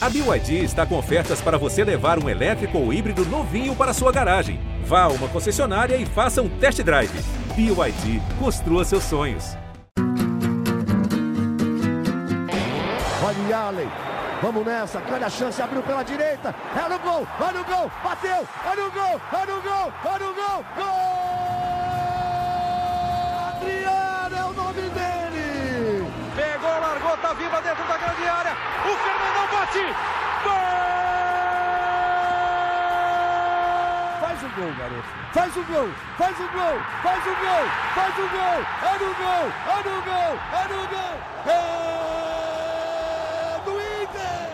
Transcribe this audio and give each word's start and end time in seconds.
A 0.00 0.08
BYD 0.08 0.62
está 0.62 0.86
com 0.86 0.96
ofertas 0.96 1.40
para 1.40 1.58
você 1.58 1.82
levar 1.82 2.22
um 2.22 2.28
elétrico 2.28 2.78
ou 2.78 2.92
híbrido 2.92 3.24
novinho 3.26 3.74
para 3.74 3.92
sua 3.92 4.12
garagem. 4.12 4.60
Vá 4.84 5.02
a 5.02 5.08
uma 5.08 5.26
concessionária 5.26 5.96
e 5.96 6.06
faça 6.06 6.40
um 6.40 6.48
test 6.48 6.80
drive. 6.84 7.10
BYD, 7.56 8.22
construa 8.38 8.84
seus 8.84 9.02
sonhos. 9.02 9.56
Olha 13.24 13.58
Allen, 13.58 13.88
vamos 14.40 14.64
nessa, 14.64 15.00
grande 15.00 15.24
a 15.24 15.30
chance, 15.30 15.60
abriu 15.60 15.82
pela 15.82 16.04
direita, 16.04 16.54
é 16.76 16.88
no 16.88 16.98
gol, 17.00 17.26
olha 17.40 17.60
o 17.60 17.64
gol, 17.64 17.90
bateu, 18.04 18.46
olha 18.64 18.86
o 18.86 18.90
gol, 18.92 19.20
olha 19.32 19.54
o 19.54 19.62
gol, 19.62 19.92
olha 20.04 20.30
o 20.30 20.34
gol, 20.34 20.64
gol! 20.76 21.47
Dentro 27.68 27.84
da 27.86 27.98
grande 27.98 28.26
área, 28.26 28.56
o 28.82 28.96
Fernandão 28.96 29.46
bate, 29.52 29.84
gol! 30.42 30.54
Faz 34.20 34.42
o 34.42 34.48
gol, 34.56 34.72
garoto. 34.78 35.08
Faz 35.34 35.54
o 35.54 35.62
gol, 35.64 35.88
faz 36.16 36.40
o 36.40 36.48
gol, 36.48 36.80
faz 37.02 37.26
o 37.26 37.34
gol, 37.36 37.66
faz 37.94 38.18
o 38.18 38.28
gol. 38.28 38.64
É 38.80 38.98
no 38.98 39.14
gol, 39.14 39.52
é 39.68 39.76
no 39.84 40.00
gol, 40.02 40.32
é 40.50 40.64
no 40.72 40.80
gol. 40.88 41.14
É 41.46 41.58
do 43.66 43.72
Inter. 44.02 44.48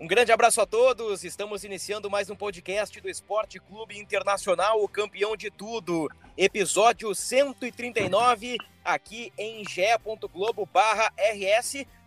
Um 0.00 0.06
grande 0.06 0.30
abraço 0.30 0.60
a 0.60 0.66
todos. 0.66 1.24
Estamos 1.24 1.64
iniciando 1.64 2.08
mais 2.08 2.30
um 2.30 2.36
podcast 2.36 3.00
do 3.00 3.08
Esporte 3.08 3.58
Clube 3.58 3.98
Internacional, 3.98 4.80
o 4.80 4.88
campeão 4.88 5.36
de 5.36 5.50
tudo. 5.50 6.08
Episódio 6.36 7.12
139, 7.12 8.58
aqui 8.84 9.32
em 9.38 9.64
ge.globo/rs 9.64 10.30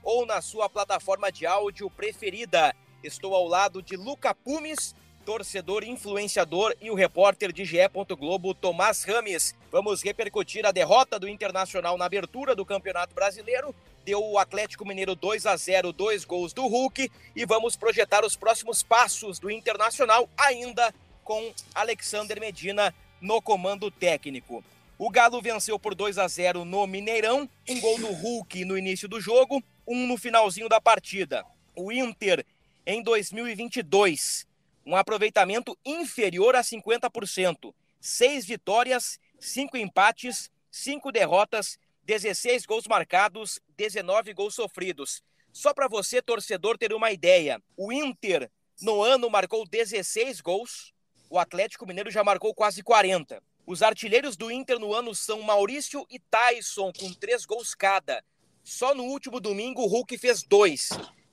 ou 0.04 0.26
na 0.26 0.41
sua 0.41 0.70
plataforma 0.70 1.31
de 1.31 1.45
áudio 1.45 1.90
preferida. 1.90 2.76
Estou 3.04 3.36
ao 3.36 3.48
lado 3.48 3.81
de 3.81 3.95
Luca 3.95 4.34
Pumes, 4.34 4.95
torcedor 5.25 5.84
influenciador 5.84 6.75
e 6.81 6.92
o 6.92 6.95
repórter 6.95 7.52
de 7.52 7.66
GE. 7.66 7.78
Globo, 8.17 8.53
Tomás 8.53 9.03
Rames. 9.03 9.56
Vamos 9.72 10.02
repercutir 10.03 10.66
a 10.66 10.72
derrota 10.72 11.20
do 11.20 11.28
Internacional 11.28 11.97
na 11.97 12.06
abertura 12.06 12.56
do 12.56 12.66
Campeonato 12.66 13.14
Brasileiro. 13.14 13.73
Deu 14.06 14.23
o 14.23 14.38
Atlético 14.38 14.86
Mineiro 14.86 15.16
2 15.16 15.45
a 15.45 15.56
0, 15.56 15.94
dois 15.94 16.25
gols 16.25 16.52
do 16.53 16.67
Hulk 16.67 17.09
e 17.36 17.45
vamos 17.45 17.75
projetar 17.78 18.25
os 18.25 18.36
próximos 18.36 18.84
passos 18.84 19.40
do 19.40 19.50
Internacional 19.50 20.30
ainda 20.38 20.94
com 21.23 21.53
Alexander 21.73 22.40
Medina 22.40 22.94
no 23.22 23.42
comando 23.42 23.90
técnico. 23.90 24.64
O 24.97 25.09
Galo 25.09 25.41
venceu 25.41 25.80
por 25.80 25.95
2 25.95 26.17
a 26.17 26.27
0 26.27 26.63
no 26.66 26.86
Mineirão, 26.86 27.49
um 27.67 27.80
gol 27.80 27.97
do 27.97 28.11
Hulk 28.11 28.63
no 28.66 28.77
início 28.77 29.08
do 29.08 29.19
jogo, 29.19 29.63
um 29.88 30.08
no 30.08 30.17
finalzinho 30.17 30.69
da 30.69 30.80
partida. 30.80 31.45
O 31.75 31.91
Inter 31.91 32.45
em 32.85 33.02
2022 33.02 34.47
um 34.85 34.95
aproveitamento 34.95 35.77
inferior 35.85 36.55
a 36.55 36.61
50%. 36.61 37.73
Seis 38.00 38.45
vitórias, 38.45 39.19
cinco 39.39 39.77
empates, 39.77 40.52
cinco 40.69 41.11
derrotas, 41.11 41.80
16 42.03 42.66
gols 42.66 42.85
marcados, 42.85 43.59
19 43.78 44.33
gols 44.33 44.55
sofridos. 44.55 45.23
Só 45.53 45.73
para 45.73 45.88
você, 45.88 46.22
torcedor, 46.22 46.78
ter 46.78 46.94
uma 46.94 47.11
ideia: 47.11 47.61
o 47.78 47.94
Inter 47.94 48.52
no 48.81 49.02
ano 49.02 49.30
marcou 49.30 49.66
16 49.66 50.41
gols, 50.41 50.94
o 51.30 51.39
Atlético 51.39 51.85
Mineiro 51.85 52.11
já 52.11 52.23
marcou 52.23 52.53
quase 52.53 52.83
40. 52.83 53.41
Os 53.66 53.81
artilheiros 53.81 54.36
do 54.36 54.52
Inter 54.52 54.78
no 54.78 54.94
ano 54.94 55.16
são 55.16 55.42
Maurício 55.42 56.06
e 56.09 56.19
Tyson, 56.19 56.92
com 56.92 57.14
três 57.14 57.45
gols 57.45 57.73
cada. 57.73 58.22
Só 58.61 58.94
no 58.94 59.03
último 59.03 59.39
domingo 59.39 59.81
o 59.81 59.88
Hulk 59.88 60.17
fez 60.17 60.44
dois. 60.44 60.89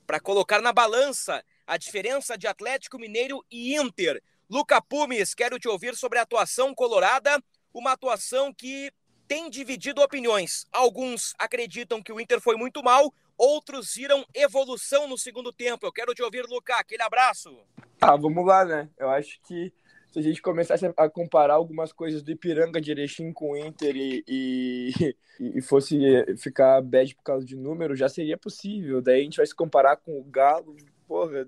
Para 0.07 0.19
colocar 0.19 0.61
na 0.61 0.71
balança 0.71 1.43
a 1.67 1.75
diferença 1.75 2.37
de 2.37 2.47
Atlético 2.47 2.97
Mineiro 2.97 3.43
e 3.51 3.75
Inter. 3.75 4.23
Luca 4.49 4.81
Pumes, 4.81 5.33
quero 5.33 5.59
te 5.59 5.67
ouvir 5.67 5.95
sobre 5.95 6.19
a 6.19 6.21
atuação 6.21 6.73
colorada, 6.73 7.41
uma 7.73 7.91
atuação 7.91 8.53
que 8.53 8.91
tem 9.27 9.49
dividido 9.49 10.01
opiniões. 10.01 10.65
Alguns 10.71 11.33
acreditam 11.37 12.01
que 12.01 12.13
o 12.13 12.19
Inter 12.19 12.39
foi 12.39 12.55
muito 12.55 12.81
mal, 12.81 13.13
outros 13.37 13.93
viram 13.93 14.25
evolução 14.33 15.05
no 15.05 15.17
segundo 15.17 15.51
tempo. 15.51 15.85
Eu 15.85 15.91
quero 15.91 16.13
te 16.13 16.23
ouvir, 16.23 16.45
Luca. 16.45 16.75
Aquele 16.77 17.03
abraço. 17.03 17.57
Ah, 17.99 18.15
vamos 18.15 18.45
lá, 18.45 18.63
né? 18.63 18.89
Eu 18.97 19.09
acho 19.09 19.39
que 19.47 19.73
se 20.11 20.19
a 20.19 20.21
gente 20.21 20.41
começasse 20.41 20.85
a 20.97 21.09
comparar 21.09 21.53
algumas 21.53 21.93
coisas 21.93 22.21
do 22.21 22.31
Ipiranga 22.31 22.81
de 22.81 22.91
Erechim 22.91 23.31
com 23.31 23.51
o 23.51 23.57
Inter 23.57 23.95
e, 23.95 24.23
e, 24.27 25.15
e, 25.39 25.61
fosse 25.61 25.97
ficar 26.37 26.81
bad 26.81 27.15
por 27.15 27.23
causa 27.23 27.45
de 27.45 27.55
número, 27.55 27.95
já 27.95 28.09
seria 28.09 28.37
possível. 28.37 29.01
Daí 29.01 29.21
a 29.21 29.23
gente 29.23 29.37
vai 29.37 29.45
se 29.45 29.55
comparar 29.55 29.95
com 29.95 30.19
o 30.19 30.23
Galo, 30.23 30.75
porra, 31.07 31.47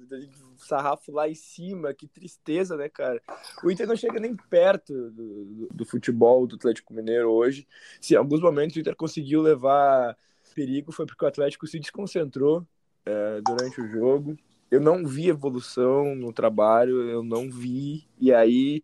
sarrafo 0.57 1.12
lá 1.12 1.28
em 1.29 1.35
cima, 1.35 1.94
que 1.94 2.07
tristeza, 2.07 2.78
né, 2.78 2.88
cara? 2.88 3.22
O 3.63 3.69
Inter 3.69 3.88
não 3.88 3.96
chega 3.96 4.19
nem 4.19 4.35
perto 4.35 4.94
do, 5.12 5.45
do, 5.45 5.68
do 5.74 5.85
futebol 5.85 6.47
do 6.47 6.56
Atlético 6.56 6.94
Mineiro 6.94 7.30
hoje. 7.30 7.68
Se 8.00 8.13
em 8.13 8.18
alguns 8.18 8.41
momentos 8.41 8.75
o 8.75 8.80
Inter 8.80 8.95
conseguiu 8.95 9.41
levar 9.41 10.18
perigo, 10.56 10.91
foi 10.91 11.06
porque 11.06 11.25
o 11.25 11.28
Atlético 11.28 11.68
se 11.68 11.80
desconcentrou 11.80 12.66
é, 13.06 13.41
durante 13.41 13.81
o 13.81 13.88
jogo. 13.88 14.38
Eu 14.73 14.81
não 14.81 15.06
vi 15.06 15.29
evolução 15.29 16.16
no 16.16 16.34
trabalho, 16.34 17.07
eu 17.07 17.22
não 17.22 17.47
vi. 17.47 18.07
E 18.19 18.34
aí 18.34 18.81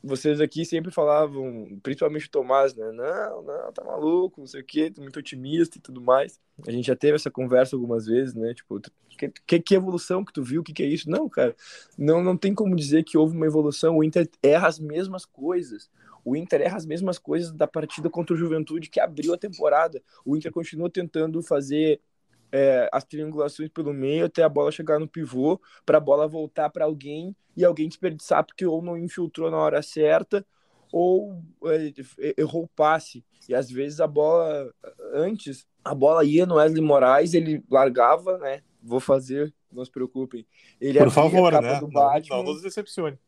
vocês 0.00 0.40
aqui 0.40 0.64
sempre 0.64 0.92
falavam, 0.92 1.76
principalmente 1.82 2.26
o 2.26 2.30
Tomás, 2.30 2.72
né? 2.72 2.92
Não, 2.92 3.42
não, 3.42 3.72
tá 3.72 3.82
maluco, 3.82 4.40
não 4.40 4.46
sei 4.46 4.60
o 4.60 4.64
quê, 4.64 4.92
muito 4.96 5.18
otimista 5.18 5.76
e 5.76 5.80
tudo 5.80 6.00
mais. 6.00 6.38
A 6.64 6.70
gente 6.70 6.86
já 6.86 6.94
teve 6.94 7.16
essa 7.16 7.32
conversa 7.32 7.74
algumas 7.74 8.06
vezes, 8.06 8.32
né? 8.32 8.54
Tipo, 8.54 8.80
que, 9.08 9.32
que, 9.44 9.60
que 9.60 9.74
evolução 9.74 10.24
que 10.24 10.32
tu 10.32 10.40
viu? 10.40 10.60
O 10.60 10.64
que, 10.64 10.72
que 10.72 10.84
é 10.84 10.86
isso? 10.86 11.10
Não, 11.10 11.28
cara, 11.28 11.56
não, 11.98 12.22
não 12.22 12.36
tem 12.36 12.54
como 12.54 12.76
dizer 12.76 13.02
que 13.02 13.18
houve 13.18 13.36
uma 13.36 13.46
evolução. 13.46 13.96
O 13.96 14.04
Inter 14.04 14.30
erra 14.40 14.68
as 14.68 14.78
mesmas 14.78 15.24
coisas. 15.24 15.90
O 16.24 16.36
Inter 16.36 16.60
erra 16.60 16.76
as 16.76 16.86
mesmas 16.86 17.18
coisas 17.18 17.50
da 17.50 17.66
partida 17.66 18.08
contra 18.08 18.34
o 18.34 18.38
Juventude 18.38 18.88
que 18.88 19.00
abriu 19.00 19.34
a 19.34 19.38
temporada. 19.38 20.00
O 20.24 20.36
Inter 20.36 20.52
continua 20.52 20.88
tentando 20.88 21.42
fazer 21.42 22.00
é, 22.52 22.88
as 22.92 23.02
triangulações 23.04 23.70
pelo 23.70 23.92
meio 23.92 24.26
até 24.26 24.42
a 24.42 24.48
bola 24.48 24.70
chegar 24.70 25.00
no 25.00 25.08
pivô, 25.08 25.58
para 25.86 25.96
a 25.96 26.00
bola 26.00 26.28
voltar 26.28 26.68
para 26.68 26.84
alguém 26.84 27.34
e 27.56 27.64
alguém 27.64 27.88
desperdiçar 27.88 28.44
porque 28.44 28.66
ou 28.66 28.82
não 28.82 28.96
infiltrou 28.96 29.50
na 29.50 29.56
hora 29.56 29.82
certa 29.82 30.46
ou 30.92 31.42
é, 31.64 31.92
errou 32.36 32.64
o 32.64 32.68
passe. 32.68 33.24
E 33.48 33.54
às 33.54 33.70
vezes 33.70 33.98
a 33.98 34.06
bola, 34.06 34.72
antes, 35.14 35.66
a 35.82 35.94
bola 35.94 36.24
ia 36.24 36.44
no 36.44 36.56
Wesley 36.56 36.82
Moraes, 36.82 37.32
ele 37.32 37.64
largava, 37.70 38.36
né? 38.38 38.62
Vou 38.82 39.00
fazer, 39.00 39.52
não 39.72 39.84
se 39.84 39.90
preocupem. 39.90 40.46
Ele 40.80 40.98
Por 40.98 41.10
favor, 41.10 41.60
né? 41.60 41.80
Do 41.80 41.88
Batman, 41.88 42.36
não, 42.36 42.44
não 42.44 42.52
nos 42.52 42.62
decepcione. 42.62 43.18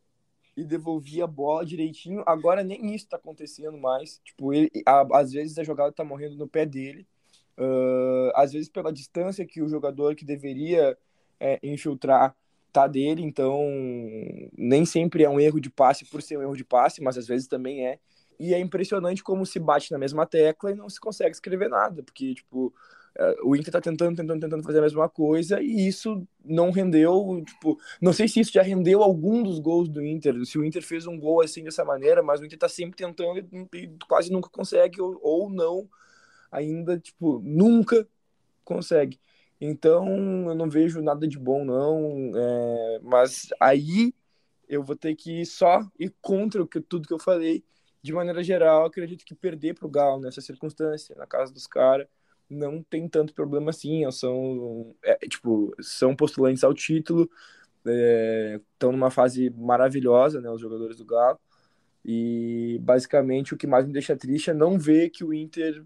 E 0.56 0.62
devolvia 0.62 1.24
a 1.24 1.26
bola 1.26 1.64
direitinho. 1.64 2.22
Agora 2.26 2.62
nem 2.62 2.94
isso 2.94 3.08
tá 3.08 3.16
acontecendo 3.16 3.76
mais. 3.78 4.20
Tipo, 4.22 4.52
ele, 4.52 4.70
a, 4.86 5.18
às 5.18 5.32
vezes 5.32 5.58
a 5.58 5.64
jogada 5.64 5.90
tá 5.90 6.04
morrendo 6.04 6.36
no 6.36 6.46
pé 6.46 6.64
dele. 6.64 7.06
Uh, 7.56 8.32
às 8.34 8.52
vezes 8.52 8.68
pela 8.68 8.92
distância 8.92 9.46
que 9.46 9.62
o 9.62 9.68
jogador 9.68 10.16
que 10.16 10.24
deveria 10.24 10.98
é, 11.38 11.60
infiltrar 11.62 12.34
tá 12.72 12.88
dele, 12.88 13.22
então 13.22 13.60
nem 14.58 14.84
sempre 14.84 15.22
é 15.22 15.30
um 15.30 15.38
erro 15.38 15.60
de 15.60 15.70
passe 15.70 16.04
por 16.04 16.20
ser 16.20 16.36
um 16.36 16.42
erro 16.42 16.56
de 16.56 16.64
passe, 16.64 17.00
mas 17.00 17.16
às 17.16 17.28
vezes 17.28 17.46
também 17.46 17.86
é. 17.86 18.00
E 18.40 18.52
é 18.52 18.58
impressionante 18.58 19.22
como 19.22 19.46
se 19.46 19.60
bate 19.60 19.92
na 19.92 19.98
mesma 19.98 20.26
tecla 20.26 20.72
e 20.72 20.74
não 20.74 20.90
se 20.90 20.98
consegue 20.98 21.30
escrever 21.30 21.68
nada, 21.68 22.02
porque 22.02 22.34
tipo 22.34 22.74
uh, 23.16 23.48
o 23.48 23.54
Inter 23.54 23.72
tá 23.72 23.80
tentando, 23.80 24.16
tentando, 24.16 24.40
tentando 24.40 24.64
fazer 24.64 24.78
a 24.78 24.82
mesma 24.82 25.08
coisa 25.08 25.62
e 25.62 25.86
isso 25.86 26.26
não 26.44 26.72
rendeu, 26.72 27.40
tipo, 27.46 27.78
não 28.00 28.12
sei 28.12 28.26
se 28.26 28.40
isso 28.40 28.52
já 28.52 28.62
rendeu 28.62 29.04
algum 29.04 29.44
dos 29.44 29.60
gols 29.60 29.88
do 29.88 30.04
Inter, 30.04 30.44
se 30.44 30.58
o 30.58 30.64
Inter 30.64 30.82
fez 30.82 31.06
um 31.06 31.16
gol 31.16 31.42
assim 31.42 31.62
dessa 31.62 31.84
maneira, 31.84 32.24
mas 32.24 32.40
o 32.40 32.44
Inter 32.44 32.58
tá 32.58 32.68
sempre 32.68 32.96
tentando 32.96 33.38
e, 33.38 33.78
e 33.78 33.90
quase 34.08 34.32
nunca 34.32 34.48
consegue 34.50 35.00
ou, 35.00 35.16
ou 35.22 35.48
não 35.48 35.88
ainda, 36.54 36.98
tipo, 36.98 37.40
nunca 37.44 38.08
consegue. 38.64 39.20
Então, 39.60 40.06
eu 40.48 40.54
não 40.54 40.68
vejo 40.68 41.02
nada 41.02 41.26
de 41.26 41.38
bom, 41.38 41.64
não. 41.64 42.32
É, 42.36 43.00
mas 43.02 43.48
aí 43.60 44.14
eu 44.68 44.82
vou 44.82 44.96
ter 44.96 45.14
que 45.14 45.44
só 45.44 45.80
ir 45.98 46.14
contra 46.20 46.62
o 46.62 46.66
que, 46.66 46.80
tudo 46.80 47.08
que 47.08 47.14
eu 47.14 47.18
falei. 47.18 47.64
De 48.02 48.12
maneira 48.12 48.42
geral, 48.42 48.86
acredito 48.86 49.24
que 49.24 49.34
perder 49.34 49.74
para 49.74 49.86
o 49.86 49.90
Galo 49.90 50.20
nessa 50.20 50.40
circunstância, 50.40 51.14
na 51.16 51.26
casa 51.26 51.52
dos 51.52 51.66
caras, 51.66 52.06
não 52.48 52.82
tem 52.82 53.08
tanto 53.08 53.34
problema 53.34 53.70
assim. 53.70 54.10
São, 54.10 54.94
é, 55.02 55.16
tipo, 55.26 55.74
são 55.80 56.14
postulantes 56.14 56.64
ao 56.64 56.74
título, 56.74 57.30
estão 57.84 58.90
é, 58.90 58.92
numa 58.92 59.10
fase 59.10 59.50
maravilhosa, 59.50 60.40
né, 60.40 60.50
os 60.50 60.60
jogadores 60.60 60.96
do 60.96 61.04
Galo. 61.06 61.38
E 62.04 62.78
basicamente 62.82 63.54
o 63.54 63.56
que 63.56 63.66
mais 63.66 63.86
me 63.86 63.92
deixa 63.92 64.14
triste 64.16 64.50
é 64.50 64.54
não 64.54 64.78
ver 64.78 65.08
que 65.10 65.24
o 65.24 65.32
Inter 65.32 65.82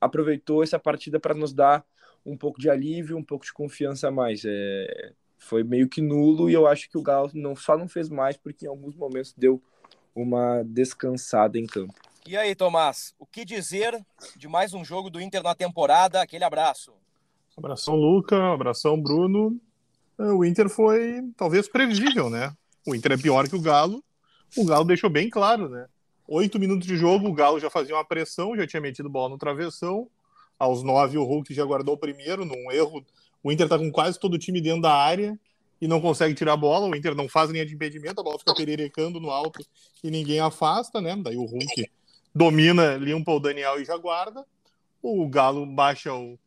aproveitou 0.00 0.62
essa 0.62 0.78
partida 0.78 1.20
para 1.20 1.34
nos 1.34 1.52
dar 1.52 1.84
um 2.24 2.36
pouco 2.36 2.60
de 2.60 2.70
alívio, 2.70 3.16
um 3.16 3.24
pouco 3.24 3.44
de 3.44 3.52
confiança 3.52 4.08
a 4.08 4.10
mais. 4.10 4.42
É, 4.44 5.12
foi 5.38 5.64
meio 5.64 5.88
que 5.88 6.00
nulo 6.00 6.50
e 6.50 6.54
eu 6.54 6.66
acho 6.66 6.88
que 6.88 6.98
o 6.98 7.02
Galo 7.02 7.30
não, 7.34 7.56
só 7.56 7.76
não 7.76 7.88
fez 7.88 8.08
mais 8.08 8.36
porque 8.36 8.66
em 8.66 8.68
alguns 8.68 8.94
momentos 8.94 9.34
deu 9.36 9.62
uma 10.14 10.62
descansada 10.64 11.58
em 11.58 11.66
campo. 11.66 11.94
E 12.26 12.36
aí, 12.36 12.54
Tomás, 12.54 13.14
o 13.18 13.26
que 13.26 13.44
dizer 13.44 13.98
de 14.36 14.46
mais 14.46 14.74
um 14.74 14.84
jogo 14.84 15.08
do 15.08 15.20
Inter 15.20 15.42
na 15.42 15.54
temporada? 15.54 16.20
Aquele 16.20 16.44
abraço. 16.44 16.92
Abração, 17.56 17.94
Luca. 17.94 18.52
Abração, 18.52 19.00
Bruno. 19.00 19.58
É, 20.18 20.24
o 20.24 20.44
Inter 20.44 20.68
foi 20.68 21.22
talvez 21.36 21.68
previsível, 21.68 22.28
né? 22.28 22.54
O 22.86 22.94
Inter 22.94 23.12
é 23.12 23.16
pior 23.16 23.48
que 23.48 23.56
o 23.56 23.60
Galo. 23.60 24.04
O 24.56 24.64
Galo 24.64 24.84
deixou 24.84 25.08
bem 25.08 25.30
claro, 25.30 25.68
né? 25.68 25.86
Oito 26.32 26.60
minutos 26.60 26.86
de 26.86 26.96
jogo, 26.96 27.26
o 27.26 27.32
Galo 27.32 27.58
já 27.58 27.68
fazia 27.68 27.92
uma 27.92 28.04
pressão, 28.04 28.54
já 28.54 28.64
tinha 28.64 28.80
metido 28.80 29.10
bola 29.10 29.30
no 29.30 29.36
travessão. 29.36 30.08
Aos 30.56 30.80
nove, 30.80 31.18
o 31.18 31.24
Hulk 31.24 31.52
já 31.52 31.64
guardou 31.64 31.96
o 31.96 31.98
primeiro, 31.98 32.44
num 32.44 32.70
erro. 32.70 33.04
O 33.42 33.50
Inter 33.50 33.68
tá 33.68 33.76
com 33.76 33.90
quase 33.90 34.16
todo 34.16 34.34
o 34.34 34.38
time 34.38 34.60
dentro 34.60 34.82
da 34.82 34.94
área 34.94 35.36
e 35.80 35.88
não 35.88 36.00
consegue 36.00 36.32
tirar 36.32 36.52
a 36.52 36.56
bola. 36.56 36.86
O 36.86 36.94
Inter 36.94 37.16
não 37.16 37.28
faz 37.28 37.50
linha 37.50 37.66
de 37.66 37.74
impedimento, 37.74 38.20
a 38.20 38.22
bola 38.22 38.38
fica 38.38 38.54
pererecando 38.54 39.18
no 39.18 39.28
alto 39.28 39.66
e 40.04 40.08
ninguém 40.08 40.38
afasta, 40.38 41.00
né? 41.00 41.16
Daí 41.20 41.36
o 41.36 41.44
Hulk 41.44 41.90
domina, 42.32 42.94
limpa 42.94 43.32
o 43.32 43.40
Daniel 43.40 43.80
e 43.80 43.84
já 43.84 43.96
guarda. 43.96 44.46
O 45.02 45.28
Galo 45.28 45.66
baixa 45.66 46.14
o. 46.14 46.38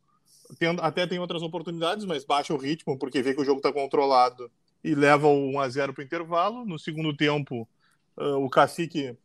Até 0.81 1.05
tem 1.05 1.19
outras 1.19 1.41
oportunidades, 1.41 2.05
mas 2.05 2.23
baixa 2.23 2.53
o 2.53 2.57
ritmo 2.57 2.97
porque 2.97 3.21
vê 3.21 3.33
que 3.33 3.41
o 3.41 3.45
jogo 3.45 3.57
está 3.57 3.73
controlado 3.73 4.49
e 4.81 4.95
leva 4.95 5.27
o 5.27 5.51
1x0 5.51 5.91
para 5.91 6.01
o 6.01 6.05
intervalo. 6.05 6.63
No 6.63 6.79
segundo 6.79 7.13
tempo, 7.13 7.67
uh, 8.15 8.37
o 8.37 8.49
Cacique 8.49 9.17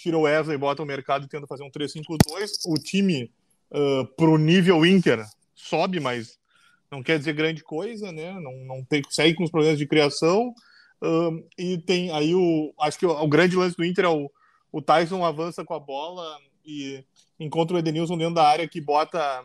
tira 0.00 0.16
o 0.16 0.22
Wesley, 0.22 0.56
bota 0.56 0.82
o 0.82 0.86
mercado 0.86 1.26
e 1.26 1.28
tenta 1.28 1.46
fazer 1.46 1.62
um 1.62 1.70
3-5-2. 1.70 2.62
O 2.66 2.74
time, 2.74 3.30
uh, 3.70 4.06
pro 4.16 4.38
nível 4.38 4.84
Inter, 4.86 5.24
sobe, 5.54 6.00
mas 6.00 6.38
não 6.90 7.02
quer 7.02 7.18
dizer 7.18 7.34
grande 7.34 7.62
coisa, 7.62 8.10
né? 8.10 8.32
Não, 8.40 8.56
não 8.64 8.84
tem, 8.84 9.02
segue 9.10 9.34
com 9.34 9.44
os 9.44 9.50
problemas 9.50 9.78
de 9.78 9.86
criação. 9.86 10.54
Uh, 11.02 11.46
e 11.56 11.78
tem 11.78 12.10
aí 12.10 12.34
o. 12.34 12.72
Acho 12.80 12.98
que 12.98 13.06
o, 13.06 13.10
o, 13.10 13.28
grande 13.28 13.56
lance 13.56 13.76
do 13.76 13.84
Inter 13.84 14.06
é 14.06 14.08
o, 14.08 14.30
o 14.72 14.82
Tyson 14.82 15.24
avança 15.24 15.64
com 15.64 15.74
a 15.74 15.80
bola 15.80 16.38
e 16.64 17.04
encontra 17.38 17.76
o 17.76 17.78
Edenilson 17.78 18.18
dentro 18.18 18.34
da 18.34 18.46
área 18.46 18.68
que 18.68 18.80
bota 18.80 19.44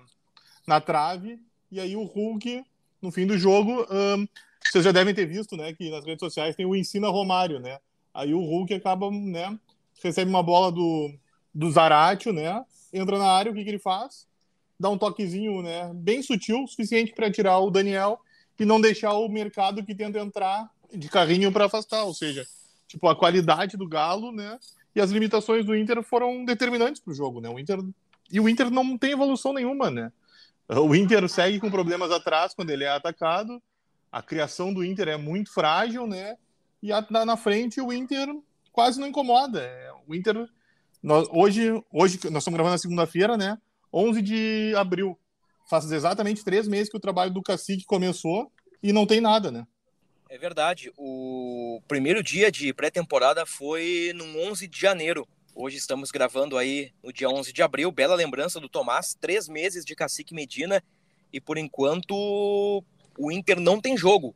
na 0.65 0.79
trave. 0.81 1.39
E 1.71 1.79
aí 1.79 1.95
o 1.95 2.03
Hulk, 2.03 2.63
no 3.01 3.11
fim 3.11 3.25
do 3.25 3.37
jogo, 3.37 3.83
uh, 3.83 4.27
vocês 4.63 4.83
já 4.83 4.91
devem 4.91 5.13
ter 5.13 5.25
visto, 5.25 5.55
né? 5.55 5.73
Que 5.73 5.89
nas 5.89 6.05
redes 6.05 6.19
sociais 6.19 6.55
tem 6.55 6.65
o 6.65 6.75
Ensina 6.75 7.09
Romário, 7.09 7.59
né? 7.59 7.77
Aí 8.13 8.33
o 8.33 8.39
Hulk 8.39 8.73
acaba, 8.73 9.11
né? 9.11 9.57
Recebe 10.03 10.29
uma 10.29 10.43
bola 10.43 10.71
do, 10.71 11.13
do 11.53 11.71
Zaratio, 11.71 12.33
né? 12.33 12.63
Entra 12.93 13.17
na 13.17 13.27
área, 13.27 13.51
o 13.51 13.55
que, 13.55 13.63
que 13.63 13.69
ele 13.69 13.79
faz? 13.79 14.27
Dá 14.79 14.89
um 14.89 14.97
toquezinho, 14.97 15.61
né? 15.61 15.91
Bem 15.93 16.21
sutil, 16.21 16.67
suficiente 16.67 17.13
para 17.13 17.31
tirar 17.31 17.59
o 17.59 17.71
Daniel 17.71 18.19
e 18.59 18.65
não 18.65 18.79
deixar 18.79 19.13
o 19.13 19.27
mercado 19.27 19.83
que 19.83 19.95
tenta 19.95 20.19
entrar 20.19 20.69
de 20.93 21.09
carrinho 21.09 21.51
para 21.51 21.65
afastar. 21.65 22.03
Ou 22.03 22.13
seja, 22.13 22.45
tipo, 22.87 23.07
a 23.07 23.15
qualidade 23.15 23.77
do 23.77 23.87
Galo, 23.87 24.31
né? 24.31 24.59
E 24.95 25.01
as 25.01 25.11
limitações 25.11 25.65
do 25.65 25.75
Inter 25.75 26.01
foram 26.03 26.45
determinantes 26.45 27.01
para 27.01 27.11
o 27.11 27.15
jogo, 27.15 27.41
né? 27.41 27.49
O 27.49 27.59
Inter 27.59 27.79
e 28.31 28.39
o 28.39 28.49
Inter 28.49 28.71
não 28.71 28.97
tem 28.97 29.11
evolução 29.11 29.53
nenhuma, 29.53 29.91
né? 29.91 30.11
O 30.67 30.95
Inter 30.95 31.27
segue 31.29 31.59
com 31.59 31.69
problemas 31.69 32.11
atrás 32.11 32.53
quando 32.53 32.71
ele 32.71 32.83
é 32.83 32.89
atacado. 32.89 33.61
A 34.11 34.21
criação 34.21 34.73
do 34.73 34.83
Inter 34.83 35.09
é 35.09 35.17
muito 35.17 35.53
frágil, 35.53 36.07
né? 36.07 36.37
E 36.81 36.89
na 37.09 37.37
frente 37.37 37.79
o 37.81 37.93
Inter 37.93 38.27
quase 38.75 38.99
não 38.99 39.07
incomoda. 39.07 39.61
É, 39.61 39.91
o 40.05 40.13
Inter 40.13 40.47
nós, 41.01 41.27
hoje, 41.31 41.71
hoje 41.91 42.19
nós 42.25 42.41
estamos 42.41 42.53
gravando 42.53 42.71
na 42.71 42.77
segunda-feira, 42.77 43.37
né? 43.37 43.57
11 43.93 44.21
de 44.21 44.73
abril. 44.75 45.17
Faz 45.69 45.89
exatamente 45.91 46.43
três 46.43 46.67
meses 46.67 46.89
que 46.89 46.97
o 46.97 46.99
trabalho 46.99 47.31
do 47.31 47.41
Cacique 47.41 47.85
começou 47.85 48.51
e 48.83 48.91
não 48.91 49.07
tem 49.07 49.21
nada, 49.21 49.49
né? 49.49 49.65
É 50.29 50.37
verdade. 50.37 50.91
O 50.97 51.81
primeiro 51.87 52.21
dia 52.21 52.51
de 52.51 52.73
pré-temporada 52.73 53.45
foi 53.45 54.11
no 54.13 54.25
11 54.41 54.67
de 54.67 54.79
janeiro. 54.79 55.27
Hoje 55.55 55.77
estamos 55.77 56.11
gravando 56.11 56.57
aí 56.57 56.91
no 57.01 57.13
dia 57.13 57.29
11 57.29 57.53
de 57.53 57.63
abril. 57.63 57.91
Bela 57.91 58.15
lembrança 58.15 58.59
do 58.59 58.67
Tomás. 58.67 59.15
Três 59.19 59.47
meses 59.47 59.85
de 59.85 59.95
Cacique 59.95 60.35
Medina 60.35 60.83
e 61.31 61.39
por 61.39 61.57
enquanto 61.57 62.83
o 63.17 63.31
Inter 63.31 63.59
não 63.59 63.79
tem 63.79 63.95
jogo 63.95 64.35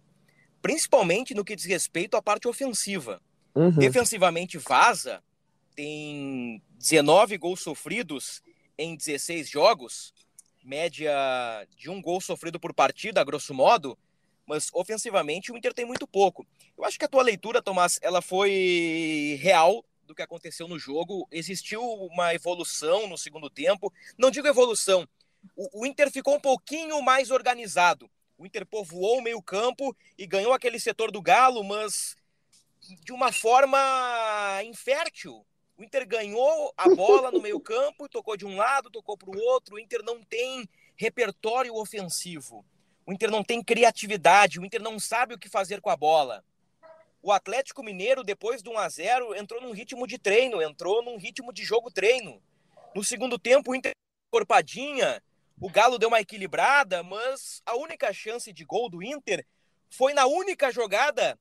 principalmente 0.62 1.34
no 1.34 1.44
que 1.44 1.56
diz 1.56 1.66
respeito 1.66 2.16
à 2.16 2.22
parte 2.22 2.48
ofensiva. 2.48 3.22
Uhum. 3.56 3.72
Defensivamente 3.72 4.58
vaza, 4.58 5.24
tem 5.76 6.62
19 6.78 7.38
gols 7.38 7.62
sofridos 7.62 8.42
em 8.78 8.96
16 8.96 9.50
jogos, 9.50 10.14
média 10.64 11.12
de 11.76 11.90
um 11.90 12.02
gol 12.02 12.22
sofrido 12.22 12.60
por 12.60 12.74
partida, 12.74 13.24
grosso 13.24 13.54
modo, 13.54 13.98
mas 14.46 14.70
ofensivamente 14.74 15.52
o 15.52 15.58
Inter 15.58 15.74
tem 15.74 15.86
muito 15.86 16.08
pouco. 16.08 16.46
Eu 16.78 16.86
acho 16.86 16.98
que 16.98 17.06
a 17.06 17.10
tua 17.10 17.24
leitura, 17.24 17.62
Tomás, 17.62 18.00
ela 18.02 18.22
foi 18.22 19.38
real 19.42 19.84
do 20.06 20.16
que 20.16 20.22
aconteceu 20.22 20.68
no 20.68 20.80
jogo. 20.80 21.28
Existiu 21.32 21.84
uma 21.84 22.34
evolução 22.34 23.08
no 23.08 23.18
segundo 23.18 23.50
tempo. 23.50 23.94
Não 24.18 24.32
digo 24.32 24.48
evolução, 24.48 25.08
o, 25.56 25.82
o 25.82 25.86
Inter 25.86 26.12
ficou 26.12 26.36
um 26.36 26.40
pouquinho 26.40 27.02
mais 27.02 27.32
organizado. 27.32 28.10
O 28.38 28.46
Inter 28.46 28.66
povoou 28.66 29.20
o 29.20 29.22
meio-campo 29.22 29.96
e 30.18 30.26
ganhou 30.26 30.54
aquele 30.54 30.80
setor 30.80 31.12
do 31.12 31.22
Galo, 31.22 31.64
mas 31.64 32.16
de 32.96 33.12
uma 33.12 33.32
forma 33.32 33.78
infértil. 34.64 35.46
O 35.78 35.84
Inter 35.84 36.08
ganhou 36.08 36.74
a 36.76 36.90
bola 36.90 37.32
no 37.32 37.42
meio-campo, 37.42 38.08
tocou 38.10 38.36
de 38.36 38.46
um 38.46 38.58
lado, 38.58 38.90
tocou 38.90 39.18
para 39.18 39.30
o 39.30 39.40
outro. 39.40 39.76
O 39.76 39.80
Inter 39.80 40.04
não 40.04 40.22
tem 40.24 40.68
repertório 40.96 41.76
ofensivo. 41.76 42.66
O 43.06 43.14
Inter 43.14 43.32
não 43.32 43.44
tem 43.44 43.64
criatividade. 43.64 44.60
O 44.60 44.66
Inter 44.66 44.82
não 44.82 45.00
sabe 45.00 45.34
o 45.34 45.40
que 45.40 45.50
fazer 45.50 45.82
com 45.82 45.90
a 45.90 45.96
bola. 45.96 46.44
O 47.22 47.32
Atlético 47.32 47.84
Mineiro, 47.84 48.24
depois 48.24 48.62
do 48.62 48.72
1 48.72 48.78
a 48.78 48.90
0 48.90 49.36
entrou 49.36 49.62
num 49.62 49.72
ritmo 49.72 50.08
de 50.08 50.18
treino, 50.18 50.62
entrou 50.62 51.04
num 51.04 51.18
ritmo 51.18 51.52
de 51.52 51.64
jogo-treino. 51.64 52.42
No 52.96 53.04
segundo 53.04 53.38
tempo, 53.38 53.72
o 53.72 53.76
Inter 53.76 53.92
corpadinha, 54.32 55.22
o 55.60 55.70
Galo 55.70 55.98
deu 55.98 56.08
uma 56.08 56.22
equilibrada, 56.22 57.04
mas 57.04 57.62
a 57.66 57.76
única 57.76 58.14
chance 58.14 58.54
de 58.54 58.64
gol 58.64 58.90
do 58.90 59.04
Inter 59.04 59.46
foi 59.90 60.14
na 60.14 60.26
única 60.26 60.72
jogada 60.72 61.38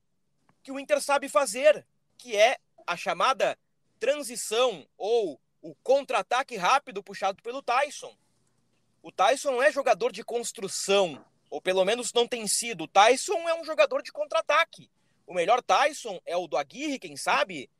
que 0.62 0.72
o 0.72 0.78
Inter 0.78 1.00
sabe 1.00 1.28
fazer, 1.28 1.86
que 2.16 2.36
é 2.36 2.58
a 2.86 2.96
chamada 2.96 3.58
transição 3.98 4.86
ou 4.96 5.40
o 5.60 5.74
contra-ataque 5.82 6.56
rápido 6.56 7.02
puxado 7.02 7.42
pelo 7.42 7.62
Tyson. 7.62 8.16
O 9.02 9.12
Tyson 9.12 9.52
não 9.52 9.62
é 9.62 9.72
jogador 9.72 10.12
de 10.12 10.24
construção, 10.24 11.24
ou 11.50 11.60
pelo 11.60 11.84
menos 11.84 12.12
não 12.12 12.26
tem 12.26 12.46
sido. 12.46 12.84
O 12.84 12.88
Tyson 12.88 13.48
é 13.48 13.54
um 13.54 13.64
jogador 13.64 14.02
de 14.02 14.12
contra-ataque. 14.12 14.90
O 15.26 15.34
melhor 15.34 15.62
Tyson 15.62 16.20
é 16.24 16.36
o 16.36 16.46
do 16.46 16.56
Aguirre, 16.56 16.98
quem 16.98 17.16
sabe, 17.16 17.70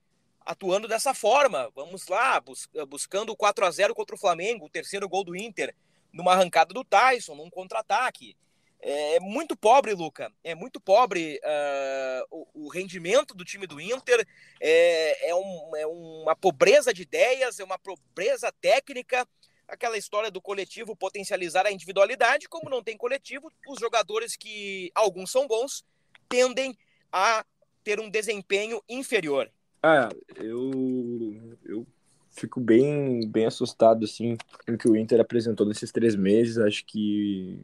atuando 0.41 0.89
dessa 0.89 1.15
forma. 1.15 1.71
Vamos 1.75 2.07
lá, 2.09 2.41
bus 2.41 2.69
buscando 2.89 3.31
o 3.31 3.37
4 3.37 3.65
a 3.65 3.71
0 3.71 3.95
contra 3.95 4.15
o 4.15 4.19
Flamengo, 4.19 4.67
o 4.67 4.71
terceiro 4.71 5.09
gol 5.09 5.25
do 5.25 5.37
Inter 5.37 5.75
numa 6.13 6.33
arrancada 6.33 6.73
do 6.73 6.85
Tyson, 6.85 7.35
num 7.35 7.51
contra-ataque. 7.51 8.37
É 8.81 9.19
muito 9.19 9.57
pobre, 9.57 9.93
Luca. 9.93 10.33
É 10.45 10.55
muito 10.55 10.81
pobre 10.81 11.41
uh, 11.43 12.27
o, 12.31 12.67
o, 12.67 12.69
rendimento 12.69 13.35
do 13.35 13.45
time 13.45 13.67
do 13.67 13.81
Inter. 13.81 14.27
É, 14.61 15.31
é, 15.31 15.35
um, 15.35 15.77
é, 15.77 15.87
uma 15.87 16.37
pobreza 16.37 16.95
de 16.95 17.03
ideias, 17.03 17.59
é 17.59 17.65
uma 17.65 17.79
pobreza 17.79 18.53
técnica. 18.61 19.27
Aquela 19.67 19.99
história 19.99 20.31
do 20.31 20.41
coletivo 20.41 20.97
potencializar 20.97 21.67
a 21.67 21.73
individualidade. 21.73 22.49
Como 22.49 22.71
não 22.71 22.83
tem 22.83 22.97
coletivo, 22.97 23.53
os 23.69 23.81
jogadores 23.81 24.37
que 24.37 24.91
alguns 24.95 25.31
são 25.31 25.47
bons 25.47 25.85
tendem 26.29 26.77
a 27.13 27.45
ter 27.83 27.99
um 28.01 28.09
desempenho 28.09 28.83
inferior. 28.89 29.51
Ah, 29.83 30.09
eu, 30.37 31.59
eu 31.65 31.87
fico 32.31 32.61
bem, 32.61 33.27
bem 33.29 33.47
assustado 33.47 34.05
assim 34.05 34.37
com 34.65 34.75
o 34.75 34.79
que 34.79 34.89
o 34.89 34.97
Inter 34.97 35.21
apresentou 35.21 35.67
nesses 35.67 35.91
três 35.91 36.15
meses. 36.15 36.59
Acho 36.59 36.85
que 36.85 37.59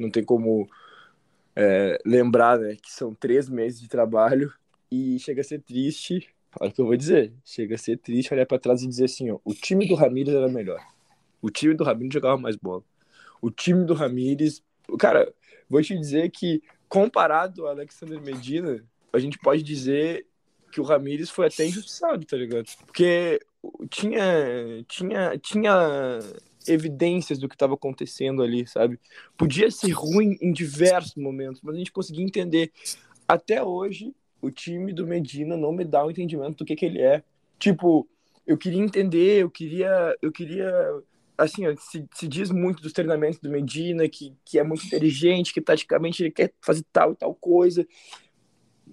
não 0.00 0.10
tem 0.10 0.24
como 0.24 0.68
é, 1.54 2.00
lembrar 2.04 2.58
né, 2.58 2.76
que 2.76 2.90
são 2.90 3.14
três 3.14 3.48
meses 3.48 3.80
de 3.80 3.88
trabalho 3.88 4.52
e 4.90 5.18
chega 5.18 5.40
a 5.40 5.44
ser 5.44 5.60
triste. 5.60 6.28
Olha 6.58 6.70
o 6.70 6.74
que 6.74 6.80
eu 6.80 6.86
vou 6.86 6.96
dizer. 6.96 7.32
Chega 7.44 7.74
a 7.74 7.78
ser 7.78 7.98
triste 7.98 8.32
olhar 8.32 8.46
para 8.46 8.58
trás 8.58 8.82
e 8.82 8.88
dizer 8.88 9.04
assim: 9.04 9.30
ó, 9.30 9.38
o 9.44 9.54
time 9.54 9.86
do 9.86 9.94
Ramires 9.94 10.34
era 10.34 10.48
melhor. 10.48 10.80
O 11.40 11.50
time 11.50 11.74
do 11.74 11.84
Ramires 11.84 12.14
jogava 12.14 12.36
mais 12.36 12.56
bola. 12.56 12.82
O 13.40 13.50
time 13.50 13.84
do 13.84 13.94
Ramires. 13.94 14.62
Cara, 14.98 15.32
vou 15.68 15.80
te 15.82 15.96
dizer 15.96 16.30
que 16.30 16.62
comparado 16.88 17.66
ao 17.66 17.72
Alexander 17.72 18.20
Medina, 18.20 18.84
a 19.12 19.18
gente 19.18 19.38
pode 19.38 19.62
dizer 19.62 20.26
que 20.72 20.80
o 20.80 20.84
Ramires 20.84 21.30
foi 21.30 21.46
até 21.46 21.66
injustiçado, 21.66 22.24
tá 22.24 22.36
ligado? 22.36 22.66
Porque 22.84 23.40
tinha, 23.88 24.84
tinha, 24.88 25.38
tinha 25.38 26.18
evidências 26.66 27.38
do 27.38 27.48
que 27.48 27.54
estava 27.54 27.74
acontecendo 27.74 28.42
ali, 28.42 28.66
sabe? 28.66 28.98
Podia 29.36 29.70
ser 29.70 29.90
ruim 29.90 30.36
em 30.40 30.52
diversos 30.52 31.16
momentos, 31.16 31.60
mas 31.62 31.74
a 31.74 31.78
gente 31.78 31.92
conseguia 31.92 32.24
entender. 32.24 32.72
Até 33.26 33.62
hoje, 33.62 34.14
o 34.40 34.50
time 34.50 34.92
do 34.92 35.06
Medina 35.06 35.56
não 35.56 35.72
me 35.72 35.84
dá 35.84 36.02
o 36.04 36.08
um 36.08 36.10
entendimento 36.10 36.58
do 36.58 36.64
que, 36.64 36.76
que 36.76 36.86
ele 36.86 37.00
é. 37.00 37.22
Tipo, 37.58 38.08
eu 38.46 38.56
queria 38.56 38.82
entender, 38.82 39.42
eu 39.42 39.50
queria, 39.50 40.16
eu 40.20 40.32
queria 40.32 40.72
assim, 41.38 41.66
ó, 41.66 41.74
se, 41.76 42.06
se 42.14 42.28
diz 42.28 42.50
muito 42.50 42.82
dos 42.82 42.92
treinamentos 42.92 43.38
do 43.38 43.50
Medina, 43.50 44.08
que, 44.08 44.34
que 44.44 44.58
é 44.58 44.62
muito 44.62 44.84
inteligente, 44.86 45.54
que 45.54 45.60
taticamente 45.60 46.22
ele 46.22 46.30
quer 46.30 46.52
fazer 46.60 46.84
tal 46.92 47.12
e 47.12 47.16
tal 47.16 47.34
coisa, 47.34 47.86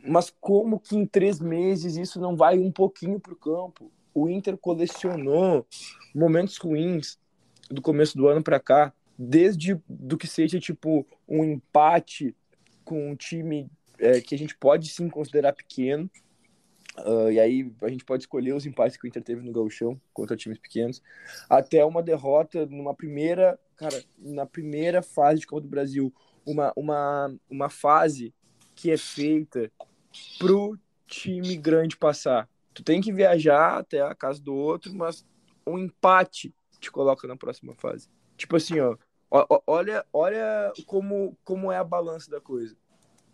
mas 0.05 0.33
como 0.39 0.79
que 0.79 0.95
em 0.95 1.05
três 1.05 1.41
meses 1.41 1.97
isso 1.97 2.21
não 2.21 2.37
vai 2.37 2.57
um 2.57 2.71
pouquinho 2.71 3.19
para 3.19 3.33
o 3.33 3.35
campo? 3.35 3.91
o 4.17 4.27
Inter 4.27 4.57
colecionou 4.57 5.63
momentos 6.13 6.57
ruins 6.57 7.19
do 7.69 7.81
começo 7.81 8.17
do 8.17 8.27
ano 8.27 8.43
para 8.43 8.59
cá. 8.59 8.93
desde 9.17 9.79
do 9.89 10.17
que 10.17 10.27
seja 10.27 10.59
tipo 10.59 11.05
um 11.27 11.43
empate 11.43 12.35
com 12.85 13.11
um 13.11 13.15
time 13.15 13.69
é, 13.99 14.21
que 14.21 14.35
a 14.35 14.37
gente 14.37 14.55
pode 14.55 14.89
sim 14.89 15.09
considerar 15.09 15.53
pequeno, 15.53 16.09
Uh, 17.05 17.31
e 17.31 17.39
aí 17.39 17.71
a 17.83 17.89
gente 17.89 18.03
pode 18.03 18.23
escolher 18.23 18.53
os 18.53 18.65
empates 18.65 18.97
que 18.97 19.05
o 19.05 19.07
Inter 19.07 19.21
teve 19.21 19.41
no 19.41 19.51
gauchão 19.51 20.01
contra 20.11 20.35
times 20.35 20.57
pequenos, 20.57 21.01
até 21.47 21.85
uma 21.85 22.01
derrota 22.01 22.65
numa 22.65 22.93
primeira, 22.93 23.59
cara, 23.75 24.03
na 24.17 24.47
primeira 24.47 25.03
fase 25.03 25.41
de 25.41 25.47
Copa 25.47 25.61
do 25.61 25.67
Brasil, 25.67 26.11
uma, 26.45 26.73
uma, 26.75 27.35
uma 27.49 27.69
fase 27.69 28.33
que 28.73 28.89
é 28.89 28.97
feita 28.97 29.71
pro 30.39 30.77
time 31.05 31.55
grande 31.55 31.95
passar. 31.95 32.49
Tu 32.73 32.83
tem 32.83 32.99
que 32.99 33.13
viajar 33.13 33.77
até 33.77 34.01
a 34.01 34.15
casa 34.15 34.41
do 34.41 34.55
outro, 34.55 34.93
mas 34.95 35.23
um 35.67 35.77
empate 35.77 36.53
te 36.87 36.91
coloca 36.91 37.27
na 37.27 37.35
próxima 37.35 37.73
fase. 37.75 38.09
Tipo 38.35 38.55
assim, 38.55 38.79
ó, 38.79 38.95
olha, 39.65 40.05
olha 40.11 40.73
como, 40.85 41.37
como 41.43 41.71
é 41.71 41.77
a 41.77 41.83
balança 41.83 42.29
da 42.29 42.41
coisa 42.41 42.75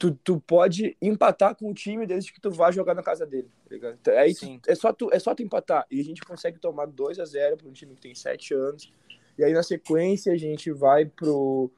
tu, 0.04 0.20
tu 0.22 0.40
pode 0.42 0.98
empatar 1.02 1.56
com 1.56 1.70
o 1.70 1.74
time 1.74 2.06
desde 2.06 2.34
que 2.34 2.42
tu 2.42 2.52
vá 2.52 2.72
jogar 2.72 2.94
na 2.94 3.02
casa 3.02 3.26
dele, 3.26 3.50
tá 3.64 3.74
ligado? 3.74 3.98
Então, 4.02 4.18
aí 4.18 4.34
tu, 4.36 4.60
é, 4.68 4.76
só 4.76 4.92
tu, 4.92 5.10
é 5.14 5.20
só 5.20 5.34
tu 5.34 5.44
empatar. 5.44 5.86
E 5.90 6.02
a 6.02 6.04
gente 6.04 6.22
consegue 6.22 6.60
tomar 6.60 6.88
2 6.88 7.20
a 7.20 7.26
0 7.26 7.56
para 7.56 7.68
um 7.70 7.72
time 7.72 7.96
que 7.96 8.02
tem 8.02 8.14
7 8.14 8.54
anos. 8.54 8.92
E 9.38 9.44
aí 9.44 9.54
na 9.54 9.64
sequência 9.64 10.34
a 10.34 10.38
gente 10.38 10.72
vai 10.72 11.06
pro, 11.06 11.72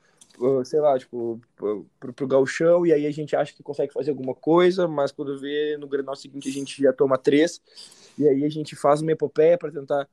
sei 0.63 0.79
lá, 0.79 0.97
tipo, 0.97 1.39
pro, 1.55 1.85
pro, 1.99 2.13
pro 2.13 2.27
galchão 2.27 2.83
e 2.83 2.91
aí 2.91 3.05
a 3.05 3.11
gente 3.11 3.35
acha 3.35 3.53
que 3.53 3.61
consegue 3.61 3.93
fazer 3.93 4.09
alguma 4.09 4.33
coisa, 4.33 4.87
mas 4.87 5.11
quando 5.11 5.39
vê 5.39 5.77
no 5.77 5.87
Grenal 5.87 6.15
seguinte 6.15 6.49
a 6.49 6.51
gente 6.51 6.81
já 6.81 6.91
toma 6.91 7.19
3 7.19 7.61
e 8.17 8.27
aí 8.27 8.43
a 8.43 8.49
gente 8.49 8.75
faz 8.75 9.01
uma 9.01 9.11
epopeia 9.11 9.57
para 9.57 9.71
tentar 9.71 10.07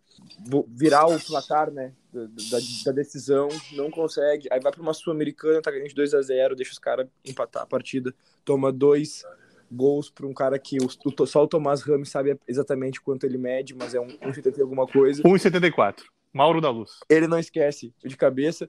virar 0.69 1.07
o 1.07 1.21
placar, 1.21 1.71
né, 1.71 1.93
da, 2.13 2.25
da, 2.25 2.59
da, 2.87 2.93
decisão, 2.93 3.49
não 3.73 3.91
consegue, 3.91 4.49
aí 4.51 4.61
vai 4.61 4.73
para 4.73 4.83
uma 4.83 4.93
sul-americana, 4.93 5.63
tá 5.63 5.71
ganhando 5.71 5.89
de 5.89 5.95
2 5.95 6.15
a 6.15 6.23
0 6.23 6.57
deixa 6.57 6.73
os 6.73 6.79
caras 6.79 7.07
empatar 7.25 7.63
a 7.63 7.67
partida, 7.67 8.15
toma 8.45 8.73
dois 8.73 9.25
gols 9.71 10.11
para 10.11 10.27
um 10.27 10.35
cara 10.35 10.59
que 10.59 10.77
o, 10.79 11.27
só 11.27 11.45
o 11.45 11.49
Tomás 11.49 11.81
Ramos 11.83 12.11
sabe 12.11 12.39
exatamente 12.47 13.01
quanto 13.01 13.25
ele 13.25 13.39
mede, 13.39 13.75
mas 13.75 13.95
é 13.95 14.01
um 14.01 14.09
1,70 14.09 14.61
alguma 14.61 14.87
coisa. 14.87 15.23
1,74. 15.23 16.03
Mauro 16.33 16.61
da 16.61 16.71
Luz. 16.71 17.01
Ele 17.09 17.27
não 17.27 17.39
esquece 17.39 17.95
de 18.05 18.17
cabeça. 18.17 18.69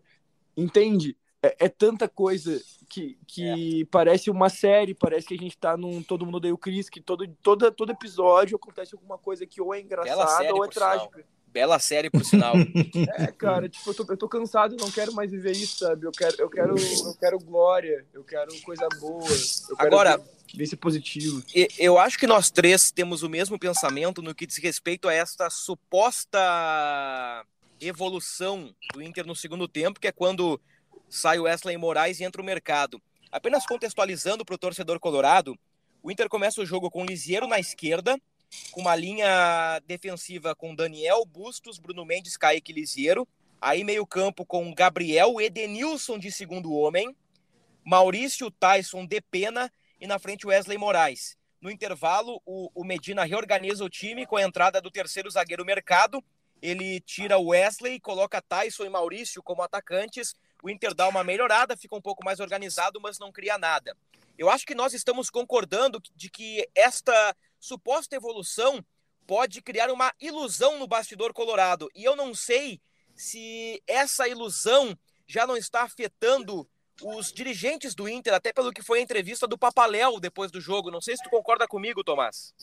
Entende? 0.56 1.18
É, 1.44 1.66
é 1.66 1.70
tanta 1.70 2.08
coisa 2.08 2.62
que, 2.90 3.18
que 3.28 3.82
é. 3.82 3.86
parece 3.92 4.32
uma 4.32 4.50
série, 4.50 4.94
parece 4.94 5.28
que 5.28 5.34
a 5.34 5.38
gente 5.38 5.58
tá 5.58 5.76
num 5.76 6.02
Todo 6.02 6.26
Mundo 6.26 6.38
Odeia 6.38 6.54
o 6.54 6.58
Chris, 6.58 6.90
que 6.90 7.02
todo, 7.02 7.28
todo, 7.44 7.70
todo 7.70 7.92
episódio 7.92 8.56
acontece 8.56 8.96
alguma 8.96 9.18
coisa 9.18 9.46
que 9.46 9.62
ou 9.62 9.76
é 9.76 9.82
engraçada 9.82 10.54
ou 10.54 10.64
é 10.64 10.70
trágica. 10.70 11.18
Sinal. 11.18 11.34
Bela 11.48 11.78
série, 11.78 12.10
por 12.10 12.24
sinal. 12.26 12.56
é, 13.20 13.28
cara, 13.28 13.70
tipo, 13.70 13.88
eu 13.90 13.94
tô, 13.94 14.06
eu 14.10 14.18
tô 14.18 14.28
cansado, 14.28 14.76
não 14.80 14.90
quero 14.90 15.14
mais 15.14 15.30
viver 15.30 15.52
isso, 15.52 15.80
sabe? 15.80 16.08
Eu 16.08 16.12
quero, 16.12 16.36
eu 16.40 16.50
quero, 16.50 16.76
eu 16.80 17.16
quero 17.20 17.38
glória, 17.40 18.06
eu 18.14 18.24
quero 18.24 18.60
coisa 18.62 18.88
boa. 19.00 19.30
Eu 19.70 19.76
quero 19.76 19.88
Agora, 19.88 20.20
ver 20.56 20.76
positivo. 20.78 21.44
Eu 21.78 22.00
acho 22.00 22.18
que 22.18 22.26
nós 22.26 22.50
três 22.50 22.90
temos 22.90 23.22
o 23.22 23.30
mesmo 23.30 23.60
pensamento 23.60 24.22
no 24.22 24.34
que 24.34 24.48
diz 24.48 24.58
respeito 24.58 25.08
a 25.08 25.14
esta 25.14 25.50
suposta 25.50 26.40
evolução 27.80 28.74
do 28.94 29.02
Inter 29.02 29.26
no 29.28 29.36
segundo 29.36 29.68
tempo, 29.68 30.00
que 30.00 30.08
é 30.08 30.12
quando 30.12 30.60
sai 31.14 31.38
o 31.38 31.44
Wesley 31.44 31.78
Moraes 31.78 32.20
e 32.20 32.24
entra 32.24 32.42
o 32.42 32.46
mercado. 32.46 33.00
Apenas 33.32 33.68
contextualizando 33.68 34.44
para 34.44 34.56
o 34.56 34.58
torcedor 34.58 35.00
colorado, 35.00 35.56
o 36.02 36.12
Inter 36.12 36.28
começa 36.28 36.60
o 36.60 36.66
jogo 36.66 36.90
com 36.90 37.06
Lisieiro 37.06 37.48
na 37.48 37.60
esquerda, 37.60 38.20
com 38.72 38.82
uma 38.82 38.96
linha 38.96 39.80
defensiva 39.86 40.56
com 40.56 40.74
Daniel 40.74 41.24
Bustos, 41.24 41.78
Bruno 41.78 42.04
Mendes, 42.04 42.36
Kaique 42.36 42.74
Lisieiro. 42.74 43.28
Aí 43.62 43.84
meio 43.84 44.08
campo 44.08 44.44
com 44.44 44.74
Gabriel 44.74 45.40
Edenilson 45.40 46.18
de 46.18 46.32
segundo 46.32 46.74
homem, 46.74 47.16
Maurício 47.86 48.50
Tyson 48.50 49.06
de 49.06 49.22
Pena 49.22 49.72
e 50.02 50.08
na 50.08 50.18
frente 50.18 50.48
Wesley 50.48 50.80
Moraes. 50.80 51.38
No 51.62 51.70
intervalo, 51.70 52.42
o, 52.44 52.72
o 52.74 52.84
Medina 52.84 53.24
reorganiza 53.24 53.86
o 53.86 53.90
time 53.90 54.26
com 54.26 54.36
a 54.36 54.42
entrada 54.42 54.82
do 54.82 54.90
terceiro 54.90 55.30
zagueiro 55.30 55.64
Mercado. 55.64 56.24
Ele 56.60 57.00
tira 57.02 57.38
o 57.38 57.50
Wesley, 57.50 58.00
coloca 58.00 58.42
Tyson 58.42 58.86
e 58.86 58.90
Maurício 58.90 59.44
como 59.44 59.62
atacantes 59.62 60.36
o 60.64 60.70
Inter 60.70 60.96
dá 60.96 61.10
uma 61.10 61.26
melhorada, 61.26 61.76
fica 61.76 61.94
um 61.94 62.02
pouco 62.02 62.24
mais 62.24 62.40
organizado, 62.40 63.00
mas 63.02 63.20
não 63.20 63.34
cria 63.34 63.58
nada. 63.58 63.96
Eu 64.38 64.50
acho 64.50 64.66
que 64.66 64.74
nós 64.74 64.94
estamos 64.94 65.30
concordando 65.30 66.02
de 66.16 66.30
que 66.30 66.66
esta 66.74 67.36
suposta 67.60 68.16
evolução 68.16 68.84
pode 69.28 69.62
criar 69.62 69.92
uma 69.92 70.12
ilusão 70.20 70.80
no 70.80 70.88
bastidor 70.88 71.34
colorado. 71.34 71.90
E 71.94 72.06
eu 72.06 72.16
não 72.16 72.34
sei 72.34 72.82
se 73.14 73.84
essa 73.86 74.28
ilusão 74.28 74.98
já 75.28 75.46
não 75.46 75.58
está 75.58 75.84
afetando 75.84 76.68
os 77.02 77.32
dirigentes 77.32 77.94
do 77.94 78.08
Inter, 78.08 78.34
até 78.34 78.54
pelo 78.54 78.72
que 78.72 78.82
foi 78.82 79.00
a 79.00 79.02
entrevista 79.02 79.46
do 79.46 79.58
Papaléu 79.58 80.18
depois 80.20 80.50
do 80.50 80.62
jogo. 80.62 80.92
Não 80.92 81.02
sei 81.02 81.18
se 81.18 81.24
tu 81.24 81.30
concorda 81.30 81.68
comigo, 81.68 82.04
Tomás. 82.04 82.54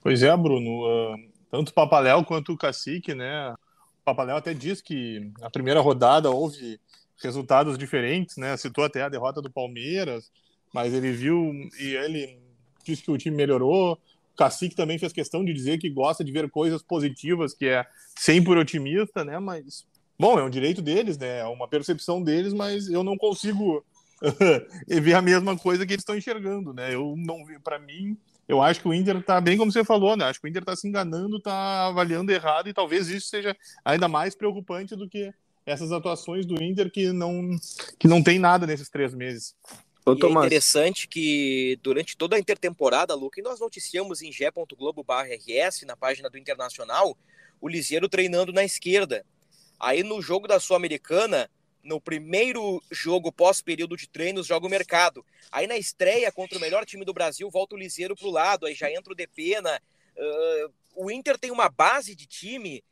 Pois 0.00 0.22
é, 0.22 0.34
Bruno. 0.36 0.86
Uh, 0.86 1.32
tanto 1.50 1.68
o 1.68 1.74
Papaléu 1.74 2.24
quanto 2.24 2.52
o 2.52 2.56
Cacique, 2.56 3.14
né? 3.14 3.52
O 3.52 4.04
Papaléu 4.04 4.36
até 4.36 4.54
diz 4.54 4.80
que 4.80 5.30
na 5.38 5.50
primeira 5.50 5.80
rodada 5.80 6.30
houve 6.30 6.80
resultados 7.22 7.78
diferentes, 7.78 8.36
né? 8.36 8.56
Citou 8.56 8.84
até 8.84 9.02
a 9.02 9.08
derrota 9.08 9.40
do 9.40 9.50
Palmeiras, 9.50 10.30
mas 10.72 10.92
ele 10.92 11.12
viu 11.12 11.52
e 11.78 11.94
ele 11.96 12.38
disse 12.84 13.02
que 13.02 13.10
o 13.10 13.18
time 13.18 13.36
melhorou. 13.36 13.94
O 13.94 14.36
Cacique 14.36 14.74
também 14.74 14.98
fez 14.98 15.12
questão 15.12 15.44
de 15.44 15.52
dizer 15.52 15.78
que 15.78 15.88
gosta 15.88 16.22
de 16.22 16.30
ver 16.30 16.50
coisas 16.50 16.82
positivas, 16.82 17.54
que 17.54 17.66
é 17.66 17.86
sempre 18.16 18.58
otimista, 18.58 19.24
né? 19.24 19.38
Mas, 19.38 19.86
bom, 20.18 20.38
é 20.38 20.44
um 20.44 20.50
direito 20.50 20.82
deles, 20.82 21.16
né? 21.16 21.38
É 21.40 21.46
uma 21.46 21.68
percepção 21.68 22.22
deles, 22.22 22.52
mas 22.52 22.88
eu 22.88 23.02
não 23.02 23.16
consigo 23.16 23.84
ver 24.86 25.14
a 25.14 25.22
mesma 25.22 25.56
coisa 25.56 25.86
que 25.86 25.92
eles 25.92 26.02
estão 26.02 26.16
enxergando, 26.16 26.72
né? 26.72 26.94
Eu 26.94 27.14
não 27.16 27.44
para 27.62 27.78
mim, 27.78 28.16
eu 28.48 28.62
acho 28.62 28.80
que 28.80 28.88
o 28.88 28.94
Inter 28.94 29.22
tá 29.22 29.40
bem 29.40 29.56
como 29.56 29.72
você 29.72 29.84
falou, 29.84 30.16
né? 30.16 30.26
Acho 30.26 30.40
que 30.40 30.46
o 30.46 30.48
Inter 30.48 30.64
tá 30.64 30.76
se 30.76 30.86
enganando, 30.86 31.40
tá 31.40 31.86
avaliando 31.86 32.30
errado 32.30 32.68
e 32.68 32.74
talvez 32.74 33.08
isso 33.08 33.28
seja 33.28 33.56
ainda 33.84 34.06
mais 34.06 34.34
preocupante 34.34 34.94
do 34.94 35.08
que 35.08 35.32
essas 35.66 35.90
atuações 35.90 36.46
do 36.46 36.62
Inter 36.62 36.90
que 36.90 37.12
não, 37.12 37.58
que 37.98 38.06
não 38.06 38.22
tem 38.22 38.38
nada 38.38 38.66
nesses 38.66 38.88
três 38.88 39.12
meses. 39.12 39.54
Ô, 40.06 40.12
e 40.12 40.24
é 40.24 40.46
interessante 40.46 41.08
que 41.08 41.76
durante 41.82 42.16
toda 42.16 42.36
a 42.36 42.38
intertemporada, 42.38 43.12
Luca, 43.16 43.40
e 43.40 43.42
nós 43.42 43.58
noticiamos 43.58 44.22
em 44.22 44.30
g.globo.rs, 44.30 45.82
na 45.84 45.96
página 45.96 46.30
do 46.30 46.38
Internacional, 46.38 47.18
o 47.60 47.68
Liseiro 47.68 48.08
treinando 48.08 48.52
na 48.52 48.64
esquerda. 48.64 49.26
Aí 49.80 50.04
no 50.04 50.22
jogo 50.22 50.46
da 50.46 50.60
Sul-Americana, 50.60 51.50
no 51.82 52.00
primeiro 52.00 52.80
jogo 52.90 53.32
pós-período 53.32 53.96
de 53.96 54.08
treinos, 54.08 54.46
joga 54.46 54.68
o 54.68 54.70
mercado. 54.70 55.26
Aí 55.50 55.66
na 55.66 55.76
estreia 55.76 56.30
contra 56.30 56.56
o 56.56 56.60
melhor 56.60 56.86
time 56.86 57.04
do 57.04 57.12
Brasil, 57.12 57.50
volta 57.50 57.74
o 57.74 57.78
Liseiro 57.78 58.14
pro 58.14 58.30
lado, 58.30 58.66
aí 58.66 58.74
já 58.74 58.88
entra 58.90 59.12
o 59.12 59.16
Depena. 59.16 59.82
Uh, 60.16 60.72
o 60.94 61.10
Inter 61.10 61.36
tem 61.36 61.50
uma 61.50 61.68
base 61.68 62.14
de 62.14 62.26
time, 62.26 62.82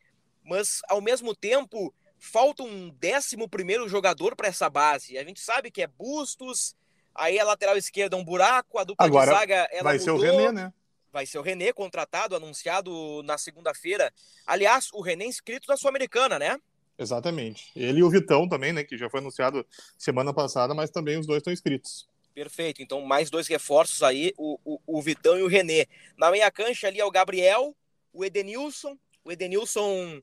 mas 0.43 0.81
ao 0.89 1.01
mesmo 1.01 1.33
tempo 1.33 1.95
falta 2.19 2.63
um 2.63 2.91
décimo 2.91 3.49
primeiro 3.49 3.89
jogador 3.89 4.35
para 4.35 4.49
essa 4.49 4.69
base. 4.69 5.19
A 5.19 5.25
gente 5.25 5.41
sabe 5.41 5.71
que 5.71 5.83
é 5.83 5.87
Bustos, 5.87 6.75
aí 7.15 7.39
a 7.39 7.45
lateral 7.45 7.77
esquerda 7.77 8.17
é 8.17 8.19
um 8.19 8.25
buraco, 8.25 8.79
a 8.79 8.85
dupla 8.85 9.07
Agora, 9.07 9.33
de 9.33 9.39
zaga 9.39 9.69
ela 9.71 9.83
vai 9.85 9.99
mudou. 9.99 10.19
ser 10.19 10.27
o 10.27 10.31
René, 10.33 10.53
né? 10.53 10.73
Vai 11.13 11.27
ser 11.27 11.39
o 11.39 11.43
René 11.43 11.73
contratado, 11.73 12.35
anunciado 12.35 13.23
na 13.23 13.39
segunda-feira. 13.39 14.13
Aliás, 14.45 14.89
o 14.93 15.01
René 15.01 15.27
inscrito 15.27 15.69
na 15.69 15.77
Sul-Americana, 15.77 16.39
né? 16.39 16.59
Exatamente. 16.99 17.71
Ele 17.77 18.01
e 18.01 18.03
o 18.03 18.11
Vitão 18.11 18.49
também, 18.49 18.73
né? 18.73 18.83
Que 18.83 18.97
já 18.97 19.09
foi 19.09 19.21
anunciado 19.21 19.65
semana 19.97 20.35
passada, 20.35 20.75
mas 20.75 20.91
também 20.91 21.19
os 21.19 21.27
dois 21.27 21.39
estão 21.39 21.53
inscritos. 21.53 22.09
Perfeito. 22.35 22.83
Então, 22.83 23.01
mais 23.03 23.31
dois 23.31 23.47
reforços 23.47 24.03
aí, 24.03 24.33
o, 24.37 24.59
o, 24.65 24.81
o 24.87 25.03
Vitão 25.03 25.39
e 25.39 25.43
o 25.43 25.47
René. 25.47 25.87
Na 26.17 26.33
meia 26.33 26.51
cancha 26.51 26.89
ali 26.89 26.99
é 26.99 27.05
o 27.05 27.11
Gabriel, 27.11 27.77
o 28.13 28.25
Edenilson. 28.25 28.99
O 29.25 29.31
Edenilson 29.31 30.21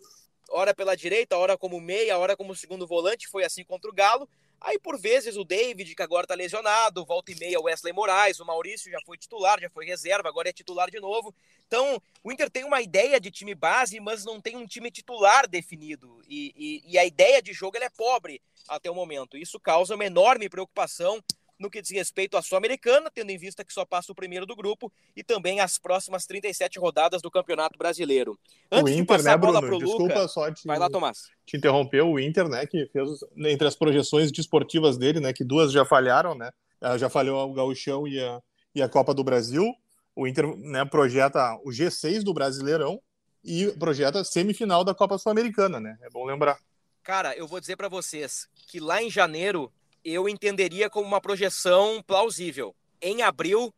hora 0.52 0.74
pela 0.74 0.96
direita, 0.96 1.38
hora 1.38 1.58
como 1.58 1.80
meia, 1.80 2.18
hora 2.18 2.36
como 2.36 2.56
segundo 2.56 2.86
volante, 2.86 3.28
foi 3.28 3.44
assim 3.44 3.64
contra 3.64 3.90
o 3.90 3.94
Galo. 3.94 4.28
Aí, 4.60 4.78
por 4.78 5.00
vezes, 5.00 5.38
o 5.38 5.44
David, 5.44 5.96
que 5.96 6.04
agora 6.04 6.28
tá 6.28 6.36
lesionado, 6.36 7.04
volta 7.04 7.32
e 7.32 7.36
meia 7.36 7.60
o 7.60 7.64
Wesley 7.64 7.92
Moraes, 7.92 8.40
o 8.40 8.46
Maurício 8.46 8.92
já 8.92 9.00
foi 9.04 9.18
titular, 9.18 9.60
já 9.60 9.70
foi 9.72 9.88
reserva, 9.88 10.30
agora 10.30 10.50
é 10.50 10.54
titular 10.54 10.92
de 10.92 11.00
novo. 11.00 11.34
Então, 11.66 12.00
o 12.24 12.32
Inter 12.32 12.48
tem 12.48 12.64
uma 12.64 12.80
ideia 12.80 13.20
de 13.20 13.32
time 13.32 13.56
base, 13.56 14.00
mas 14.00 14.24
não 14.24 14.40
tem 14.40 14.56
um 14.56 14.68
time 14.68 14.92
titular 14.92 15.48
definido. 15.48 16.22
E, 16.28 16.54
e, 16.56 16.92
e 16.92 16.98
a 17.00 17.04
ideia 17.04 17.42
de 17.42 17.54
jogo 17.54 17.78
é 17.78 17.90
pobre 17.90 18.40
até 18.68 18.92
o 18.92 18.94
momento. 18.94 19.36
Isso 19.36 19.60
causa 19.60 19.96
uma 19.96 20.06
enorme 20.06 20.48
preocupação 20.48 21.24
no 21.62 21.70
que 21.70 21.82
diz 21.82 21.92
respeito 21.92 22.36
à 22.36 22.42
Sul-Americana, 22.42 23.12
tendo 23.14 23.30
em 23.30 23.38
vista 23.38 23.64
que 23.64 23.72
só 23.72 23.86
passa 23.86 24.12
o 24.12 24.16
primeiro 24.16 24.46
do 24.46 24.56
grupo, 24.56 24.92
e 25.16 25.24
também 25.24 25.60
as 25.60 25.78
próximas 25.78 26.26
37 26.26 26.80
rodadas 26.80 27.22
do 27.22 27.30
Campeonato 27.30 27.78
Brasileiro. 27.78 28.38
Antes 28.72 28.96
o 28.96 28.98
Inter, 28.98 29.18
de 29.18 29.24
né, 29.24 29.38
Bruno? 29.38 29.62
Pro 29.62 29.78
Desculpa 29.78 30.04
Luca, 30.16 30.28
só 30.28 30.52
te, 30.52 30.66
vai 30.66 30.80
lá, 30.80 30.90
Tomás. 30.90 31.30
te 31.46 31.56
interromper. 31.56 32.02
O 32.02 32.20
Inter, 32.20 32.50
né, 32.50 32.66
que 32.66 32.88
fez 32.88 33.10
entre 33.38 33.68
as 33.68 33.76
projeções 33.76 34.32
desportivas 34.32 34.98
dele, 34.98 35.20
né, 35.20 35.32
que 35.32 35.44
duas 35.44 35.72
já 35.72 35.86
falharam, 35.86 36.34
né? 36.34 36.52
Ah, 36.82 36.98
já 36.98 37.10
falhou 37.10 37.48
o 37.48 37.54
Gauchão 37.54 38.08
e 38.08 38.20
a, 38.20 38.42
e 38.74 38.82
a 38.82 38.90
Copa 38.90 39.14
do 39.14 39.24
Brasil. 39.24 39.72
O 40.16 40.28
Inter 40.28 40.48
né, 40.58 40.84
projeta 40.84 41.56
o 41.64 41.70
G6 41.70 42.24
do 42.24 42.34
Brasileirão 42.34 43.00
e 43.44 43.68
projeta 43.78 44.24
semifinal 44.24 44.84
da 44.84 44.96
Copa 44.96 45.18
Sul-Americana, 45.18 45.80
né? 45.80 45.98
É 46.02 46.10
bom 46.10 46.26
lembrar. 46.26 46.58
Cara, 47.04 47.36
eu 47.36 47.48
vou 47.48 47.60
dizer 47.60 47.76
para 47.76 47.88
vocês 47.88 48.48
que 48.68 48.80
lá 48.80 49.02
em 49.02 49.10
janeiro 49.10 49.72
eu 50.04 50.28
entenderia 50.28 50.90
como 50.90 51.08
uma 51.08 51.22
projeção 51.22 52.04
plausível. 52.06 52.76
Em 53.02 53.22
abril, 53.22 53.74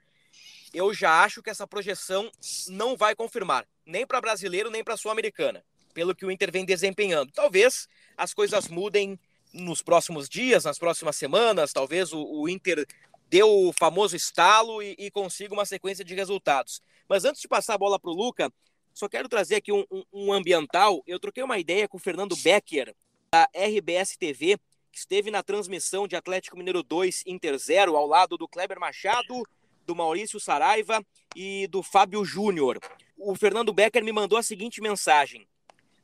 eu 0.74 0.94
já 0.94 1.24
acho 1.24 1.42
que 1.42 1.50
essa 1.50 1.68
projeção 1.68 2.32
não 2.70 2.98
vai 2.98 3.16
confirmar, 3.16 3.68
nem 3.86 4.06
para 4.06 4.22
brasileiro, 4.22 4.70
nem 4.70 4.84
para 4.84 4.98
sul-americana, 4.98 5.64
pelo 5.94 6.16
que 6.16 6.26
o 6.26 6.32
Inter 6.32 6.52
vem 6.52 6.66
desempenhando. 6.66 7.32
Talvez 7.32 7.88
as 8.18 8.34
coisas 8.34 8.68
mudem 8.68 9.20
nos 9.54 9.82
próximos 9.82 10.28
dias, 10.28 10.64
nas 10.64 10.80
próximas 10.80 11.16
semanas, 11.16 11.72
talvez 11.72 12.12
o, 12.12 12.24
o 12.24 12.50
Inter 12.50 12.88
dê 13.30 13.44
o 13.44 13.72
famoso 13.72 14.16
estalo 14.16 14.82
e, 14.82 14.96
e, 14.98 15.12
consiga 15.12 15.54
uma 15.54 15.66
sequência 15.66 16.04
de 16.04 16.16
resultados. 16.16 16.82
Mas 17.08 17.26
antes 17.26 17.42
de 17.42 17.48
passar 17.48 17.76
a 17.76 17.78
bola 17.78 18.00
para 18.00 18.12
o 18.12 18.14
Luca, 18.14 18.52
só 18.94 19.08
quero 19.08 19.30
trazer 19.30 19.56
aqui 19.56 19.72
um, 19.72 19.86
um, 19.92 20.04
um, 20.14 20.34
ambiental. 20.34 21.04
Eu 21.08 21.20
troquei 21.20 21.44
uma 21.44 21.58
ideia 21.58 21.88
com 21.88 21.98
o 21.98 22.00
Fernando 22.00 22.36
Becker, 22.36 22.96
da 23.32 23.50
RBS 23.56 24.16
TV, 24.18 24.60
que 24.94 25.00
esteve 25.00 25.32
na 25.32 25.42
transmissão 25.42 26.08
de 26.08 26.16
Atlético 26.16 26.56
Mineiro 26.56 26.84
2 26.84 27.24
Inter 27.26 27.58
0, 27.58 27.98
ao 27.98 28.06
lado 28.06 28.38
do 28.38 28.48
Kleber 28.48 28.80
Machado, 28.80 29.42
do 29.88 29.96
Maurício 29.96 30.40
Saraiva 30.40 31.04
e 31.36 31.66
do 31.66 31.82
Fábio 31.82 32.24
Júnior. 32.24 32.80
O 33.18 33.36
Fernando 33.36 33.74
Becker 33.74 34.04
me 34.04 34.12
mandou 34.12 34.38
a 34.38 34.44
seguinte 34.44 34.82
mensagem: 34.82 35.48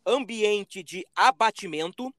ambiente 0.03 0.81
de 0.81 1.05
abatimento, 1.15 2.11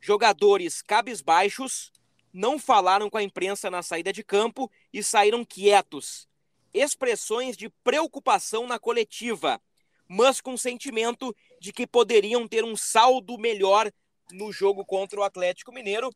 jogadores 0.00 0.82
cabisbaixos, 0.82 1.92
não 2.32 2.58
falaram 2.58 3.08
com 3.08 3.18
a 3.18 3.22
imprensa 3.22 3.70
na 3.70 3.80
saída 3.80 4.12
de 4.12 4.24
campo 4.24 4.68
e 4.92 5.04
saíram 5.04 5.44
quietos. 5.44 6.28
Expressões 6.74 7.56
de 7.56 7.68
preocupação 7.84 8.66
na 8.66 8.80
coletiva, 8.80 9.62
mas 10.08 10.40
com 10.40 10.56
sentimento 10.56 11.34
de 11.60 11.72
que 11.72 11.86
poderiam 11.86 12.48
ter 12.48 12.64
um 12.64 12.76
saldo 12.76 13.38
melhor 13.38 13.92
no 14.32 14.52
jogo 14.52 14.84
contra 14.84 15.20
o 15.20 15.22
Atlético 15.22 15.72
Mineiro. 15.72 16.10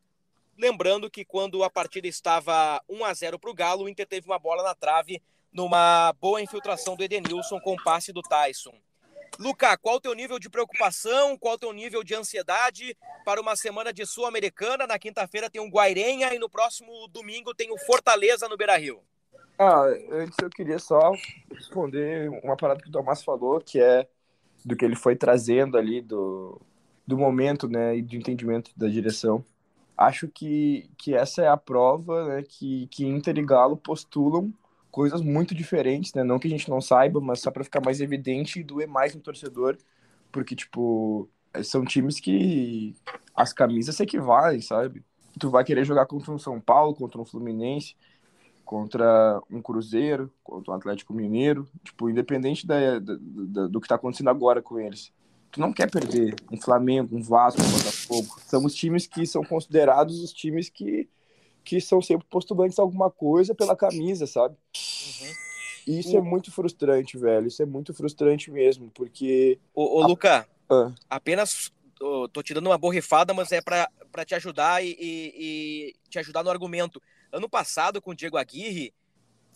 Lembrando 0.58 1.10
que 1.10 1.24
quando 1.24 1.64
a 1.64 1.70
partida 1.70 2.06
estava 2.06 2.82
1 2.88 3.04
a 3.04 3.14
0 3.14 3.38
para 3.38 3.50
o 3.50 3.54
Galo, 3.54 3.84
o 3.84 3.88
Inter 3.88 4.06
teve 4.06 4.26
uma 4.26 4.38
bola 4.38 4.62
na 4.62 4.74
trave 4.74 5.22
numa 5.52 6.12
boa 6.20 6.40
infiltração 6.40 6.96
do 6.96 7.02
Edenilson 7.02 7.58
com 7.60 7.74
o 7.74 7.82
passe 7.82 8.12
do 8.12 8.22
Tyson. 8.22 8.74
Luca, 9.38 9.76
qual 9.78 9.96
o 9.96 10.00
teu 10.00 10.12
nível 10.12 10.38
de 10.38 10.50
preocupação, 10.50 11.36
qual 11.36 11.54
o 11.54 11.58
teu 11.58 11.72
nível 11.72 12.04
de 12.04 12.14
ansiedade 12.14 12.96
para 13.24 13.40
uma 13.40 13.56
semana 13.56 13.92
de 13.92 14.04
Sul-Americana? 14.04 14.86
Na 14.86 14.98
quinta-feira 14.98 15.48
tem 15.48 15.60
o 15.60 15.70
Guairenha 15.70 16.34
e 16.34 16.38
no 16.38 16.48
próximo 16.48 17.08
domingo 17.08 17.54
tem 17.54 17.72
o 17.72 17.78
Fortaleza 17.78 18.48
no 18.48 18.56
Beira-Rio. 18.56 19.00
Ah, 19.58 19.84
antes 20.10 20.36
eu 20.42 20.50
queria 20.50 20.78
só 20.78 21.12
responder 21.50 22.28
uma 22.42 22.56
parada 22.56 22.82
que 22.82 22.88
o 22.88 22.92
Tomás 22.92 23.22
falou, 23.22 23.60
que 23.60 23.80
é 23.80 24.06
do 24.64 24.76
que 24.76 24.84
ele 24.84 24.96
foi 24.96 25.16
trazendo 25.16 25.78
ali 25.78 26.02
do, 26.02 26.60
do 27.10 27.18
momento, 27.18 27.68
né, 27.68 27.96
e 27.96 28.02
do 28.02 28.16
entendimento 28.16 28.70
da 28.76 28.88
direção. 28.88 29.44
Acho 29.96 30.28
que, 30.28 30.88
que 30.96 31.14
essa 31.14 31.42
é 31.42 31.48
a 31.48 31.56
prova 31.56 32.26
né, 32.28 32.42
que, 32.42 32.86
que 32.86 33.04
Inter 33.04 33.36
e 33.36 33.44
Galo 33.44 33.76
postulam 33.76 34.52
coisas 34.90 35.20
muito 35.20 35.54
diferentes, 35.54 36.14
né? 36.14 36.24
Não 36.24 36.38
que 36.38 36.48
a 36.48 36.50
gente 36.50 36.70
não 36.70 36.80
saiba, 36.80 37.20
mas 37.20 37.40
só 37.40 37.50
para 37.50 37.64
ficar 37.64 37.80
mais 37.84 38.00
evidente 38.00 38.60
e 38.60 38.64
doer 38.64 38.88
mais 38.88 39.14
no 39.14 39.20
torcedor, 39.20 39.76
porque, 40.32 40.56
tipo, 40.56 41.28
são 41.62 41.84
times 41.84 42.18
que 42.18 42.96
as 43.34 43.52
camisas 43.52 43.96
se 43.96 44.02
equivalem, 44.02 44.60
sabe? 44.60 45.04
Tu 45.38 45.50
vai 45.50 45.64
querer 45.64 45.84
jogar 45.84 46.06
contra 46.06 46.32
um 46.32 46.38
São 46.38 46.60
Paulo, 46.60 46.94
contra 46.94 47.20
um 47.20 47.24
Fluminense, 47.24 47.94
contra 48.64 49.40
um 49.50 49.60
Cruzeiro, 49.60 50.32
contra 50.42 50.72
um 50.72 50.76
Atlético 50.76 51.12
Mineiro, 51.12 51.68
tipo, 51.84 52.08
independente 52.08 52.66
da, 52.66 52.98
da, 52.98 53.16
da, 53.20 53.66
do 53.66 53.80
que 53.80 53.88
tá 53.88 53.96
acontecendo 53.96 54.30
agora 54.30 54.62
com 54.62 54.78
eles. 54.78 55.12
Tu 55.50 55.60
não 55.60 55.72
quer 55.72 55.90
perder 55.90 56.34
um 56.50 56.60
Flamengo, 56.60 57.16
um 57.16 57.22
Vasco, 57.22 57.60
um 57.60 57.70
Botafogo. 57.70 58.40
São 58.46 58.64
os 58.64 58.74
times 58.74 59.06
que 59.06 59.26
são 59.26 59.42
considerados 59.42 60.20
os 60.20 60.32
times 60.32 60.68
que 60.68 61.08
que 61.62 61.80
são 61.80 62.00
sempre 62.00 62.26
postulantes 62.28 62.78
a 62.78 62.82
alguma 62.82 63.10
coisa 63.10 63.54
pela 63.54 63.76
camisa, 63.76 64.26
sabe? 64.26 64.56
Uhum. 64.74 65.32
E 65.86 65.98
isso 65.98 66.16
é 66.16 66.20
muito 66.20 66.50
frustrante, 66.50 67.18
velho. 67.18 67.46
Isso 67.46 67.62
é 67.62 67.66
muito 67.66 67.92
frustrante 67.94 68.50
mesmo, 68.50 68.90
porque. 68.94 69.58
Ô, 69.74 70.00
ô 70.00 70.06
Luca, 70.06 70.48
ah. 70.68 70.92
apenas 71.08 71.70
tô, 71.96 72.28
tô 72.28 72.42
te 72.42 72.54
dando 72.54 72.66
uma 72.66 72.78
borrifada, 72.78 73.34
mas 73.34 73.52
é 73.52 73.60
para 73.60 74.24
te 74.24 74.34
ajudar 74.34 74.84
e, 74.84 74.96
e, 74.98 75.34
e, 75.36 75.94
te 76.08 76.18
ajudar 76.18 76.42
no 76.42 76.50
argumento. 76.50 77.00
Ano 77.32 77.48
passado, 77.48 78.00
com 78.00 78.10
o 78.10 78.14
Diego 78.14 78.36
Aguirre, 78.36 78.92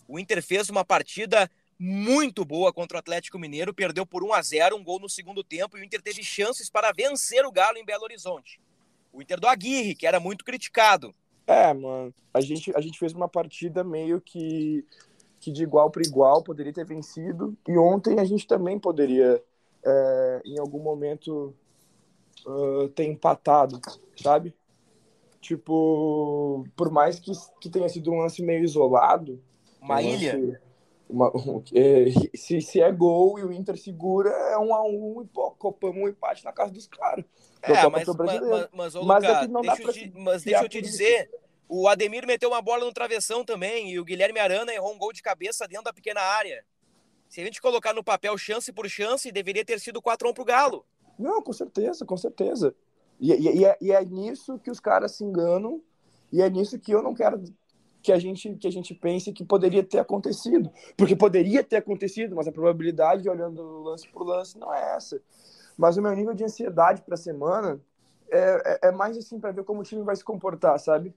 o 0.07 0.19
Inter 0.19 0.41
fez 0.41 0.69
uma 0.69 0.85
partida 0.85 1.49
muito 1.77 2.45
boa 2.45 2.71
contra 2.71 2.97
o 2.97 2.99
Atlético 2.99 3.37
Mineiro, 3.37 3.73
perdeu 3.73 4.05
por 4.05 4.23
1 4.23 4.33
a 4.33 4.41
0 4.41 4.75
um 4.75 4.83
gol 4.83 4.99
no 4.99 5.09
segundo 5.09 5.43
tempo, 5.43 5.77
e 5.77 5.81
o 5.81 5.83
Inter 5.83 6.01
teve 6.01 6.23
chances 6.23 6.69
para 6.69 6.91
vencer 6.91 7.45
o 7.45 7.51
Galo 7.51 7.77
em 7.77 7.85
Belo 7.85 8.03
Horizonte. 8.03 8.59
O 9.11 9.21
Inter 9.21 9.39
do 9.39 9.47
Aguirre, 9.47 9.95
que 9.95 10.07
era 10.07 10.19
muito 10.19 10.43
criticado. 10.43 11.13
É, 11.47 11.73
mano. 11.73 12.13
A 12.33 12.41
gente, 12.41 12.71
a 12.75 12.81
gente 12.81 12.97
fez 12.97 13.13
uma 13.13 13.27
partida 13.27 13.83
meio 13.83 14.19
que, 14.19 14.85
que 15.39 15.51
de 15.51 15.63
igual 15.63 15.89
para 15.91 16.01
igual, 16.01 16.43
poderia 16.43 16.73
ter 16.73 16.85
vencido. 16.85 17.55
E 17.67 17.77
ontem 17.77 18.19
a 18.19 18.25
gente 18.25 18.47
também 18.47 18.79
poderia, 18.79 19.41
é, 19.85 20.41
em 20.45 20.59
algum 20.59 20.79
momento, 20.79 21.53
uh, 22.45 22.89
ter 22.89 23.05
empatado, 23.05 23.79
sabe? 24.21 24.53
Tipo, 25.39 26.65
por 26.75 26.89
mais 26.89 27.19
que, 27.19 27.31
que 27.61 27.69
tenha 27.69 27.87
sido 27.87 28.11
um 28.11 28.19
lance 28.19 28.41
meio 28.41 28.63
isolado. 28.63 29.39
Uma 29.79 29.97
um 29.97 30.01
ilha? 30.01 30.37
Lance, 30.37 30.59
uma, 31.09 31.29
um, 31.35 31.63
é, 31.73 32.05
se, 32.35 32.61
se 32.61 32.81
é 32.81 32.91
gol 32.91 33.37
e 33.39 33.43
o 33.43 33.51
Inter 33.51 33.77
segura, 33.77 34.29
é 34.29 34.57
um 34.57 34.73
a 34.73 34.83
um 34.83 35.21
e 35.21 35.27
pô, 35.27 35.51
copamos 35.51 36.03
um 36.03 36.07
empate 36.07 36.43
na 36.43 36.51
casa 36.51 36.71
dos 36.71 36.87
caras. 36.87 37.23
É, 37.61 37.87
mas, 37.89 38.07
mas, 38.07 38.69
mas, 38.73 38.95
ô, 38.95 39.03
mas, 39.03 39.23
é 39.23 39.47
deixa, 39.47 39.81
eu 39.81 39.93
te, 39.93 40.13
mas 40.15 40.43
deixa 40.43 40.63
eu 40.63 40.69
te 40.69 40.81
dizer, 40.81 41.29
o 41.67 41.87
Ademir 41.87 42.25
meteu 42.27 42.49
uma 42.49 42.61
bola 42.61 42.85
no 42.85 42.93
travessão 42.93 43.43
também 43.43 43.91
e 43.91 43.99
o 43.99 44.05
Guilherme 44.05 44.39
Arana 44.39 44.73
errou 44.73 44.93
um 44.93 44.97
gol 44.97 45.11
de 45.11 45.21
cabeça 45.21 45.67
dentro 45.67 45.85
da 45.85 45.93
pequena 45.93 46.21
área. 46.21 46.63
Se 47.27 47.41
a 47.41 47.43
gente 47.43 47.61
colocar 47.61 47.93
no 47.93 48.03
papel 48.03 48.37
chance 48.37 48.71
por 48.71 48.87
chance, 48.87 49.31
deveria 49.31 49.65
ter 49.65 49.79
sido 49.79 50.01
4x1 50.01 50.33
pro 50.33 50.45
Galo. 50.45 50.85
Não, 51.17 51.41
com 51.41 51.53
certeza, 51.53 52.05
com 52.05 52.17
certeza. 52.17 52.75
E, 53.19 53.31
e, 53.31 53.59
e, 53.59 53.65
é, 53.65 53.77
e, 53.81 53.91
é, 53.91 54.05
nisso 54.05 54.59
que 54.59 54.69
os 54.69 54.79
caras 54.79 55.15
se 55.15 55.23
enganam 55.23 55.81
e 56.31 56.41
é 56.41 56.49
nisso 56.49 56.79
que 56.79 56.93
eu 56.93 57.01
não 57.01 57.13
quero 57.13 57.41
que 58.05 58.11
a 58.11 58.19
gente 58.19 58.55
que 58.55 58.67
a 58.67 58.71
gente 58.71 58.93
pense 58.93 59.33
que 59.33 59.43
poderia 59.43 59.83
ter 59.83 59.99
acontecido. 59.99 60.69
Porque 60.95 61.15
poderia 61.15 61.63
ter 61.63 61.77
acontecido, 61.77 62.35
mas 62.35 62.47
a 62.47 62.51
probabilidade, 62.51 63.27
olhando 63.27 63.83
lance 63.83 64.07
por 64.07 64.23
lance, 64.25 64.57
não 64.57 64.73
é 64.73 64.95
essa. 64.95 65.21
Mas 65.77 65.97
o 65.97 66.01
meu 66.01 66.15
nível 66.15 66.33
de 66.33 66.43
ansiedade 66.43 67.01
para 67.01 67.15
a 67.15 67.17
semana 67.17 67.81
é, 68.29 68.79
é, 68.83 68.87
é 68.89 68.91
mais 68.91 69.17
assim 69.17 69.39
para 69.39 69.51
ver 69.51 69.63
como 69.63 69.81
o 69.81 69.83
time 69.83 70.03
vai 70.03 70.15
se 70.15 70.23
comportar, 70.23 70.79
sabe? 70.79 71.13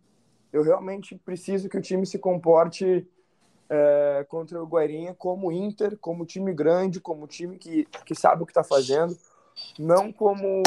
eu 0.52 0.62
realmente 0.62 1.14
preciso 1.16 1.68
que 1.68 1.76
o 1.76 1.80
time 1.80 2.06
se 2.06 2.18
comporte 2.18 3.06
é, 3.68 4.26
contra 4.28 4.62
o 4.62 4.66
Guairinha 4.66 5.14
como 5.14 5.52
Inter, 5.52 5.96
como 5.98 6.24
time 6.24 6.52
grande, 6.52 7.00
como 7.00 7.26
time 7.26 7.58
que, 7.58 7.84
que 8.04 8.14
sabe 8.14 8.42
o 8.42 8.46
que 8.46 8.52
está 8.52 8.64
fazendo, 8.64 9.16
não 9.78 10.12
como 10.12 10.62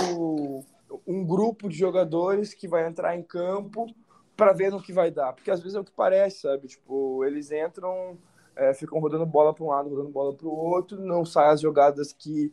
um 1.08 1.26
grupo 1.26 1.68
de 1.68 1.76
jogadores 1.76 2.54
que 2.54 2.68
vai 2.68 2.88
entrar 2.88 3.16
em 3.16 3.24
campo 3.24 3.88
para 4.36 4.54
ver 4.54 4.72
no 4.72 4.82
que 4.82 4.94
vai 4.94 5.12
dar, 5.12 5.34
porque 5.34 5.52
às 5.52 5.60
vezes 5.60 5.76
é 5.76 5.80
o 5.80 5.84
que 5.84 5.92
parece, 5.92 6.42
sabe? 6.42 6.68
Tipo, 6.68 7.24
eles 7.26 7.52
entram, 7.52 8.18
é, 8.56 8.74
ficam 8.74 9.00
rodando 9.00 9.26
bola 9.26 9.54
para 9.54 9.64
um 9.64 9.68
lado, 9.68 9.90
rodando 9.90 10.10
bola 10.10 10.34
para 10.34 10.48
o 10.48 10.52
outro, 10.52 11.00
não 11.00 11.24
saem 11.26 11.52
as 11.52 11.62
jogadas 11.62 12.12
que, 12.12 12.52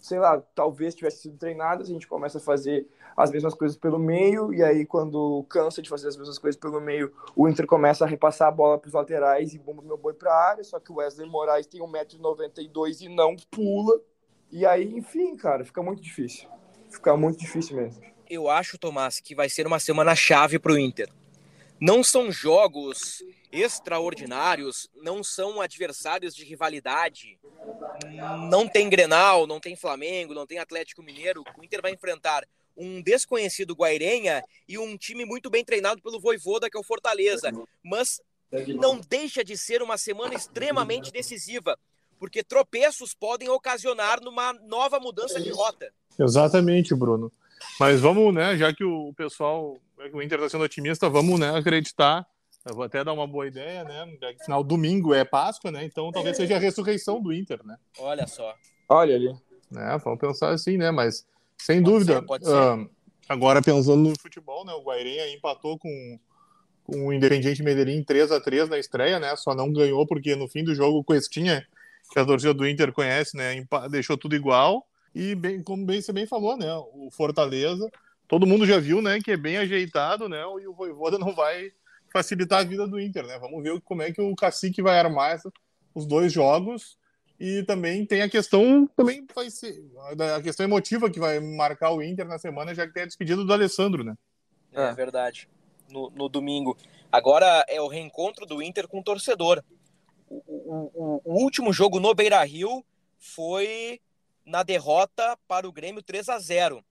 sei 0.00 0.18
lá, 0.18 0.40
talvez 0.54 0.94
tivessem 0.94 1.22
sido 1.22 1.38
treinadas, 1.38 1.88
a 1.88 1.92
gente 1.92 2.08
começa 2.08 2.38
a 2.38 2.40
fazer 2.40 2.88
as 3.16 3.30
mesmas 3.30 3.54
coisas 3.54 3.76
pelo 3.76 3.98
meio, 3.98 4.52
e 4.52 4.62
aí 4.62 4.84
quando 4.84 5.44
cansa 5.48 5.80
de 5.80 5.88
fazer 5.88 6.08
as 6.08 6.16
mesmas 6.16 6.38
coisas 6.38 6.58
pelo 6.58 6.80
meio, 6.80 7.12
o 7.34 7.48
Inter 7.48 7.66
começa 7.66 8.04
a 8.04 8.08
repassar 8.08 8.48
a 8.48 8.52
bola 8.52 8.78
para 8.78 8.88
os 8.88 8.94
laterais 8.94 9.54
e 9.54 9.58
bomba 9.58 9.82
meu 9.82 9.96
boi 9.96 10.12
para 10.12 10.32
a 10.32 10.48
área, 10.50 10.64
só 10.64 10.78
que 10.78 10.92
o 10.92 10.96
Wesley 10.96 11.28
Moraes 11.28 11.66
tem 11.66 11.80
1,92m 11.80 13.02
e 13.02 13.08
não 13.08 13.34
pula. 13.50 14.00
E 14.50 14.64
aí, 14.64 14.96
enfim, 14.96 15.36
cara, 15.36 15.64
fica 15.64 15.82
muito 15.82 16.02
difícil. 16.02 16.48
Fica 16.90 17.16
muito 17.16 17.38
difícil 17.38 17.76
mesmo. 17.76 18.15
Eu 18.28 18.50
acho, 18.50 18.78
Tomás, 18.78 19.20
que 19.20 19.34
vai 19.34 19.48
ser 19.48 19.66
uma 19.66 19.78
semana 19.78 20.14
chave 20.14 20.58
para 20.58 20.72
o 20.72 20.78
Inter. 20.78 21.08
Não 21.80 22.02
são 22.02 22.32
jogos 22.32 23.22
extraordinários, 23.52 24.88
não 24.94 25.22
são 25.22 25.60
adversários 25.60 26.34
de 26.34 26.44
rivalidade. 26.44 27.38
Não 28.50 28.66
tem 28.66 28.88
Grenal, 28.88 29.46
não 29.46 29.60
tem 29.60 29.76
Flamengo, 29.76 30.34
não 30.34 30.46
tem 30.46 30.58
Atlético 30.58 31.02
Mineiro. 31.02 31.44
O 31.56 31.64
Inter 31.64 31.80
vai 31.82 31.92
enfrentar 31.92 32.46
um 32.76 33.00
desconhecido 33.00 33.74
Guairenha 33.74 34.42
e 34.68 34.78
um 34.78 34.96
time 34.96 35.24
muito 35.24 35.48
bem 35.48 35.64
treinado 35.64 36.02
pelo 36.02 36.20
Voivoda, 36.20 36.68
que 36.68 36.76
é 36.76 36.80
o 36.80 36.84
Fortaleza. 36.84 37.52
Mas 37.82 38.20
não 38.74 38.98
deixa 38.98 39.44
de 39.44 39.56
ser 39.56 39.82
uma 39.82 39.96
semana 39.96 40.34
extremamente 40.34 41.12
decisiva, 41.12 41.78
porque 42.18 42.42
tropeços 42.42 43.14
podem 43.14 43.48
ocasionar 43.48 44.20
numa 44.22 44.52
nova 44.52 44.98
mudança 44.98 45.40
de 45.40 45.50
rota. 45.50 45.92
Exatamente, 46.18 46.94
Bruno. 46.94 47.30
Mas 47.78 48.00
vamos, 48.00 48.34
né, 48.34 48.56
já 48.56 48.72
que 48.72 48.84
o 48.84 49.12
pessoal, 49.14 49.76
o 50.12 50.22
Inter 50.22 50.38
está 50.38 50.50
sendo 50.50 50.64
otimista, 50.64 51.08
vamos, 51.08 51.38
né, 51.38 51.56
acreditar. 51.56 52.26
Eu 52.64 52.74
vou 52.74 52.84
até 52.84 53.04
dar 53.04 53.12
uma 53.12 53.28
boa 53.28 53.46
ideia, 53.46 53.84
né? 53.84 54.04
Final 54.44 54.64
domingo 54.64 55.14
é 55.14 55.24
Páscoa, 55.24 55.70
né? 55.70 55.84
Então 55.84 56.10
talvez 56.10 56.36
seja 56.36 56.56
a 56.56 56.58
ressurreição 56.58 57.22
do 57.22 57.32
Inter, 57.32 57.64
né? 57.64 57.76
Olha 57.96 58.26
só. 58.26 58.52
Olha 58.88 59.14
ali. 59.14 59.32
É, 59.76 59.98
vamos 59.98 60.18
pensar 60.18 60.50
assim, 60.50 60.76
né? 60.76 60.90
Mas 60.90 61.24
sem 61.56 61.80
pode 61.80 61.92
dúvida. 61.92 62.14
Ser, 62.14 62.26
pode 62.26 62.44
ser. 62.44 62.52
Uh, 62.52 62.90
Agora, 63.28 63.60
pensando 63.60 64.08
no 64.08 64.18
futebol, 64.20 64.64
né? 64.64 64.72
O 64.72 64.82
Guairenha 64.82 65.28
empatou 65.34 65.76
com, 65.78 66.18
com 66.84 67.08
o 67.08 67.12
Independiente 67.12 67.62
Medellín 67.62 68.04
3 68.04 68.30
a 68.30 68.40
3 68.40 68.68
na 68.68 68.78
estreia, 68.78 69.18
né? 69.18 69.34
Só 69.34 69.54
não 69.54 69.72
ganhou 69.72 70.06
porque 70.06 70.36
no 70.36 70.48
fim 70.48 70.62
do 70.62 70.74
jogo 70.74 70.98
o 70.98 71.04
Questinha, 71.04 71.66
que 72.12 72.18
a 72.20 72.24
torcida 72.24 72.54
do 72.54 72.68
Inter 72.68 72.92
conhece, 72.92 73.36
né? 73.36 73.66
Deixou 73.90 74.16
tudo 74.16 74.36
igual. 74.36 74.86
E, 75.16 75.34
bem, 75.34 75.62
como 75.62 75.86
bem, 75.86 76.02
você 76.02 76.12
bem 76.12 76.26
falou, 76.26 76.58
né? 76.58 76.70
O 76.92 77.08
Fortaleza, 77.10 77.90
todo 78.28 78.46
mundo 78.46 78.66
já 78.66 78.78
viu, 78.78 79.00
né? 79.00 79.18
Que 79.18 79.30
é 79.30 79.36
bem 79.38 79.56
ajeitado, 79.56 80.28
né? 80.28 80.42
E 80.60 80.68
o 80.68 80.74
Voivoda 80.74 81.18
não 81.18 81.34
vai 81.34 81.72
facilitar 82.12 82.60
a 82.60 82.64
vida 82.64 82.86
do 82.86 83.00
Inter, 83.00 83.26
né? 83.26 83.38
Vamos 83.38 83.62
ver 83.62 83.80
como 83.80 84.02
é 84.02 84.12
que 84.12 84.20
o 84.20 84.36
Cacique 84.36 84.82
vai 84.82 84.98
armar 84.98 85.32
essa, 85.32 85.50
os 85.94 86.04
dois 86.04 86.30
jogos 86.30 86.98
e 87.40 87.62
também 87.62 88.04
tem 88.04 88.20
a 88.20 88.28
questão, 88.28 88.86
também 88.94 89.26
vai 89.34 89.48
ser 89.48 89.82
a 90.36 90.42
questão 90.42 90.64
emotiva 90.64 91.08
que 91.08 91.18
vai 91.18 91.40
marcar 91.40 91.92
o 91.92 92.02
Inter 92.02 92.28
na 92.28 92.38
semana, 92.38 92.74
já 92.74 92.86
que 92.86 92.92
tem 92.92 93.04
a 93.04 93.06
despedida 93.06 93.42
do 93.42 93.52
Alessandro, 93.54 94.04
né? 94.04 94.14
É, 94.70 94.82
é 94.82 94.92
verdade. 94.92 95.48
No, 95.88 96.10
no, 96.10 96.28
domingo. 96.28 96.76
Agora 97.10 97.64
é 97.70 97.80
o 97.80 97.88
reencontro 97.88 98.44
do 98.44 98.62
Inter 98.62 98.86
com 98.86 99.00
o 99.00 99.02
torcedor. 99.02 99.64
O, 100.28 100.42
o, 100.46 101.22
o 101.24 101.42
último 101.42 101.72
jogo 101.72 101.98
no 101.98 102.14
Beira 102.14 102.44
Rio 102.44 102.84
foi 103.18 103.98
na 104.46 104.62
derrota 104.62 105.36
para 105.48 105.68
o 105.68 105.72
Grêmio 105.72 106.02
3 106.02 106.28
a 106.28 106.38
0 106.38 106.82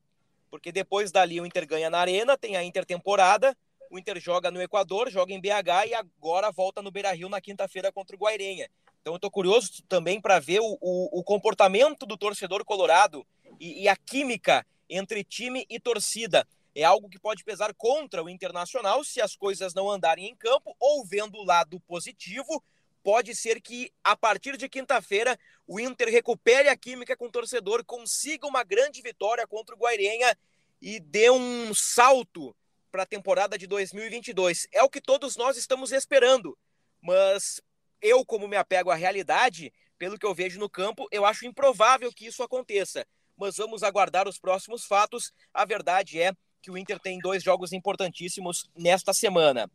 Porque 0.51 0.71
depois 0.71 1.11
dali 1.11 1.39
o 1.39 1.45
Inter 1.45 1.65
ganha 1.65 1.89
na 1.89 1.99
Arena, 1.99 2.37
tem 2.37 2.57
a 2.57 2.63
intertemporada, 2.63 3.57
o 3.89 3.97
Inter 3.97 4.19
joga 4.19 4.51
no 4.51 4.61
Equador, 4.61 5.09
joga 5.09 5.33
em 5.33 5.39
BH 5.39 5.87
e 5.87 5.93
agora 5.93 6.51
volta 6.51 6.81
no 6.81 6.91
Beira 6.91 7.13
Rio 7.13 7.29
na 7.29 7.39
quinta-feira 7.39 7.91
contra 7.91 8.15
o 8.15 8.19
Guairenha. 8.19 8.69
Então 9.01 9.13
eu 9.13 9.17
estou 9.17 9.31
curioso 9.31 9.83
também 9.87 10.19
para 10.19 10.39
ver 10.39 10.59
o, 10.59 10.77
o, 10.81 11.19
o, 11.19 11.23
comportamento 11.23 12.05
do 12.05 12.17
torcedor 12.17 12.65
colorado 12.65 13.25
e, 13.59 13.83
e, 13.83 13.87
a 13.87 13.95
química 13.95 14.65
entre 14.89 15.23
time 15.23 15.65
e 15.69 15.79
torcida. 15.79 16.45
É 16.73 16.83
algo 16.83 17.07
que 17.07 17.19
pode 17.19 17.43
pesar 17.43 17.73
contra 17.75 18.23
o 18.23 18.29
Internacional 18.29 19.03
se 19.03 19.21
as 19.21 19.35
coisas 19.35 19.73
não 19.73 19.89
andarem 19.89 20.27
em 20.27 20.35
campo, 20.35 20.75
ou 20.79 21.05
vendo 21.05 21.37
o 21.37 21.45
lado 21.45 21.79
positivo, 21.81 22.61
pode 23.05 23.35
ser 23.35 23.61
que 23.61 23.93
a 24.03 24.17
partir 24.17 24.57
de 24.57 24.67
quinta-feira 24.67 25.37
o 25.67 25.79
Inter 25.79 26.09
recupere 26.09 26.69
a 26.69 26.75
química 26.75 27.15
com 27.15 27.27
o 27.27 27.31
torcedor, 27.31 27.85
consiga 27.85 28.47
uma 28.47 28.63
grande 28.63 28.99
vitória 28.99 29.45
contra 29.45 29.75
o 29.75 29.77
Guairenha 29.77 30.35
e 30.81 30.99
dê 30.99 31.29
um 31.29 31.71
salto 31.71 32.55
para 32.91 33.03
a 33.03 33.05
temporada 33.05 33.59
de 33.59 33.67
2022. 33.67 34.67
É 34.71 34.81
o 34.81 34.89
que 34.89 34.99
todos 34.99 35.37
nós 35.37 35.55
estamos 35.55 35.91
esperando, 35.91 36.57
mas 36.99 37.61
eu, 38.01 38.25
como 38.25 38.47
me 38.47 38.57
apego 38.57 38.89
à 38.89 38.95
realidade, 38.95 39.71
pelo 39.99 40.17
que 40.17 40.25
eu 40.25 40.33
vejo 40.33 40.59
no 40.59 40.67
campo, 40.67 41.07
eu 41.11 41.25
acho 41.25 41.45
improvável 41.45 42.11
que 42.11 42.25
isso 42.25 42.41
aconteça. 42.41 43.05
Mas 43.37 43.57
vamos 43.57 43.83
aguardar 43.83 44.27
os 44.27 44.39
próximos 44.39 44.83
fatos. 44.83 45.31
A 45.53 45.63
verdade 45.63 46.19
é 46.19 46.33
que 46.59 46.71
o 46.71 46.77
Inter 46.77 46.99
tem 46.99 47.19
dois 47.19 47.43
jogos 47.43 47.71
importantíssimos 47.71 48.67
nesta 48.75 49.13
semana. 49.13 49.69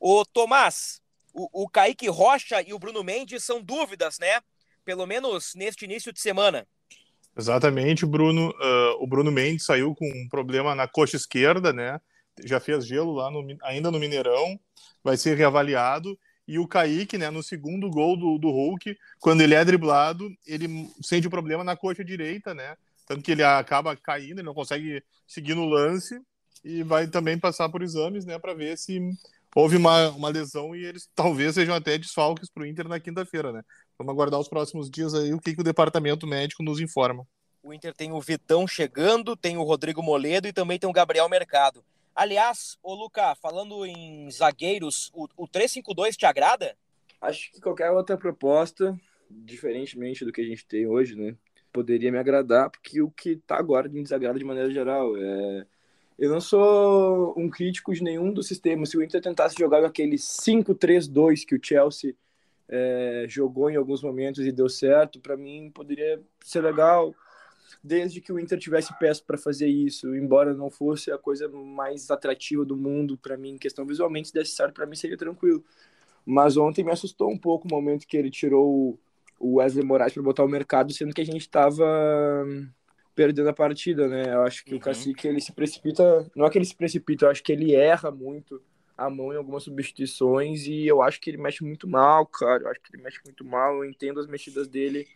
O 0.00 0.24
Tomás, 0.24 1.00
o, 1.34 1.64
o 1.64 1.68
Kaique 1.68 2.08
Rocha 2.08 2.62
e 2.62 2.72
o 2.72 2.78
Bruno 2.78 3.02
Mendes 3.02 3.44
são 3.44 3.60
dúvidas, 3.60 4.18
né? 4.18 4.40
Pelo 4.84 5.06
menos 5.06 5.52
neste 5.54 5.84
início 5.84 6.12
de 6.12 6.20
semana. 6.20 6.66
Exatamente, 7.36 8.06
Bruno. 8.06 8.50
Uh, 8.50 9.02
o 9.02 9.06
Bruno 9.06 9.32
Mendes 9.32 9.66
saiu 9.66 9.94
com 9.94 10.06
um 10.06 10.28
problema 10.28 10.74
na 10.74 10.86
coxa 10.86 11.16
esquerda, 11.16 11.72
né? 11.72 12.00
Já 12.44 12.60
fez 12.60 12.86
gelo 12.86 13.12
lá 13.12 13.30
no, 13.30 13.44
ainda 13.62 13.90
no 13.90 13.98
Mineirão, 13.98 14.58
vai 15.02 15.16
ser 15.16 15.36
reavaliado. 15.36 16.16
E 16.46 16.58
o 16.58 16.68
Kaique, 16.68 17.16
né, 17.16 17.30
no 17.30 17.42
segundo 17.42 17.88
gol 17.90 18.16
do, 18.18 18.38
do 18.38 18.50
Hulk, 18.50 18.96
quando 19.18 19.40
ele 19.40 19.54
é 19.54 19.64
driblado, 19.64 20.30
ele 20.46 20.88
sente 21.02 21.26
o 21.26 21.30
problema 21.30 21.64
na 21.64 21.74
coxa 21.74 22.04
direita, 22.04 22.52
né? 22.52 22.76
Tanto 23.06 23.22
que 23.22 23.32
ele 23.32 23.42
acaba 23.42 23.96
caindo, 23.96 24.38
ele 24.38 24.46
não 24.46 24.54
consegue 24.54 25.02
seguir 25.26 25.54
no 25.54 25.64
lance 25.64 26.20
e 26.62 26.82
vai 26.82 27.06
também 27.06 27.38
passar 27.38 27.68
por 27.68 27.82
exames, 27.82 28.24
né, 28.24 28.38
para 28.38 28.54
ver 28.54 28.78
se 28.78 28.98
houve 29.54 29.76
uma, 29.76 30.10
uma 30.10 30.28
lesão 30.28 30.74
e 30.74 30.84
eles 30.84 31.08
talvez 31.14 31.54
sejam 31.54 31.74
até 31.74 31.96
desfalques 31.96 32.50
para 32.50 32.62
o 32.62 32.66
Inter 32.66 32.88
na 32.88 32.98
quinta-feira, 32.98 33.52
né? 33.52 33.62
Vamos 33.98 34.12
aguardar 34.12 34.40
os 34.40 34.48
próximos 34.48 34.90
dias 34.90 35.14
aí 35.14 35.32
o 35.32 35.40
que, 35.40 35.54
que 35.54 35.60
o 35.60 35.64
departamento 35.64 36.26
médico 36.26 36.62
nos 36.62 36.80
informa. 36.80 37.26
O 37.62 37.72
Inter 37.72 37.94
tem 37.94 38.12
o 38.12 38.20
Vitão 38.20 38.66
chegando, 38.66 39.36
tem 39.36 39.56
o 39.56 39.62
Rodrigo 39.62 40.02
Moledo 40.02 40.48
e 40.48 40.52
também 40.52 40.78
tem 40.78 40.90
o 40.90 40.92
Gabriel 40.92 41.28
Mercado. 41.28 41.84
Aliás, 42.14 42.76
ô 42.82 42.94
Luca, 42.94 43.34
falando 43.36 43.86
em 43.86 44.30
zagueiros, 44.30 45.10
o, 45.14 45.26
o 45.36 45.48
3-5-2 45.48 46.14
te 46.16 46.26
agrada? 46.26 46.76
Acho 47.20 47.50
que 47.50 47.60
qualquer 47.60 47.90
outra 47.90 48.16
proposta, 48.16 48.98
diferentemente 49.30 50.24
do 50.24 50.32
que 50.32 50.40
a 50.40 50.44
gente 50.44 50.66
tem 50.66 50.86
hoje, 50.86 51.16
né, 51.16 51.34
poderia 51.72 52.12
me 52.12 52.18
agradar, 52.18 52.70
porque 52.70 53.02
o 53.02 53.10
que 53.10 53.36
tá 53.36 53.56
agora 53.56 53.88
me 53.88 54.02
desagrada 54.02 54.38
de 54.38 54.44
maneira 54.44 54.70
geral. 54.70 55.16
É... 55.16 55.66
Eu 56.18 56.30
não 56.30 56.40
sou 56.40 57.34
um 57.36 57.48
crítico 57.48 57.92
de 57.92 58.02
nenhum 58.02 58.32
dos 58.32 58.46
sistemas. 58.46 58.90
Se 58.90 58.96
o 58.96 59.02
Inter 59.02 59.20
tentasse 59.20 59.56
jogar 59.58 59.84
aquele 59.84 60.16
5-3-2 60.16 61.44
que 61.44 61.56
o 61.56 61.60
Chelsea 61.62 62.14
é, 62.68 63.26
jogou 63.28 63.68
em 63.68 63.76
alguns 63.76 64.02
momentos 64.02 64.44
e 64.46 64.52
deu 64.52 64.68
certo, 64.68 65.20
para 65.20 65.36
mim 65.36 65.70
poderia 65.74 66.22
ser 66.44 66.62
legal 66.62 67.14
desde 67.82 68.20
que 68.20 68.32
o 68.32 68.38
Inter 68.38 68.58
tivesse 68.58 68.96
peça 68.98 69.22
para 69.26 69.36
fazer 69.36 69.66
isso, 69.66 70.14
embora 70.16 70.54
não 70.54 70.70
fosse 70.70 71.10
a 71.10 71.18
coisa 71.18 71.48
mais 71.48 72.10
atrativa 72.10 72.64
do 72.64 72.76
mundo 72.76 73.18
para 73.18 73.36
mim, 73.36 73.50
em 73.50 73.58
questão 73.58 73.84
visualmente, 73.84 74.28
se 74.28 74.34
desse 74.34 74.52
certo 74.52 74.72
para 74.72 74.86
mim 74.86 74.96
seria 74.96 75.18
tranquilo. 75.18 75.62
Mas 76.24 76.56
ontem 76.56 76.82
me 76.82 76.90
assustou 76.90 77.30
um 77.30 77.36
pouco 77.36 77.68
o 77.68 77.70
momento 77.70 78.06
que 78.06 78.16
ele 78.16 78.30
tirou 78.30 78.98
o 79.38 79.56
Wesley 79.56 79.84
Moraes 79.84 80.14
para 80.14 80.22
botar 80.22 80.44
o 80.44 80.48
mercado, 80.48 80.94
sendo 80.94 81.12
que 81.12 81.20
a 81.20 81.26
gente 81.26 81.42
estava 81.42 81.84
perdendo 83.14 83.48
a 83.48 83.52
partida, 83.52 84.08
né? 84.08 84.34
Eu 84.34 84.42
acho 84.42 84.64
que 84.64 84.72
uhum. 84.72 84.78
o 84.78 84.80
Cacique 84.80 85.28
ele 85.28 85.40
se 85.40 85.52
precipita, 85.52 86.30
não 86.34 86.46
é 86.46 86.50
que 86.50 86.58
ele 86.58 86.64
se 86.64 86.76
precipita, 86.76 87.26
eu 87.26 87.30
acho 87.30 87.42
que 87.42 87.52
ele 87.52 87.74
erra 87.74 88.10
muito 88.10 88.60
a 88.96 89.10
mão 89.10 89.32
em 89.32 89.36
algumas 89.36 89.64
substituições 89.64 90.66
e 90.66 90.86
eu 90.86 91.02
acho 91.02 91.20
que 91.20 91.30
ele 91.30 91.38
mexe 91.38 91.64
muito 91.64 91.88
mal, 91.88 92.26
cara. 92.26 92.64
Eu 92.64 92.68
acho 92.68 92.80
que 92.80 92.94
ele 92.94 93.02
mexe 93.02 93.18
muito 93.24 93.44
mal, 93.44 93.76
eu 93.76 93.84
entendo 93.84 94.20
as 94.20 94.26
mexidas 94.26 94.68
dele 94.68 95.06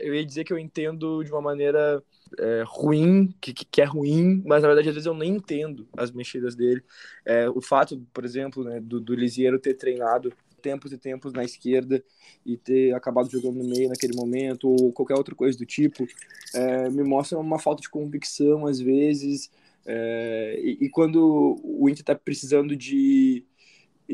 eu 0.00 0.14
ia 0.14 0.24
dizer 0.24 0.44
que 0.44 0.52
eu 0.52 0.58
entendo 0.58 1.22
de 1.22 1.30
uma 1.30 1.42
maneira 1.42 2.02
é, 2.38 2.62
ruim, 2.66 3.34
que, 3.40 3.52
que 3.52 3.82
é 3.82 3.84
ruim, 3.84 4.42
mas 4.46 4.62
na 4.62 4.68
verdade 4.68 4.88
às 4.88 4.94
vezes 4.94 5.06
eu 5.06 5.14
nem 5.14 5.36
entendo 5.36 5.86
as 5.96 6.10
mexidas 6.10 6.54
dele. 6.54 6.82
É, 7.26 7.48
o 7.50 7.60
fato, 7.60 8.00
por 8.12 8.24
exemplo, 8.24 8.64
né, 8.64 8.80
do, 8.80 8.98
do 9.00 9.14
Lisieiro 9.14 9.58
ter 9.58 9.74
treinado 9.74 10.32
tempos 10.60 10.92
e 10.92 10.98
tempos 10.98 11.32
na 11.32 11.44
esquerda 11.44 12.02
e 12.44 12.56
ter 12.56 12.94
acabado 12.94 13.30
jogando 13.30 13.56
no 13.56 13.68
meio 13.68 13.88
naquele 13.88 14.16
momento, 14.16 14.68
ou 14.68 14.92
qualquer 14.92 15.14
outra 15.14 15.34
coisa 15.34 15.58
do 15.58 15.66
tipo, 15.66 16.06
é, 16.54 16.88
me 16.90 17.02
mostra 17.02 17.38
uma 17.38 17.58
falta 17.58 17.82
de 17.82 17.90
convicção 17.90 18.66
às 18.66 18.80
vezes. 18.80 19.50
É, 19.86 20.60
e, 20.62 20.86
e, 20.86 20.90
quando 20.90 21.58
o 21.64 21.88
Inter 21.88 22.02
está 22.02 22.14
precisando 22.14 22.76
de 22.76 23.44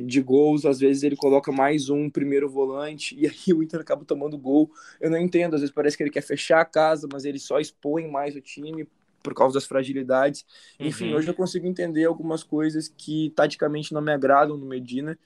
de 0.04 0.20
gols, 0.20 0.66
às 0.66 0.78
vezes 0.78 1.02
ele 1.02 1.16
coloca 1.16 1.50
mais 1.50 1.88
um 1.88 2.10
primeiro 2.10 2.50
volante 2.50 3.16
e 3.18 3.26
aí 3.26 3.54
o 3.54 3.62
Inter 3.62 3.80
acaba 3.80 4.04
tomando 4.04 4.36
gol. 4.36 4.70
Eu 5.00 5.10
não 5.10 5.18
entendo, 5.18 5.54
às 5.54 5.60
vezes 5.60 5.74
parece 5.74 5.96
que 5.96 6.02
ele 6.02 6.10
quer 6.10 6.22
fechar 6.22 6.60
a 6.60 6.64
casa, 6.64 7.08
mas 7.10 7.24
ele 7.24 7.38
só 7.38 7.58
expõe 7.58 8.06
mais 8.06 8.36
o 8.36 8.40
time 8.40 8.86
por 9.22 9.34
causa 9.34 9.54
das 9.54 9.66
fragilidades. 9.66 10.46
Enfim, 10.78 11.10
uhum. 11.10 11.16
hoje 11.16 11.28
eu 11.28 11.34
consigo 11.34 11.66
entender 11.66 12.04
algumas 12.04 12.44
coisas 12.44 12.92
que 12.96 13.32
taticamente 13.34 13.92
não 13.92 14.00
me 14.00 14.12
agradam 14.12 14.56
no 14.56 14.66
Medina. 14.66 15.18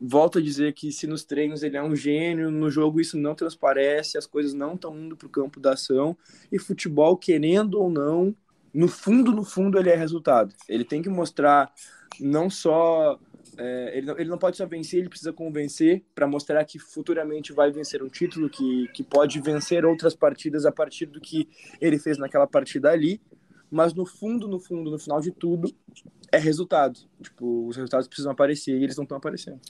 Volto 0.00 0.38
a 0.38 0.42
dizer 0.42 0.74
que 0.74 0.92
se 0.92 1.06
nos 1.06 1.24
treinos 1.24 1.62
ele 1.62 1.76
é 1.76 1.82
um 1.82 1.96
gênio, 1.96 2.50
no 2.50 2.70
jogo 2.70 3.00
isso 3.00 3.18
não 3.18 3.34
transparece, 3.34 4.16
as 4.16 4.26
coisas 4.26 4.54
não 4.54 4.74
estão 4.74 4.96
indo 4.96 5.16
para 5.16 5.26
o 5.26 5.30
campo 5.30 5.58
da 5.58 5.72
ação. 5.72 6.16
E 6.52 6.58
futebol, 6.58 7.16
querendo 7.16 7.80
ou 7.80 7.90
não, 7.90 8.34
no 8.72 8.86
fundo, 8.86 9.32
no 9.32 9.44
fundo, 9.44 9.78
ele 9.78 9.90
é 9.90 9.96
resultado. 9.96 10.54
Ele 10.68 10.84
tem 10.84 11.02
que 11.02 11.08
mostrar 11.08 11.72
não 12.20 12.48
só 12.48 13.18
é, 13.58 13.98
ele, 13.98 14.06
não, 14.06 14.18
ele 14.18 14.30
não 14.30 14.38
pode 14.38 14.56
só 14.56 14.64
vencer, 14.66 15.00
ele 15.00 15.08
precisa 15.08 15.32
convencer 15.32 16.04
para 16.14 16.28
mostrar 16.28 16.64
que 16.64 16.78
futuramente 16.78 17.52
vai 17.52 17.72
vencer 17.72 18.02
um 18.02 18.08
título, 18.08 18.48
que, 18.48 18.86
que 18.94 19.02
pode 19.02 19.40
vencer 19.40 19.84
outras 19.84 20.14
partidas 20.14 20.64
a 20.64 20.70
partir 20.70 21.06
do 21.06 21.20
que 21.20 21.48
ele 21.80 21.98
fez 21.98 22.18
naquela 22.18 22.46
partida 22.46 22.90
ali. 22.90 23.20
Mas 23.70 23.92
no 23.92 24.06
fundo, 24.06 24.48
no 24.48 24.58
fundo, 24.58 24.90
no 24.90 24.98
final 24.98 25.20
de 25.20 25.30
tudo, 25.30 25.72
é 26.32 26.38
resultado. 26.38 27.00
Tipo, 27.22 27.66
os 27.66 27.76
resultados 27.76 28.08
precisam 28.08 28.32
aparecer 28.32 28.78
e 28.78 28.82
eles 28.82 28.96
não 28.96 29.04
estão 29.04 29.18
aparecendo. 29.18 29.60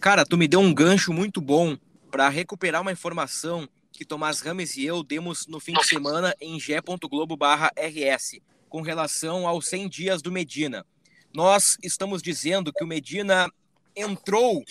Cara, 0.00 0.24
tu 0.24 0.36
me 0.36 0.48
deu 0.48 0.60
um 0.60 0.74
gancho 0.74 1.12
muito 1.12 1.40
bom 1.40 1.76
para 2.10 2.28
recuperar 2.28 2.82
uma 2.82 2.92
informação 2.92 3.68
que 3.92 4.04
Tomás 4.04 4.40
Rames 4.40 4.76
e 4.76 4.84
eu 4.84 5.04
demos 5.04 5.46
no 5.46 5.60
fim 5.60 5.72
de 5.72 5.86
semana 5.86 6.34
em 6.40 6.58
g.globo/rs 6.58 8.40
com 8.68 8.80
relação 8.82 9.46
aos 9.46 9.68
100 9.68 9.88
dias 9.88 10.20
do 10.20 10.32
Medina 10.32 10.84
nós 11.34 11.76
estamos 11.82 12.22
dizendo 12.22 12.72
que 12.72 12.84
o 12.84 12.86
Medina 12.86 13.50
entrou 13.96 14.62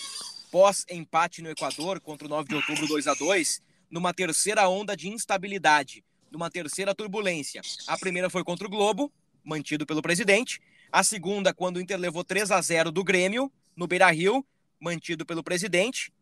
pós-empate 0.50 1.42
no 1.42 1.50
Equador 1.50 2.00
contra 2.00 2.26
o 2.26 2.30
9 2.30 2.48
de 2.48 2.54
outubro 2.54 2.88
2 2.88 3.06
a 3.06 3.12
2 3.12 3.62
numa 3.90 4.14
terceira 4.14 4.66
onda 4.66 4.96
de 4.96 5.08
instabilidade, 5.08 6.02
numa 6.34 6.50
terceira 6.50 6.94
turbulência. 6.94 7.62
A 7.86 7.96
primeira 7.96 8.28
foi 8.28 8.44
contra 8.44 8.66
o 8.66 8.70
Globo, 8.70 9.10
mantido 9.42 9.86
pelo 9.86 10.02
presidente. 10.02 10.60
A 10.92 11.02
segunda, 11.02 11.54
quando 11.54 11.76
o 11.76 11.80
Inter 11.80 11.98
levou 11.98 12.24
3 12.24 12.50
a 12.50 12.60
0 12.60 12.90
do 12.90 13.02
Grêmio, 13.02 13.50
no 13.76 13.86
Beira-Rio, 13.86 14.44
mantido 14.80 15.24
pelo 15.24 15.42
presidente, 15.42 16.12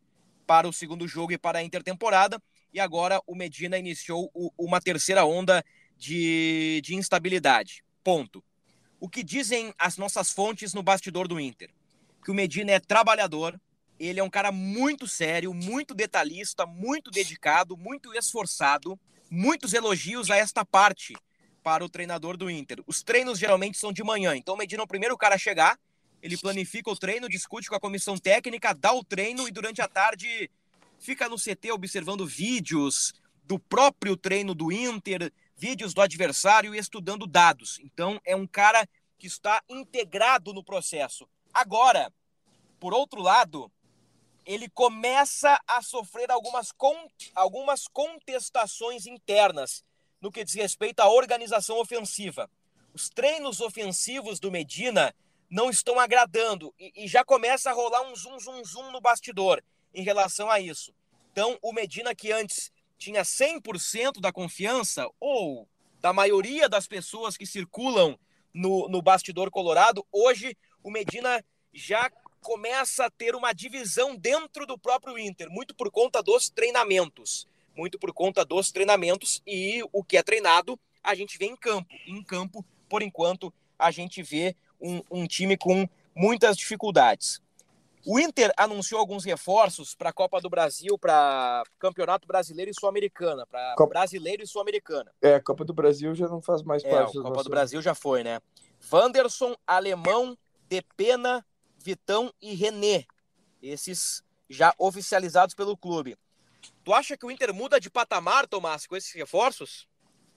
para 0.47 0.69
o 0.69 0.73
segundo 0.73 1.09
jogo 1.09 1.33
e 1.33 1.39
para 1.39 1.59
a 1.59 1.63
intertemporada. 1.63 2.41
E 2.73 2.79
agora 2.79 3.21
o 3.27 3.35
Medina 3.35 3.79
iniciou 3.79 4.31
uma 4.57 4.81
terceira 4.81 5.25
onda 5.25 5.65
de, 5.97 6.81
de 6.85 6.95
instabilidade. 6.95 7.83
Ponto. 8.05 8.45
O 9.01 9.09
que 9.09 9.23
dizem 9.23 9.75
as 9.79 9.97
nossas 9.97 10.31
fontes 10.31 10.75
no 10.75 10.83
bastidor 10.83 11.27
do 11.27 11.41
Inter? 11.41 11.71
Que 12.25 12.31
o 12.31 12.35
Medina 12.35 12.73
é 12.73 12.79
trabalhador, 12.79 13.59
ele 13.99 14.21
é 14.21 14.23
um 14.23 14.31
cara 14.31 14.53
muito 14.53 15.07
sério, 15.07 15.55
muito 15.55 15.95
detalhista, 15.95 16.67
muito 16.67 17.11
dedicado, 17.11 17.77
muito 17.77 18.15
esforçado. 18.15 18.99
Muitos 19.35 19.73
elogios 19.73 20.31
a 20.31 20.37
esta 20.37 20.63
parte 20.63 21.17
para 21.63 21.83
o 21.83 21.89
treinador 21.89 22.37
do 22.37 22.51
Inter. 22.51 22.83
Os 22.87 23.03
treinos 23.03 23.39
geralmente 23.39 23.79
são 23.79 23.91
de 23.91 24.05
manhã, 24.05 24.37
então 24.37 24.59
Medina 24.59 24.83
é 24.83 24.85
o 24.85 24.87
primeiro 24.87 25.17
cara 25.17 25.37
a 25.37 25.39
chegar, 25.39 25.81
ele 26.21 26.37
planifica 26.37 26.91
o 26.91 26.95
treino, 26.95 27.31
discute 27.31 27.67
com 27.67 27.75
a 27.75 27.81
comissão 27.81 28.19
técnica, 28.19 28.75
dá 28.75 28.93
o 28.93 29.03
treino 29.03 29.49
e 29.49 29.51
durante 29.51 29.81
a 29.81 29.89
tarde 29.89 30.51
fica 30.99 31.31
no 31.31 31.39
CT 31.39 31.73
observando 31.73 32.27
vídeos 32.27 33.15
do 33.45 33.59
próprio 33.59 34.19
treino 34.19 34.55
do 34.55 34.71
Inter, 34.71 35.33
vídeos 35.57 35.95
do 35.95 36.03
adversário 36.03 36.75
e 36.75 36.79
estudando 36.79 37.27
dados. 37.27 37.81
Então 37.83 38.21
é 38.27 38.37
um 38.37 38.47
cara 38.47 38.87
que 39.19 39.27
está 39.27 39.63
integrado 39.67 40.53
no 40.53 40.63
processo. 40.63 41.27
Agora, 41.55 42.13
por 42.79 42.93
outro 42.93 43.23
lado, 43.23 43.73
ele 44.45 44.69
começa 44.69 45.61
a 45.67 45.83
sofrer 45.83 46.31
algumas, 46.31 46.73
con 46.73 46.95
algumas 47.35 47.87
contestações 47.87 49.07
internas 49.07 49.85
no 50.21 50.31
que 50.31 50.45
diz 50.45 50.55
respeito 50.55 51.01
à 51.01 51.09
organização 51.09 51.79
ofensiva. 51.79 52.51
Os 52.95 53.09
treinos 53.09 53.61
ofensivos 53.61 54.39
do 54.39 54.51
Medina 54.51 55.15
não 55.51 55.71
estão 55.71 55.99
agradando 55.99 56.75
e, 56.79 57.05
e 57.05 57.09
já 57.09 57.25
começa 57.25 57.71
a 57.71 57.73
rolar 57.73 58.03
um 58.03 58.17
zoom, 58.17 58.39
zoom, 58.39 58.65
zoom 58.65 58.91
no 58.91 59.01
bastidor 59.01 59.63
em 59.95 60.03
relação 60.03 60.51
a 60.51 60.61
isso. 60.61 60.95
Então, 61.31 61.59
o 61.63 61.73
Medina, 61.73 62.15
que 62.15 62.33
antes 62.33 62.71
tinha 62.99 63.23
100% 63.23 64.21
da 64.21 64.33
confiança, 64.33 65.09
ou 65.19 65.69
da 66.01 66.13
maioria 66.13 66.69
das 66.69 66.87
pessoas 66.87 67.37
que 67.37 67.47
circulam 67.47 68.19
no, 68.53 68.89
no 68.89 69.03
bastidor 69.03 69.51
colorado, 69.51 70.07
hoje 70.13 70.57
o 70.83 70.91
Medina 70.91 71.45
já 71.73 72.11
começa 72.43 73.07
a 73.07 73.11
ter 73.11 73.35
uma 73.35 73.53
divisão 73.53 74.15
dentro 74.17 74.67
do 74.67 74.77
próprio 74.77 75.19
Inter, 75.19 75.49
muito 75.51 75.75
por 75.75 75.91
conta 75.91 76.23
dos 76.23 76.51
treinamentos. 76.51 77.47
Muito 77.75 77.99
por 77.99 78.13
conta 78.13 78.45
dos 78.45 78.71
treinamentos 78.71 79.43
e 79.47 79.83
o 79.93 80.05
que 80.05 80.19
é 80.19 80.23
treinado 80.23 80.79
a 81.03 81.15
gente 81.15 81.39
vê 81.39 81.47
em 81.47 81.57
campo. 81.57 81.89
Em 82.07 82.23
campo, 82.23 82.63
por 82.87 83.01
enquanto, 83.01 83.53
a 83.79 83.91
gente 83.91 84.23
vê 84.23 84.55
um, 84.79 85.01
um 85.11 85.27
time 85.27 85.57
com 85.57 85.89
muitas 86.15 86.57
dificuldades. 86.57 87.41
O 88.05 88.19
Inter 88.19 88.53
anunciou 88.57 89.01
alguns 89.01 89.25
reforços 89.25 89.95
para 89.95 90.11
a 90.11 90.13
Copa 90.13 90.41
do 90.41 90.51
Brasil, 90.51 90.99
para 90.99 91.63
Campeonato 91.79 92.27
Brasileiro 92.27 92.71
e 92.71 92.75
Sul-Americana, 92.75 93.47
para 93.47 93.75
Copa... 93.77 93.91
Brasileiro 93.91 94.43
e 94.43 94.47
Sul-Americana. 94.47 95.13
É, 95.23 95.37
a 95.37 95.41
Copa 95.41 95.65
do 95.65 95.73
Brasil 95.73 96.15
já 96.15 96.29
não 96.29 96.43
faz 96.43 96.63
mais 96.63 96.85
é, 96.85 96.91
parte. 96.91 97.17
A 97.17 97.23
Copa 97.23 97.45
do 97.45 97.51
Brasil 97.51 97.81
já 97.81 97.95
foi, 97.95 98.25
né? 98.25 98.41
Wanderson, 98.93 99.57
Alemão, 99.65 100.37
Depena, 100.69 101.47
Vitão 101.83 102.33
e 102.41 102.55
René. 102.55 103.05
Esses 103.63 104.23
já 104.49 104.75
oficializados 104.79 105.55
pelo 105.55 105.77
clube. 105.77 106.17
Tu 106.85 106.93
acha 106.93 107.17
que 107.17 107.27
o 107.27 107.31
Inter 107.31 107.53
muda 107.55 107.81
de 107.81 107.91
patamar, 107.91 108.47
Tomás, 108.47 108.87
com 108.87 108.97
esses 108.97 109.13
reforços? 109.13 109.87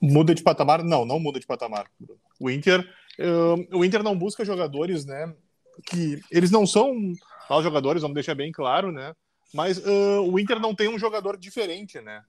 Muda 0.00 0.34
de 0.34 0.42
patamar? 0.42 0.82
Não, 0.82 1.04
não 1.04 1.18
muda 1.18 1.40
de 1.40 1.46
patamar. 1.46 1.90
O 2.38 2.50
Inter 2.50 2.86
Uh, 3.18 3.78
o 3.78 3.84
Inter 3.84 4.02
não 4.02 4.16
busca 4.16 4.44
jogadores, 4.44 5.04
né? 5.04 5.34
Que 5.86 6.20
eles 6.30 6.50
não 6.50 6.66
são 6.66 6.94
maus 7.48 7.64
jogadores, 7.64 8.02
vamos 8.02 8.14
deixar 8.14 8.34
bem 8.34 8.52
claro, 8.52 8.92
né? 8.92 9.14
Mas 9.54 9.78
uh, 9.78 10.22
o 10.22 10.38
Inter 10.38 10.60
não 10.60 10.74
tem 10.74 10.88
um 10.88 10.98
jogador 10.98 11.36
diferente, 11.38 12.00
né? 12.00 12.22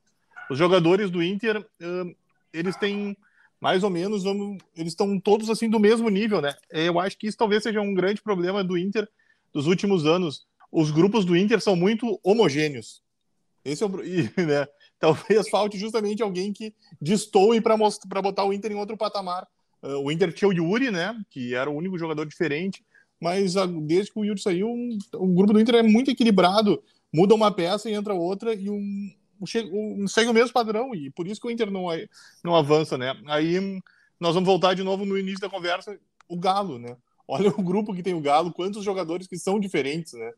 Os 0.50 0.58
jogadores 0.58 1.10
do 1.10 1.22
Inter, 1.22 1.60
uh, 1.60 2.16
eles 2.54 2.76
têm 2.78 3.18
mais 3.60 3.84
ou 3.84 3.90
menos, 3.90 4.24
vamos, 4.24 4.58
eles 4.76 4.94
estão 4.94 5.20
todos 5.20 5.50
assim 5.50 5.70
do 5.70 5.80
mesmo 5.80 6.10
nível, 6.10 6.42
né? 6.42 6.56
Eu 6.70 7.00
acho 7.00 7.18
que 7.18 7.28
isso 7.28 7.38
talvez 7.38 7.64
seja 7.64 7.82
um 7.82 7.94
grande 7.94 8.22
problema 8.22 8.64
do 8.64 8.78
Inter 8.78 9.08
dos 9.52 9.66
últimos 9.66 10.06
anos. 10.06 10.46
Os 10.72 10.92
grupos 10.92 11.26
do 11.26 11.36
Inter 11.36 11.60
são 11.60 11.76
muito 11.76 12.20
homogêneos. 12.24 13.02
Esse 13.66 13.84
é 13.84 13.88
o, 13.88 13.90
e, 14.06 14.24
né? 14.38 14.68
Talvez 15.00 15.50
falte 15.50 15.78
justamente 15.78 16.24
alguém 16.24 16.52
que 16.52 16.74
destoe 17.02 17.62
para 17.62 17.78
botar 18.22 18.46
o 18.46 18.54
Inter 18.54 18.72
em 18.72 18.76
outro 18.76 18.98
patamar. 18.98 19.48
Uh, 19.82 19.98
o 20.04 20.12
Inter 20.12 20.34
tinha 20.34 20.50
o 20.50 20.54
Yuri, 20.54 20.90
né? 20.90 21.16
Que 21.30 21.54
era 21.54 21.70
o 21.70 21.76
único 21.76 21.98
jogador 21.98 22.26
diferente. 22.26 22.84
Mas 23.20 23.56
uh, 23.56 23.68
desde 23.68 24.12
que 24.12 24.20
o 24.20 24.26
Yuri 24.26 24.42
saiu, 24.42 24.68
um, 24.68 24.98
o 25.16 25.28
grupo 25.28 25.54
do 25.54 25.60
Inter 25.60 25.76
é 25.76 25.84
muito 25.84 26.10
equilibrado. 26.10 26.82
Muda 27.14 27.36
uma 27.36 27.52
peça 27.52 27.90
e 27.90 27.94
entra 27.94 28.14
outra 28.14 28.54
e 28.54 28.70
um, 28.70 29.12
segue 29.46 30.30
o 30.30 30.34
mesmo 30.34 30.54
padrão. 30.54 30.96
E 30.96 31.10
por 31.12 31.28
isso 31.28 31.40
que 31.42 31.48
o 31.48 31.52
Inter 31.52 31.70
não, 31.70 31.86
não 32.44 32.56
avança, 32.56 32.98
né? 32.98 33.16
Aí 33.28 33.60
nós 34.20 34.34
vamos 34.34 34.48
voltar 34.48 34.74
de 34.74 34.84
novo 34.84 35.06
no 35.06 35.18
início 35.18 35.42
da 35.42 35.50
conversa. 35.50 36.00
O 36.28 36.38
Galo, 36.38 36.80
né? 36.80 36.96
Olha 37.28 37.50
o 37.50 37.62
grupo 37.62 37.94
que 37.94 38.04
tem 38.04 38.14
o 38.14 38.22
Galo, 38.22 38.54
quantos 38.54 38.84
jogadores 38.84 39.28
que 39.28 39.38
são 39.38 39.60
diferentes, 39.60 40.14
né? 40.14 40.32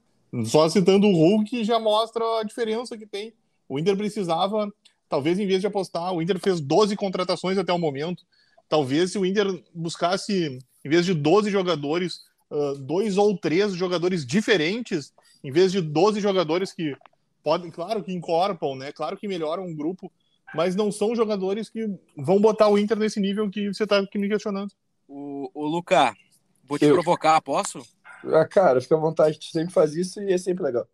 Só 0.45 0.67
citando 0.69 1.07
o 1.07 1.13
Hulk 1.13 1.63
já 1.63 1.79
mostra 1.79 2.23
a 2.39 2.43
diferença 2.43 2.97
que 2.97 3.05
tem. 3.05 3.33
O 3.67 3.79
Inter 3.79 3.95
precisava, 3.95 4.71
talvez 5.07 5.39
em 5.39 5.47
vez 5.47 5.62
de 5.62 5.67
apostar, 5.67 6.13
o 6.13 6.21
Inter 6.21 6.39
fez 6.39 6.59
12 6.59 6.95
contratações 6.95 7.57
até 7.57 7.73
o 7.73 7.79
momento 7.79 8.23
talvez 8.69 9.12
se 9.12 9.17
o 9.17 9.25
Inter 9.25 9.62
buscasse, 9.73 10.59
em 10.85 10.89
vez 10.89 11.05
de 11.05 11.13
12 11.13 11.49
jogadores, 11.49 12.21
uh, 12.51 12.75
dois 12.75 13.17
ou 13.17 13.35
três 13.35 13.73
jogadores 13.73 14.25
diferentes, 14.25 15.12
em 15.43 15.51
vez 15.51 15.71
de 15.71 15.81
12 15.81 16.21
jogadores 16.21 16.71
que 16.71 16.95
podem, 17.43 17.71
claro 17.71 18.04
que 18.04 18.13
incorporam, 18.13 18.75
né? 18.75 18.91
Claro 18.91 19.17
que 19.17 19.28
melhoram 19.28 19.65
o 19.65 19.75
grupo, 19.75 20.12
mas 20.54 20.75
não 20.75 20.91
são 20.91 21.15
jogadores 21.15 21.69
que 21.69 21.88
vão 22.15 22.39
botar 22.39 22.67
o 22.67 22.78
Inter 22.78 22.97
nesse 22.97 23.19
nível 23.19 23.49
que 23.49 23.67
você 23.67 23.84
está 23.84 24.02
me 24.02 24.30
questionando. 24.30 24.71
O, 25.08 25.49
o 25.54 25.65
Luca, 25.65 26.15
vou 26.63 26.78
te 26.78 26.86
Eu. 26.86 26.93
provocar, 26.93 27.41
posso? 27.41 27.82
Ah, 28.25 28.45
cara, 28.45 28.82
fica 28.82 28.95
à 28.95 28.99
vontade, 28.99 29.39
tu 29.39 29.45
sempre 29.45 29.73
faz 29.73 29.95
isso 29.95 30.21
e 30.21 30.34
é 30.34 30.38
sempre 30.38 30.63
legal. 30.63 30.88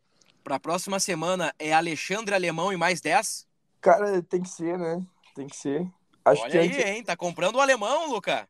Para 0.43 0.55
a 0.55 0.59
próxima 0.59 0.99
semana 0.99 1.53
é 1.57 1.73
Alexandre 1.73 2.35
Alemão 2.35 2.71
e 2.71 2.77
mais 2.77 3.01
10? 3.01 3.47
Cara, 3.81 4.21
tem 4.21 4.41
que 4.41 4.49
ser, 4.49 4.77
né? 4.77 5.03
Tem 5.35 5.47
que 5.47 5.55
ser. 5.55 5.87
Acho 6.23 6.43
Olha 6.43 6.51
que 6.51 6.57
aí, 6.57 6.81
hein? 6.81 7.03
Tá 7.03 7.15
comprando 7.15 7.55
o 7.55 7.61
alemão, 7.61 8.09
Luca? 8.09 8.47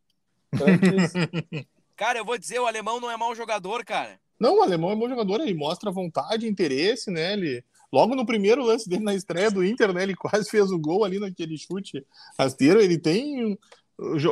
Antes... 0.53 1.13
cara, 1.95 2.19
eu 2.19 2.25
vou 2.25 2.38
dizer, 2.38 2.60
o 2.60 2.67
alemão 2.67 2.99
não 2.99 3.10
é 3.10 3.17
mau 3.17 3.34
jogador, 3.34 3.84
cara. 3.84 4.19
Não, 4.39 4.60
o 4.60 4.62
alemão 4.62 4.91
é 4.91 4.95
bom 4.95 5.08
jogador, 5.08 5.39
ele 5.41 5.53
mostra 5.53 5.91
vontade, 5.91 6.47
interesse, 6.47 7.10
né? 7.10 7.34
Ele, 7.34 7.63
logo 7.91 8.15
no 8.15 8.25
primeiro 8.25 8.63
lance 8.63 8.89
dele 8.89 9.03
na 9.03 9.15
estreia 9.15 9.51
do 9.51 9.63
Inter, 9.63 9.93
né? 9.93 10.03
Ele 10.03 10.15
quase 10.15 10.49
fez 10.49 10.71
o 10.71 10.79
gol 10.79 11.03
ali 11.03 11.19
naquele 11.19 11.57
chute 11.57 12.05
rasteiro. 12.37 12.81
Ele 12.81 12.97
tem 12.97 13.57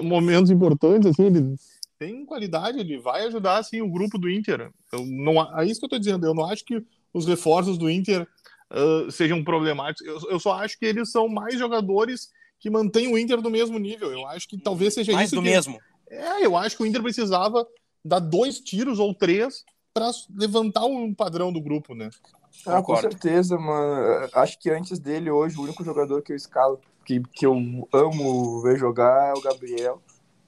momentos 0.03 0.51
importantes, 0.51 1.07
assim, 1.07 1.25
ele 1.25 1.55
tem 1.97 2.25
qualidade, 2.25 2.79
ele 2.79 2.97
vai 2.97 3.25
ajudar, 3.27 3.57
assim, 3.57 3.81
o 3.81 3.89
grupo 3.89 4.17
do 4.17 4.29
Inter. 4.29 4.71
Eu 4.91 5.05
não, 5.05 5.59
é 5.59 5.65
isso 5.65 5.79
que 5.79 5.85
eu 5.85 5.89
tô 5.89 5.97
dizendo, 5.97 6.25
eu 6.25 6.33
não 6.33 6.45
acho 6.45 6.65
que 6.65 6.83
os 7.13 7.25
reforços 7.25 7.77
do 7.77 7.89
Inter 7.89 8.27
uh, 8.71 9.11
sejam 9.11 9.43
problemáticos. 9.43 10.05
Eu, 10.05 10.31
eu 10.31 10.39
só 10.39 10.53
acho 10.53 10.77
que 10.77 10.85
eles 10.85 11.11
são 11.11 11.27
mais 11.29 11.57
jogadores 11.57 12.29
que 12.59 12.69
mantém 12.69 13.07
o 13.07 13.17
Inter 13.17 13.41
do 13.41 13.49
mesmo 13.49 13.77
nível. 13.77 14.11
Eu 14.11 14.27
acho 14.27 14.47
que 14.47 14.57
talvez 14.57 14.93
seja 14.93 15.13
Mais 15.13 15.27
isso. 15.27 15.35
do 15.35 15.43
que... 15.43 15.49
mesmo. 15.49 15.79
É, 16.09 16.45
eu 16.45 16.57
acho 16.57 16.75
que 16.75 16.83
o 16.83 16.85
Inter 16.85 17.01
precisava 17.01 17.65
dar 18.03 18.19
dois 18.19 18.59
tiros 18.59 18.99
ou 18.99 19.13
três 19.13 19.63
para 19.93 20.11
levantar 20.35 20.85
um 20.85 21.13
padrão 21.13 21.53
do 21.53 21.61
grupo, 21.61 21.93
né? 21.95 22.09
Ah, 22.65 22.81
com 22.81 22.95
certeza, 22.95 23.57
mano. 23.57 24.29
Acho 24.33 24.57
que 24.59 24.69
antes 24.69 24.99
dele, 24.99 25.29
hoje, 25.29 25.57
o 25.57 25.63
único 25.63 25.83
jogador 25.83 26.21
que 26.21 26.31
eu 26.31 26.35
escalo, 26.35 26.79
que, 27.05 27.21
que 27.21 27.45
eu 27.45 27.53
amo 27.93 28.61
ver 28.61 28.77
jogar 28.77 29.29
é 29.29 29.33
o 29.33 29.41
Gabriel. 29.41 30.01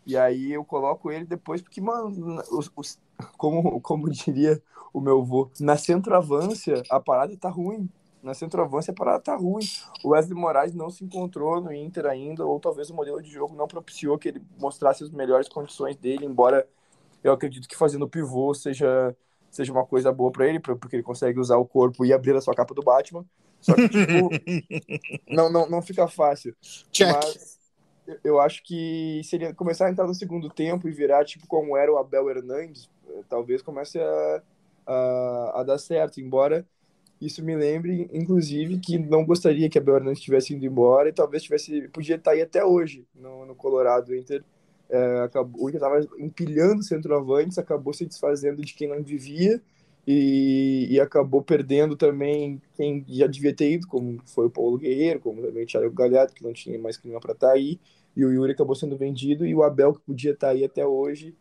E 0.05 0.15
aí 0.15 0.53
eu 0.53 0.63
coloco 0.63 1.11
ele 1.11 1.25
depois, 1.25 1.61
porque, 1.61 1.81
mano, 1.81 2.41
os, 2.51 2.71
os, 2.75 2.99
como, 3.37 3.81
como 3.81 4.09
diria 4.09 4.61
o 4.93 5.01
meu 5.01 5.19
avô, 5.19 5.49
na 5.59 5.75
centroavância 5.77 6.83
a 6.89 6.99
parada 6.99 7.35
tá 7.35 7.49
ruim 7.49 7.89
na 8.25 8.33
centroavância 8.33 8.91
a 8.91 8.95
parada 8.95 9.19
tá 9.21 9.35
ruim. 9.35 9.63
O 10.03 10.09
Wesley 10.09 10.37
Moraes 10.37 10.73
não 10.73 10.89
se 10.89 11.05
encontrou 11.05 11.61
no 11.61 11.71
Inter 11.71 12.07
ainda, 12.07 12.43
ou 12.43 12.59
talvez 12.59 12.89
o 12.89 12.95
modelo 12.95 13.21
de 13.21 13.29
jogo 13.29 13.55
não 13.55 13.67
propiciou 13.67 14.17
que 14.17 14.29
ele 14.29 14.41
mostrasse 14.59 15.03
as 15.03 15.11
melhores 15.11 15.47
condições 15.47 15.95
dele, 15.95 16.25
embora 16.25 16.67
eu 17.23 17.31
acredito 17.31 17.67
que 17.67 17.77
fazendo 17.77 18.07
pivô 18.09 18.51
seja, 18.55 19.15
seja 19.55 19.71
uma 19.71 19.85
coisa 19.85 20.11
boa 20.11 20.31
para 20.31 20.47
ele, 20.47 20.59
porque 20.59 20.95
ele 20.95 21.03
consegue 21.03 21.39
usar 21.39 21.57
o 21.57 21.65
corpo 21.65 22.05
e 22.05 22.11
abrir 22.11 22.35
a 22.35 22.41
sua 22.41 22.53
capa 22.53 22.73
do 22.73 22.83
Batman. 22.83 23.25
Só 23.61 23.73
que, 23.73 23.87
tipo, 23.87 24.29
não, 25.33 25.49
não, 25.49 25.69
não 25.69 25.81
fica 25.81 26.07
fácil. 26.07 26.55
Check. 26.91 27.07
Mas 27.07 27.57
eu 28.23 28.39
acho 28.39 28.63
que 28.63 29.21
se 29.23 29.37
ele 29.37 29.53
começar 29.53 29.87
a 29.87 29.89
entrar 29.89 30.05
no 30.05 30.13
segundo 30.13 30.49
tempo 30.49 30.87
e 30.87 30.91
virar, 30.91 31.23
tipo, 31.23 31.47
como 31.47 31.77
era 31.77 31.91
o 31.91 31.97
Abel 31.97 32.29
Hernandes, 32.29 32.89
talvez 33.29 33.61
comece 33.61 33.97
a, 33.99 34.41
a, 34.85 35.61
a 35.61 35.63
dar 35.63 35.77
certo, 35.77 36.19
embora 36.19 36.67
isso 37.19 37.43
me 37.43 37.55
lembre, 37.55 38.09
inclusive, 38.13 38.77
que 38.77 38.97
não 38.97 39.25
gostaria 39.25 39.69
que 39.69 39.77
a 39.77 39.81
Bel 39.81 39.95
Hernandes 39.95 40.21
tivesse 40.21 40.53
ido 40.53 40.65
embora 40.65 41.09
e 41.09 41.13
talvez 41.13 41.43
tivesse 41.43 41.87
podia 41.89 42.15
estar 42.15 42.31
aí 42.31 42.41
até 42.41 42.63
hoje 42.63 43.07
no, 43.15 43.45
no 43.45 43.55
Colorado. 43.55 44.13
Inter 44.13 44.43
é, 44.89 45.19
acabou, 45.21 45.63
o 45.65 45.69
Inter 45.69 45.82
estava 45.82 46.08
empilhando 46.19 46.84
centroavantes, 46.84 47.58
acabou 47.58 47.93
se 47.93 48.06
desfazendo 48.06 48.62
de 48.62 48.74
quem 48.74 48.88
não 48.88 49.02
devia 49.02 49.62
e, 50.08 50.88
e, 50.89 51.00
acabou 51.00 51.41
perdendo 51.41 51.95
também 51.95 52.62
quem 52.76 53.04
já 53.10 53.26
devia 53.28 53.56
ter 53.56 53.71
ido, 53.71 53.88
como 53.88 54.21
foi 54.28 54.45
o 54.45 54.50
Paulo 54.52 54.78
Guerreiro, 54.78 55.19
como 55.19 55.41
também 55.41 55.63
o 55.63 55.67
Thiago 55.67 55.93
Galhardo, 55.95 56.34
que 56.34 56.43
não 56.43 56.54
tinha 56.54 56.78
mais 56.78 56.95
clima 56.98 57.19
para 57.19 57.34
estar 57.34 57.52
aí, 57.52 57.80
e 58.15 58.24
o 58.24 58.32
Yuri 58.32 58.52
acabou 58.52 58.76
sendo 58.76 58.95
vendido, 58.95 59.45
e 59.45 59.56
o 59.56 59.63
Abel, 59.63 59.93
que 59.93 60.02
podia 60.02 60.32
estar 60.32 60.50
aí 60.50 60.63
até 60.63 60.86
hoje, 60.86 61.36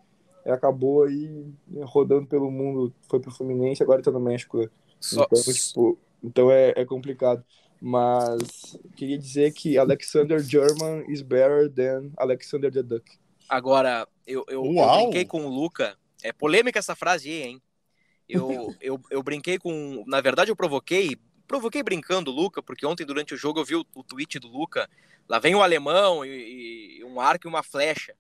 acabou 0.47 1.05
aí 1.05 1.47
rodando 1.83 2.27
pelo 2.27 2.51
mundo, 2.51 2.93
foi 3.09 3.21
pro 3.21 3.31
Fluminense, 3.31 3.83
agora 3.83 4.03
tá 4.03 4.11
no 4.11 4.21
México. 4.21 4.69
Só- 4.99 5.25
Então, 5.25 5.53
tipo, 5.53 5.99
então 6.23 6.51
é, 6.51 6.73
é 6.77 6.85
complicado. 6.85 7.45
Mas 7.81 8.79
queria 8.97 9.19
dizer 9.19 9.53
que 9.53 9.77
Alexander 9.77 10.39
German 10.39 11.05
is 11.09 11.21
better 11.21 11.71
than 11.71 12.13
Alexander 12.17 12.73
the 12.73 12.83
Duck. 12.83 13.05
Agora, 13.49 14.09
eu, 14.27 14.45
eu, 14.49 14.65
eu 14.65 14.93
brinquei 14.97 15.25
com 15.25 15.45
o 15.45 15.49
Luca. 15.49 15.99
É 16.23 16.33
polêmica 16.33 16.79
essa 16.79 16.97
frase 16.97 17.29
aí, 17.29 17.43
hein? 17.43 17.63
Eu, 18.29 18.75
eu, 18.81 19.01
eu 19.11 19.23
brinquei 19.23 19.59
com. 19.59 20.05
Na 20.07 20.21
verdade, 20.21 20.51
eu 20.51 20.57
provoquei. 20.57 21.17
Provoquei 21.47 21.83
brincando 21.83 22.31
o 22.31 22.35
Luca, 22.35 22.63
porque 22.63 22.87
ontem 22.87 23.05
durante 23.05 23.35
o 23.35 23.37
jogo 23.37 23.61
eu 23.61 23.65
vi 23.65 23.77
o, 23.77 23.85
o 23.95 24.03
tweet 24.03 24.39
do 24.39 24.49
Luca. 24.49 24.89
Lá 25.29 25.39
vem 25.39 25.55
o 25.55 25.63
alemão 25.63 26.25
e, 26.25 26.99
e 26.99 27.05
um 27.05 27.21
arco 27.21 27.47
e 27.47 27.51
uma 27.51 27.63
flecha. 27.63 28.15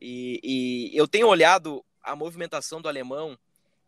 E, 0.00 0.40
e 0.92 0.96
eu 0.96 1.06
tenho 1.06 1.28
olhado 1.28 1.84
a 2.02 2.14
movimentação 2.14 2.80
do 2.80 2.88
alemão. 2.88 3.38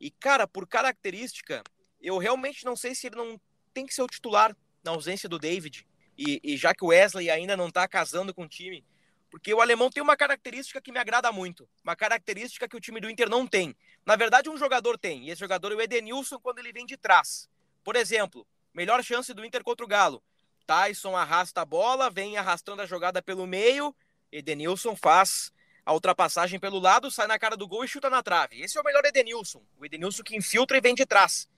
E, 0.00 0.10
cara, 0.10 0.46
por 0.46 0.66
característica, 0.66 1.62
eu 2.00 2.18
realmente 2.18 2.64
não 2.64 2.76
sei 2.76 2.94
se 2.94 3.08
ele 3.08 3.16
não 3.16 3.40
tem 3.74 3.86
que 3.86 3.94
ser 3.94 4.02
o 4.02 4.06
titular 4.06 4.56
na 4.82 4.92
ausência 4.92 5.28
do 5.28 5.38
David. 5.38 5.86
E, 6.16 6.40
e 6.42 6.56
já 6.56 6.74
que 6.74 6.84
o 6.84 6.88
Wesley 6.88 7.30
ainda 7.30 7.56
não 7.56 7.70
tá 7.70 7.86
casando 7.86 8.32
com 8.34 8.44
o 8.44 8.48
time, 8.48 8.84
porque 9.30 9.52
o 9.52 9.60
alemão 9.60 9.90
tem 9.90 10.02
uma 10.02 10.16
característica 10.16 10.80
que 10.80 10.90
me 10.90 10.98
agrada 10.98 11.30
muito. 11.30 11.68
Uma 11.84 11.94
característica 11.94 12.68
que 12.68 12.76
o 12.76 12.80
time 12.80 13.00
do 13.00 13.10
Inter 13.10 13.28
não 13.28 13.46
tem. 13.46 13.76
Na 14.04 14.16
verdade, 14.16 14.48
um 14.48 14.56
jogador 14.56 14.98
tem. 14.98 15.26
E 15.26 15.30
esse 15.30 15.40
jogador 15.40 15.72
é 15.72 15.74
o 15.74 15.80
Edenilson 15.80 16.38
quando 16.38 16.58
ele 16.58 16.72
vem 16.72 16.86
de 16.86 16.96
trás. 16.96 17.48
Por 17.84 17.94
exemplo, 17.96 18.46
melhor 18.72 19.02
chance 19.02 19.32
do 19.34 19.44
Inter 19.44 19.62
contra 19.62 19.84
o 19.84 19.88
Galo. 19.88 20.22
Tyson 20.66 21.16
arrasta 21.16 21.62
a 21.62 21.64
bola, 21.64 22.10
vem 22.10 22.36
arrastando 22.36 22.82
a 22.82 22.86
jogada 22.86 23.22
pelo 23.22 23.46
meio. 23.46 23.94
Edenilson 24.30 24.94
faz 24.96 25.52
a 25.84 25.92
ultrapassagem 25.92 26.60
pelo 26.60 26.78
lado, 26.78 27.10
sai 27.10 27.26
na 27.26 27.38
cara 27.38 27.56
do 27.56 27.66
gol 27.66 27.84
e 27.84 27.88
chuta 27.88 28.10
na 28.10 28.22
trave. 28.22 28.60
Esse 28.60 28.76
é 28.76 28.80
o 28.80 28.84
melhor 28.84 29.04
Edenilson. 29.04 29.62
O 29.78 29.84
Edenilson 29.84 30.22
que 30.22 30.36
infiltra 30.36 30.76
e 30.76 30.80
vem 30.80 30.94
de 30.94 31.06
trás. 31.06 31.48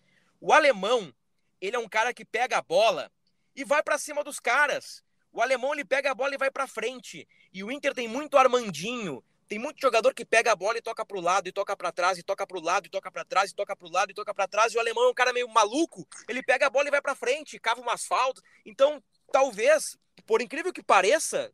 O 0.41 0.53
alemão, 0.53 1.13
ele 1.61 1.77
é 1.77 1.79
um 1.79 1.89
cara 1.89 2.15
que 2.15 2.25
pega 2.25 2.59
a 2.59 2.63
bola 2.63 3.11
e 3.55 3.65
vai 3.65 3.83
para 3.83 3.99
cima 3.99 4.23
dos 4.23 4.39
caras. 4.39 5.03
O 5.33 5.41
alemão 5.41 5.73
ele 5.73 5.85
pega 5.85 6.11
a 6.11 6.15
bola 6.15 6.35
e 6.35 6.39
vai 6.39 6.51
para 6.51 6.67
frente. 6.67 7.27
E 7.53 7.63
o 7.63 7.71
Inter 7.71 7.95
tem 7.95 8.09
muito 8.09 8.37
Armandinho, 8.37 9.23
tem 9.49 9.59
muito 9.59 9.81
jogador 9.81 10.15
que 10.15 10.25
pega 10.25 10.53
a 10.53 10.57
bola 10.57 10.79
e 10.79 10.83
toca 10.83 11.05
pro 11.05 11.21
lado, 11.21 11.49
e 11.49 11.53
toca 11.53 11.77
para 11.77 11.91
trás, 11.91 12.19
e 12.19 12.23
toca 12.23 12.47
pro 12.47 12.61
lado, 12.61 12.87
e 12.87 12.89
toca 12.89 13.11
para 13.11 13.25
trás, 13.25 13.51
e 13.51 13.55
toca 13.55 13.75
pro 13.75 13.91
lado, 13.91 14.11
e 14.11 14.15
toca 14.15 14.33
para 14.33 14.47
trás. 14.47 14.73
E 14.73 14.77
o 14.77 14.81
alemão 14.81 15.05
é 15.05 15.09
um 15.09 15.15
cara 15.15 15.33
meio 15.33 15.49
maluco, 15.49 16.07
ele 16.29 16.43
pega 16.43 16.67
a 16.67 16.71
bola 16.71 16.89
e 16.89 16.91
vai 16.91 17.03
para 17.03 17.15
frente, 17.15 17.59
cava 17.59 17.81
umas 17.81 18.07
faltas. 18.07 18.43
Então, 18.65 19.03
talvez, 19.33 19.99
por 20.27 20.41
incrível 20.41 20.73
que 20.73 20.83
pareça, 20.83 21.53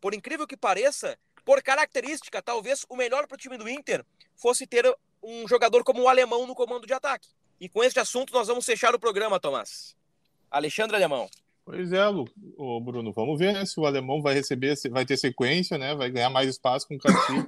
por 0.00 0.14
incrível 0.14 0.46
que 0.46 0.56
pareça, 0.56 1.18
por 1.44 1.62
característica, 1.62 2.42
talvez 2.42 2.84
o 2.88 2.96
melhor 2.96 3.26
pro 3.26 3.36
time 3.36 3.56
do 3.56 3.68
Inter 3.68 4.04
fosse 4.36 4.66
ter 4.66 4.84
um 5.22 5.46
jogador 5.48 5.82
como 5.82 6.02
o 6.02 6.08
alemão 6.08 6.46
no 6.46 6.54
comando 6.54 6.86
de 6.86 6.92
ataque. 6.92 7.28
E 7.60 7.68
com 7.68 7.82
este 7.82 7.98
assunto 7.98 8.32
nós 8.32 8.48
vamos 8.48 8.64
fechar 8.64 8.94
o 8.94 8.98
programa, 8.98 9.40
Tomás. 9.40 9.96
Alexandre 10.50 10.96
Alemão. 10.96 11.28
Pois 11.70 11.92
é, 11.92 12.08
Lu, 12.08 12.24
ô, 12.56 12.80
Bruno, 12.80 13.12
vamos 13.12 13.38
ver 13.38 13.52
né, 13.52 13.66
se 13.66 13.78
o 13.78 13.84
alemão 13.84 14.22
vai 14.22 14.32
receber, 14.32 14.74
vai 14.90 15.04
ter 15.04 15.18
sequência, 15.18 15.76
né? 15.76 15.94
Vai 15.94 16.10
ganhar 16.10 16.30
mais 16.30 16.48
espaço 16.48 16.88
com 16.88 16.94
o 16.94 16.98
Cacique. 16.98 17.46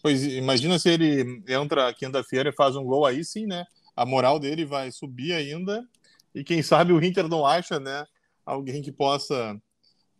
pois 0.00 0.22
imagina 0.24 0.78
se 0.78 0.88
ele 0.88 1.42
entra 1.48 1.92
quinta-feira 1.92 2.50
e 2.50 2.54
faz 2.54 2.76
um 2.76 2.84
gol 2.84 3.04
aí, 3.04 3.24
sim, 3.24 3.44
né? 3.44 3.64
A 3.96 4.06
moral 4.06 4.38
dele 4.38 4.64
vai 4.64 4.92
subir 4.92 5.32
ainda. 5.32 5.84
E 6.32 6.44
quem 6.44 6.62
sabe 6.62 6.92
o 6.92 7.02
Inter 7.02 7.26
não 7.26 7.44
acha, 7.44 7.80
né? 7.80 8.06
Alguém 8.46 8.80
que 8.80 8.92
possa 8.92 9.60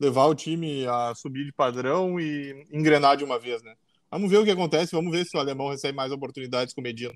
levar 0.01 0.27
o 0.27 0.35
time 0.35 0.85
a 0.89 1.15
subir 1.15 1.45
de 1.45 1.53
padrão 1.53 2.19
e 2.19 2.67
engrenar 2.73 3.17
de 3.17 3.23
uma 3.23 3.39
vez, 3.39 3.63
né? 3.63 3.77
Vamos 4.11 4.33
ver 4.33 4.39
o 4.39 4.45
que 4.45 4.51
acontece, 4.51 4.97
vamos 4.97 5.13
ver 5.13 5.25
se 5.25 5.37
o 5.37 5.41
alemão 5.41 5.69
recebe 5.69 5.95
mais 5.95 6.11
oportunidades 6.11 6.75
com 6.75 6.81
o 6.81 6.85
Medina. 6.85 7.15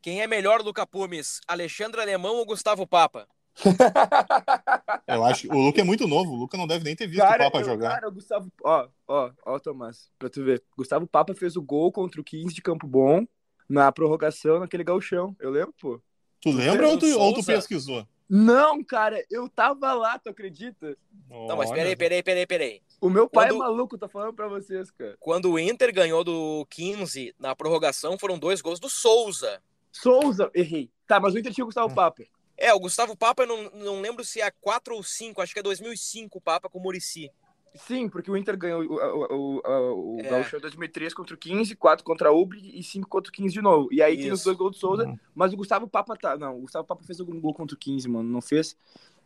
Quem 0.00 0.22
é 0.22 0.26
melhor, 0.26 0.62
Luca 0.62 0.86
Pumes? 0.86 1.42
Alexandre 1.46 2.00
Alemão 2.00 2.36
ou 2.36 2.46
Gustavo 2.46 2.86
Papa? 2.86 3.28
Eu 5.06 5.24
acho 5.24 5.48
o 5.52 5.58
Luca 5.58 5.80
é 5.80 5.84
muito 5.84 6.06
novo, 6.06 6.32
o 6.32 6.36
Luca 6.36 6.56
não 6.56 6.66
deve 6.66 6.84
nem 6.84 6.96
ter 6.96 7.06
visto 7.06 7.20
Cara, 7.20 7.42
o 7.42 7.46
Papa 7.46 7.60
eu- 7.60 7.64
jogar. 7.64 7.94
cara, 7.94 8.08
o 8.08 8.12
Gustavo. 8.12 8.50
Ó, 8.62 8.88
ó, 9.06 9.30
ó, 9.44 9.58
Tomás, 9.58 10.10
pra 10.18 10.28
tu 10.28 10.42
ver. 10.44 10.62
Gustavo 10.76 11.06
Papa 11.06 11.34
fez 11.34 11.56
o 11.56 11.62
gol 11.62 11.92
contra 11.92 12.20
o 12.20 12.24
15 12.24 12.54
de 12.54 12.62
Campo 12.62 12.86
Bom 12.86 13.26
na 13.68 13.90
prorrogação 13.92 14.60
naquele 14.60 14.84
galchão. 14.84 15.36
Eu 15.40 15.50
lembro, 15.50 15.74
pô. 15.80 16.00
Tu 16.40 16.50
lembra 16.50 16.88
ou 16.88 16.98
tu, 16.98 17.06
ou 17.18 17.34
tu 17.34 17.44
pesquisou? 17.44 18.06
Não, 18.28 18.82
cara, 18.82 19.22
eu 19.30 19.48
tava 19.48 19.92
lá, 19.92 20.18
tu 20.18 20.30
acredita? 20.30 20.96
Não, 21.28 21.56
mas 21.56 21.70
Olha, 21.70 21.76
peraí, 21.76 21.96
peraí, 21.96 22.22
peraí, 22.22 22.46
peraí. 22.46 22.82
O 23.00 23.10
meu 23.10 23.28
pai 23.28 23.48
Quando- 23.48 23.56
é 23.56 23.58
maluco, 23.66 23.98
tô 23.98 24.08
falando 24.08 24.32
pra 24.34 24.48
vocês, 24.48 24.90
cara. 24.90 25.14
Quando 25.20 25.50
o 25.52 25.58
Inter 25.58 25.92
ganhou 25.94 26.24
do 26.24 26.66
15 26.70 27.34
na 27.38 27.54
prorrogação, 27.54 28.18
foram 28.18 28.38
dois 28.38 28.60
gols 28.62 28.80
do 28.80 28.88
Souza. 28.88 29.62
Souza, 29.92 30.50
errei. 30.54 30.90
Tá, 31.06 31.20
mas 31.20 31.34
o 31.34 31.38
Inter 31.38 31.52
tinha 31.52 31.64
o 31.64 31.68
Gustavo 31.68 31.94
Papa. 31.94 32.24
É, 32.56 32.72
o 32.72 32.78
Gustavo 32.80 33.16
Papa, 33.16 33.42
eu 33.42 33.46
não, 33.46 33.70
não 33.70 34.00
lembro 34.00 34.24
se 34.24 34.40
é 34.40 34.50
4 34.50 34.94
ou 34.94 35.02
5, 35.02 35.40
acho 35.42 35.52
que 35.52 35.58
é 35.60 35.62
2005 35.62 36.38
o 36.38 36.40
Papa 36.40 36.68
com 36.68 36.78
o 36.78 36.82
Murici. 36.82 37.30
Sim, 37.74 38.08
porque 38.08 38.30
o 38.30 38.36
Inter 38.36 38.56
ganhou 38.56 38.82
o, 38.82 38.94
o, 38.94 39.60
o, 39.66 40.16
o 40.16 40.20
É. 40.20 40.28
Gauchão 40.30 40.58
em 40.60 40.62
2003 40.62 41.12
contra 41.12 41.34
o 41.34 41.38
15, 41.38 41.74
4 41.74 42.04
contra 42.04 42.30
o 42.30 42.40
Ubre 42.40 42.60
e 42.72 42.80
5 42.84 43.08
contra 43.08 43.28
o 43.30 43.32
15 43.32 43.52
de 43.52 43.60
novo. 43.60 43.88
E 43.90 44.00
aí 44.00 44.16
tem 44.16 44.30
os 44.30 44.38
Isso. 44.40 44.44
dois 44.44 44.56
gols 44.56 44.70
do 44.72 44.78
Souza, 44.78 45.04
Uhum. 45.06 45.18
mas 45.34 45.52
o 45.52 45.56
Gustavo 45.56 45.88
Papa 45.88 46.16
tá. 46.16 46.36
Não, 46.36 46.58
o 46.58 46.60
Gustavo 46.60 46.86
Papa 46.86 47.02
fez 47.04 47.18
algum 47.18 47.40
gol 47.40 47.52
contra 47.52 47.74
o 47.74 47.78
15, 47.78 48.08
mano. 48.08 48.28
Não 48.28 48.40
fez? 48.40 48.76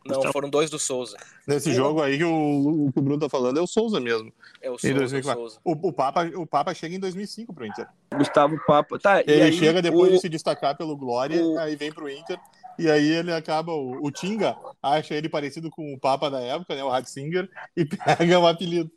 Não, 0.03 0.15
Gustavo- 0.15 0.33
foram 0.33 0.49
dois 0.49 0.69
do 0.71 0.79
Souza. 0.79 1.15
Nesse 1.45 1.73
jogo 1.73 2.01
aí 2.01 2.17
que 2.17 2.23
o, 2.23 2.87
o 2.87 2.91
que 2.91 2.97
o 2.97 3.01
Bruno 3.03 3.19
tá 3.19 3.29
falando 3.29 3.59
é 3.59 3.61
o 3.61 3.67
Souza 3.67 3.99
mesmo. 3.99 4.33
É 4.61 4.71
o 4.71 4.75
Em 4.75 4.77
Souza. 4.79 4.95
o 4.95 4.99
2004. 4.99 5.39
Souza. 5.41 5.59
O, 5.63 5.71
o, 5.89 5.93
Papa, 5.93 6.23
o 6.35 6.47
Papa 6.47 6.73
chega 6.73 6.95
em 6.95 6.99
2005 6.99 7.53
pro 7.53 7.67
Inter. 7.67 7.85
Gustavo 8.17 8.57
Papa. 8.65 8.97
Tá, 8.97 9.19
e 9.21 9.25
Ele 9.27 9.41
aí, 9.43 9.53
chega 9.53 9.79
depois 9.79 10.09
o- 10.11 10.15
de 10.15 10.21
se 10.21 10.29
destacar 10.29 10.75
pelo 10.75 10.97
Glória, 10.97 11.45
o- 11.45 11.59
aí 11.59 11.75
vem 11.75 11.91
pro 11.91 12.09
Inter. 12.09 12.39
E 12.79 12.89
aí 12.89 13.09
ele 13.09 13.33
acaba, 13.33 13.73
o, 13.73 14.05
o 14.05 14.09
Tinga 14.09 14.57
acha 14.81 15.13
ele 15.13 15.27
parecido 15.27 15.69
com 15.69 15.93
o 15.93 15.99
Papa 15.99 16.29
da 16.31 16.39
época, 16.39 16.73
né, 16.73 16.81
o 16.81 16.87
Ratzinger, 16.87 17.49
e 17.75 17.83
pega 17.85 18.39
o 18.39 18.47
apelido. 18.47 18.89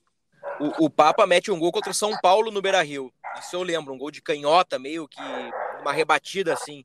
O, 0.60 0.84
o 0.84 0.90
Papa 0.90 1.26
mete 1.26 1.50
um 1.50 1.58
gol 1.58 1.72
contra 1.72 1.90
o 1.90 1.94
São 1.94 2.16
Paulo 2.22 2.52
no 2.52 2.62
Beira 2.62 2.80
Rio. 2.80 3.12
Isso 3.40 3.56
eu 3.56 3.62
lembro, 3.64 3.92
um 3.92 3.98
gol 3.98 4.12
de 4.12 4.22
canhota, 4.22 4.78
meio 4.78 5.08
que 5.08 5.20
uma 5.80 5.92
rebatida 5.92 6.52
assim. 6.52 6.84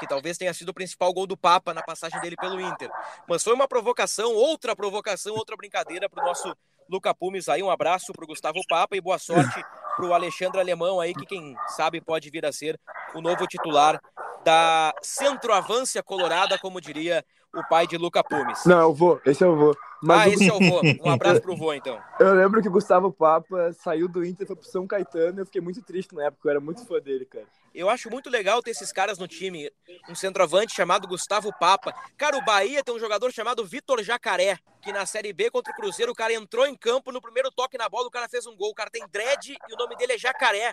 Que 0.00 0.06
talvez 0.06 0.36
tenha 0.36 0.52
sido 0.52 0.70
o 0.70 0.74
principal 0.74 1.14
gol 1.14 1.28
do 1.28 1.36
Papa 1.36 1.72
na 1.72 1.80
passagem 1.80 2.20
dele 2.20 2.34
pelo 2.34 2.60
Inter. 2.60 2.90
Mas 3.28 3.44
foi 3.44 3.54
uma 3.54 3.68
provocação, 3.68 4.34
outra 4.34 4.74
provocação, 4.74 5.32
outra 5.36 5.56
brincadeira 5.56 6.10
pro 6.10 6.24
nosso 6.24 6.52
Luca 6.90 7.14
Pumes 7.14 7.48
aí. 7.48 7.62
Um 7.62 7.70
abraço 7.70 8.12
pro 8.12 8.26
Gustavo 8.26 8.60
Papa 8.68 8.96
e 8.96 9.00
boa 9.00 9.18
sorte 9.18 9.64
pro 9.94 10.12
Alexandre 10.12 10.60
Alemão 10.60 11.00
aí, 11.00 11.14
que 11.14 11.24
quem 11.24 11.56
sabe 11.68 12.00
pode 12.00 12.30
vir 12.30 12.44
a 12.44 12.52
ser 12.52 12.78
o 13.14 13.20
novo 13.20 13.46
titular 13.46 14.00
da 14.46 14.94
centroavância 15.02 16.04
colorada, 16.04 16.56
como 16.56 16.80
diria 16.80 17.24
o 17.52 17.66
pai 17.68 17.84
de 17.84 17.96
Luca 17.96 18.22
Pumes. 18.22 18.64
Não, 18.64 18.78
eu 18.78 18.94
vou, 18.94 19.20
esse 19.26 19.42
eu 19.42 19.56
vou. 19.56 19.76
Mas 20.00 20.20
ah, 20.20 20.28
esse 20.28 20.48
é 20.48 20.52
o 20.52 20.60
vô. 20.60 20.82
Um 21.04 21.10
abraço 21.10 21.40
pro 21.40 21.56
vô, 21.58 21.72
então. 21.72 22.00
eu 22.20 22.32
lembro 22.32 22.62
que 22.62 22.68
o 22.68 22.70
Gustavo 22.70 23.10
Papa 23.10 23.72
saiu 23.72 24.06
do 24.06 24.24
Inter 24.24 24.46
foi 24.46 24.54
pro 24.54 24.64
São 24.64 24.86
Caetano 24.86 25.40
e 25.40 25.42
eu 25.42 25.46
fiquei 25.46 25.60
muito 25.60 25.82
triste 25.82 26.14
na 26.14 26.26
época, 26.26 26.46
eu 26.46 26.50
era 26.50 26.60
muito 26.60 26.86
fã 26.86 27.00
dele, 27.00 27.24
cara. 27.24 27.44
Eu 27.74 27.90
acho 27.90 28.08
muito 28.08 28.30
legal 28.30 28.62
ter 28.62 28.70
esses 28.70 28.92
caras 28.92 29.18
no 29.18 29.26
time. 29.26 29.68
Um 30.08 30.14
centroavante 30.14 30.72
chamado 30.72 31.08
Gustavo 31.08 31.52
Papa. 31.58 31.92
Cara, 32.16 32.36
o 32.36 32.44
Bahia 32.44 32.84
tem 32.84 32.94
um 32.94 33.00
jogador 33.00 33.32
chamado 33.32 33.66
Vitor 33.66 34.00
Jacaré, 34.04 34.58
que 34.80 34.92
na 34.92 35.06
Série 35.06 35.32
B 35.32 35.50
contra 35.50 35.72
o 35.72 35.76
Cruzeiro, 35.76 36.12
o 36.12 36.14
cara 36.14 36.32
entrou 36.32 36.68
em 36.68 36.76
campo, 36.76 37.10
no 37.10 37.20
primeiro 37.20 37.50
toque 37.50 37.76
na 37.76 37.88
bola, 37.88 38.06
o 38.06 38.12
cara 38.12 38.28
fez 38.28 38.46
um 38.46 38.56
gol. 38.56 38.70
O 38.70 38.74
cara 38.74 38.90
tem 38.90 39.04
dread 39.10 39.58
e 39.68 39.74
o 39.74 39.76
nome 39.76 39.96
dele 39.96 40.12
é 40.12 40.18
Jacaré. 40.18 40.72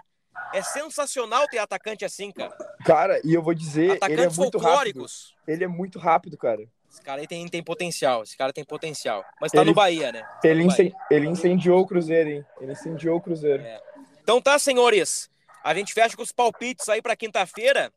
É 0.53 0.61
sensacional 0.61 1.47
ter 1.47 1.57
atacante 1.57 2.05
assim, 2.05 2.31
cara. 2.31 2.51
Cara, 2.85 3.21
e 3.23 3.33
eu 3.33 3.41
vou 3.41 3.53
dizer, 3.53 3.83
ele 3.83 3.91
é 3.93 3.95
Atacantes 3.95 4.37
muito 4.37 4.57
rápido. 4.57 5.05
Ele 5.47 5.63
é 5.63 5.67
muito 5.67 5.99
rápido, 5.99 6.37
cara. 6.37 6.61
Esse 6.89 7.01
cara 7.01 7.21
aí 7.21 7.27
tem, 7.27 7.47
tem 7.47 7.63
potencial. 7.63 8.21
Esse 8.21 8.37
cara 8.37 8.53
tem 8.53 8.63
potencial. 8.63 9.25
Mas 9.41 9.51
tá 9.51 9.61
Ele- 9.61 9.71
no 9.71 9.75
Bahia, 9.75 10.11
né? 10.11 10.21
Tá 10.41 10.47
Ele, 10.47 10.61
no 10.63 10.67
Bahia. 10.69 10.85
incen- 10.89 10.95
ele 11.09 11.27
incendiou 11.27 11.81
o 11.81 11.87
Cruzeiro, 11.87 12.29
hein? 12.29 12.45
Ele 12.61 12.71
incendiou 12.71 13.17
o 13.17 13.21
Cruzeiro. 13.21 13.63
É. 13.63 13.81
Então 14.21 14.39
tá, 14.39 14.59
senhores. 14.59 15.27
A 15.63 15.73
gente 15.73 15.91
fecha 15.93 16.15
com 16.15 16.21
os 16.21 16.31
palpites 16.31 16.87
aí 16.89 17.01
para 17.01 17.15
quinta-feira. 17.15 17.91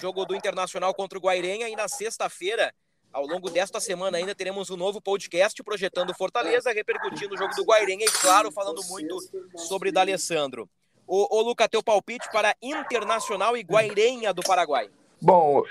Jogo 0.00 0.24
do 0.24 0.34
Internacional 0.34 0.92
contra 0.94 1.16
o 1.18 1.20
Guairenha. 1.20 1.68
E 1.68 1.76
na 1.76 1.86
sexta-feira, 1.86 2.74
ao 3.12 3.24
longo 3.26 3.48
desta 3.48 3.78
semana 3.80 4.18
ainda, 4.18 4.34
teremos 4.34 4.70
um 4.70 4.76
novo 4.76 5.00
podcast 5.00 5.62
projetando 5.62 6.12
Fortaleza, 6.14 6.72
repercutindo 6.72 7.34
o 7.34 7.38
jogo 7.38 7.54
do 7.54 7.64
Guairenha 7.64 8.04
e, 8.06 8.10
claro, 8.10 8.50
falando 8.50 8.82
muito 8.88 9.16
sobre 9.56 9.92
D'Alessandro. 9.92 10.68
Ô, 11.06 11.38
ô 11.38 11.42
Luca, 11.42 11.68
teu 11.68 11.82
palpite 11.82 12.28
para 12.32 12.54
Internacional 12.60 13.56
e 13.56 13.62
Guairenha 13.62 14.34
do 14.34 14.42
Paraguai. 14.42 14.90
Bom, 15.22 15.62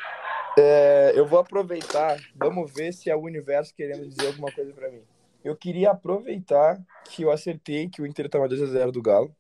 é, 0.58 1.12
eu 1.14 1.26
vou 1.26 1.40
aproveitar. 1.40 2.18
Vamos 2.36 2.72
ver 2.72 2.94
se 2.94 3.10
é 3.10 3.16
o 3.16 3.22
universo 3.22 3.74
querendo 3.76 4.08
dizer 4.08 4.28
alguma 4.28 4.50
coisa 4.52 4.72
pra 4.72 4.90
mim. 4.90 5.02
Eu 5.44 5.56
queria 5.56 5.92
aproveitar 5.92 6.82
que 7.04 7.24
eu 7.24 7.32
acertei 7.32 7.90
que 7.90 8.02
o 8.02 8.06
Inter 8.06 8.30
tava 8.30 8.48
2x0 8.48 8.92
do 8.92 9.02
Galo, 9.02 9.36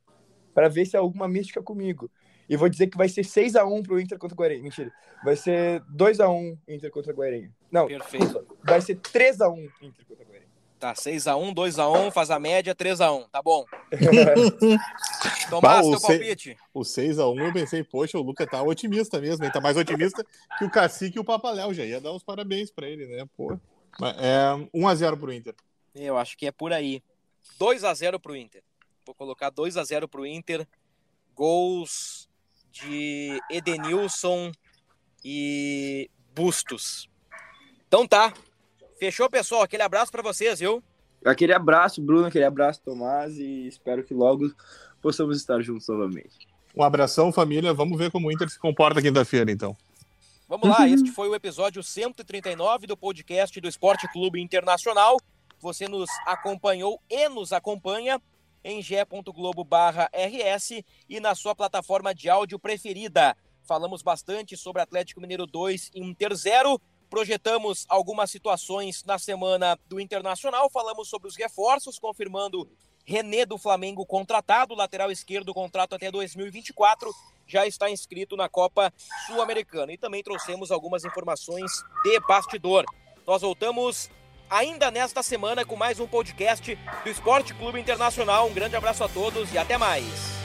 pra 0.53 0.67
ver 0.67 0.85
se 0.85 0.95
é 0.95 0.99
alguma 0.99 1.27
mística 1.27 1.61
comigo. 1.63 2.11
E 2.47 2.55
vou 2.57 2.69
dizer 2.69 2.87
que 2.87 2.97
vai 2.97 3.09
ser 3.09 3.21
6x1 3.21 3.83
pro 3.83 3.99
Inter 3.99 4.19
contra 4.19 4.35
o 4.35 4.37
Guarani. 4.37 4.61
Mentira. 4.61 4.91
Vai 5.23 5.35
ser 5.35 5.81
2x1 5.95 6.57
Inter 6.67 6.91
contra 6.91 7.11
o 7.11 7.15
Guarani. 7.15 7.49
Não, 7.71 7.87
Perfeito. 7.87 8.45
vai 8.63 8.81
ser 8.81 8.97
3x1 8.97 9.71
Inter 9.81 10.05
contra 10.05 10.23
o 10.23 10.27
Guarani. 10.27 10.54
Tá, 10.85 10.93
6x1, 10.93 11.55
2x1, 11.55 12.11
faz 12.11 12.29
a 12.29 12.37
média, 12.39 12.75
3x1. 12.75 13.27
Tá 13.31 13.41
bom. 13.41 13.65
Tomás, 15.49 15.61
Bah, 15.61 15.81
o 15.81 15.91
teu 15.91 15.99
palpite. 15.99 16.55
O 16.71 16.81
6x1 16.81 17.39
eu 17.43 17.51
pensei, 17.51 17.83
poxa, 17.83 18.19
o 18.19 18.21
Luca 18.21 18.45
tá 18.45 18.61
otimista 18.61 19.19
mesmo, 19.19 19.43
ele 19.43 19.51
tá 19.51 19.59
mais 19.59 19.75
otimista 19.77 20.23
que 20.59 20.63
o 20.63 20.69
Cacique 20.69 21.17
e 21.17 21.19
o 21.19 21.23
Papaléu. 21.23 21.73
Já 21.73 21.83
ia 21.83 21.99
dar 21.99 22.11
os 22.11 22.21
parabéns 22.21 22.69
pra 22.69 22.87
ele, 22.87 23.07
né? 23.07 23.25
Pô. 23.35 23.57
É 24.19 24.51
1x0 24.77 25.17
pro 25.17 25.33
Inter. 25.33 25.55
Eu 25.95 26.19
acho 26.19 26.37
que 26.37 26.45
é 26.45 26.51
por 26.51 26.71
aí. 26.71 27.01
2x0 27.59 28.19
pro 28.19 28.35
Inter. 28.35 28.61
Vou 29.03 29.15
colocar 29.15 29.51
2x0 29.51 30.07
pro 30.07 30.23
Inter. 30.23 30.67
Gols 31.33 32.29
de 32.71 33.39
Edenilson 33.49 34.51
e 35.23 36.11
Bustos. 36.35 37.09
Então 37.87 38.07
tá. 38.07 38.31
Fechou, 38.97 39.29
pessoal. 39.29 39.61
Aquele 39.63 39.83
abraço 39.83 40.11
pra 40.11 40.21
vocês, 40.21 40.59
viu? 40.59 40.83
Aquele 41.23 41.53
abraço, 41.53 42.01
Bruno, 42.01 42.27
aquele 42.27 42.45
abraço, 42.45 42.81
Tomás, 42.83 43.37
e 43.37 43.67
espero 43.67 44.03
que 44.03 44.13
logo 44.13 44.51
possamos 45.01 45.37
estar 45.37 45.59
juntos 45.61 45.87
novamente. 45.87 46.47
Um 46.75 46.83
abração, 46.83 47.31
família. 47.31 47.73
Vamos 47.73 47.97
ver 47.97 48.11
como 48.11 48.27
o 48.27 48.31
Inter 48.31 48.47
se 48.49 48.59
comporta 48.59 49.01
quinta-feira, 49.01 49.51
então. 49.51 49.75
Vamos 50.47 50.69
lá, 50.69 50.87
este 50.87 51.09
foi 51.11 51.27
o 51.27 51.33
episódio 51.33 51.81
139 51.81 52.85
do 52.85 52.95
podcast 52.95 53.59
do 53.59 53.67
Esporte 53.67 54.07
Clube 54.11 54.39
Internacional. 54.39 55.17
Você 55.59 55.87
nos 55.87 56.07
acompanhou 56.27 57.01
e 57.09 57.27
nos 57.29 57.51
acompanha 57.51 58.21
em 58.63 58.79
ge.globo/rs 58.81 60.69
e 61.09 61.19
na 61.19 61.33
sua 61.33 61.55
plataforma 61.55 62.13
de 62.13 62.29
áudio 62.29 62.59
preferida. 62.59 63.35
Falamos 63.63 64.03
bastante 64.03 64.55
sobre 64.55 64.83
Atlético 64.83 65.19
Mineiro 65.19 65.47
2 65.47 65.89
e 65.95 65.99
Inter 66.01 66.35
0. 66.35 66.79
Projetamos 67.09 67.85
algumas 67.87 68.31
situações 68.31 69.03
na 69.03 69.17
semana 69.17 69.77
do 69.87 69.99
Internacional. 69.99 70.69
Falamos 70.69 71.07
sobre 71.07 71.27
os 71.27 71.35
reforços, 71.35 71.99
confirmando 71.99 72.69
René 73.05 73.45
do 73.45 73.57
Flamengo 73.57 74.05
contratado, 74.05 74.73
lateral 74.73 75.11
esquerdo, 75.11 75.53
contrato 75.53 75.93
até 75.93 76.09
2024, 76.09 77.13
já 77.47 77.67
está 77.67 77.89
inscrito 77.89 78.35
na 78.35 78.49
Copa 78.49 78.91
Sul-Americana. 79.27 79.93
E 79.93 79.97
também 79.97 80.23
trouxemos 80.23 80.71
algumas 80.71 81.05
informações 81.05 81.71
de 82.03 82.19
bastidor. 82.21 82.83
Nós 83.25 83.43
voltamos 83.43 84.09
ainda 84.49 84.89
nesta 84.89 85.21
semana 85.21 85.63
com 85.63 85.75
mais 85.75 85.99
um 85.99 86.07
podcast 86.07 86.75
do 87.03 87.09
Esporte 87.09 87.53
Clube 87.53 87.79
Internacional. 87.79 88.47
Um 88.47 88.53
grande 88.53 88.75
abraço 88.75 89.03
a 89.03 89.09
todos 89.09 89.53
e 89.53 89.57
até 89.57 89.77
mais. 89.77 90.44